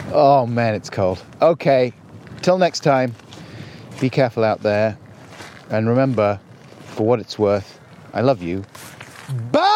oh 0.13 0.45
man, 0.47 0.75
it's 0.75 0.91
cold. 0.91 1.19
Okay, 1.41 1.93
till 2.43 2.59
next 2.59 2.81
time, 2.81 3.15
be 3.99 4.11
careful 4.11 4.43
out 4.43 4.61
there. 4.61 4.95
And 5.69 5.87
remember, 5.87 6.39
for 6.95 7.05
what 7.05 7.19
it's 7.19 7.37
worth, 7.37 7.79
I 8.13 8.21
love 8.21 8.41
you. 8.41 8.65
Bye! 9.51 9.68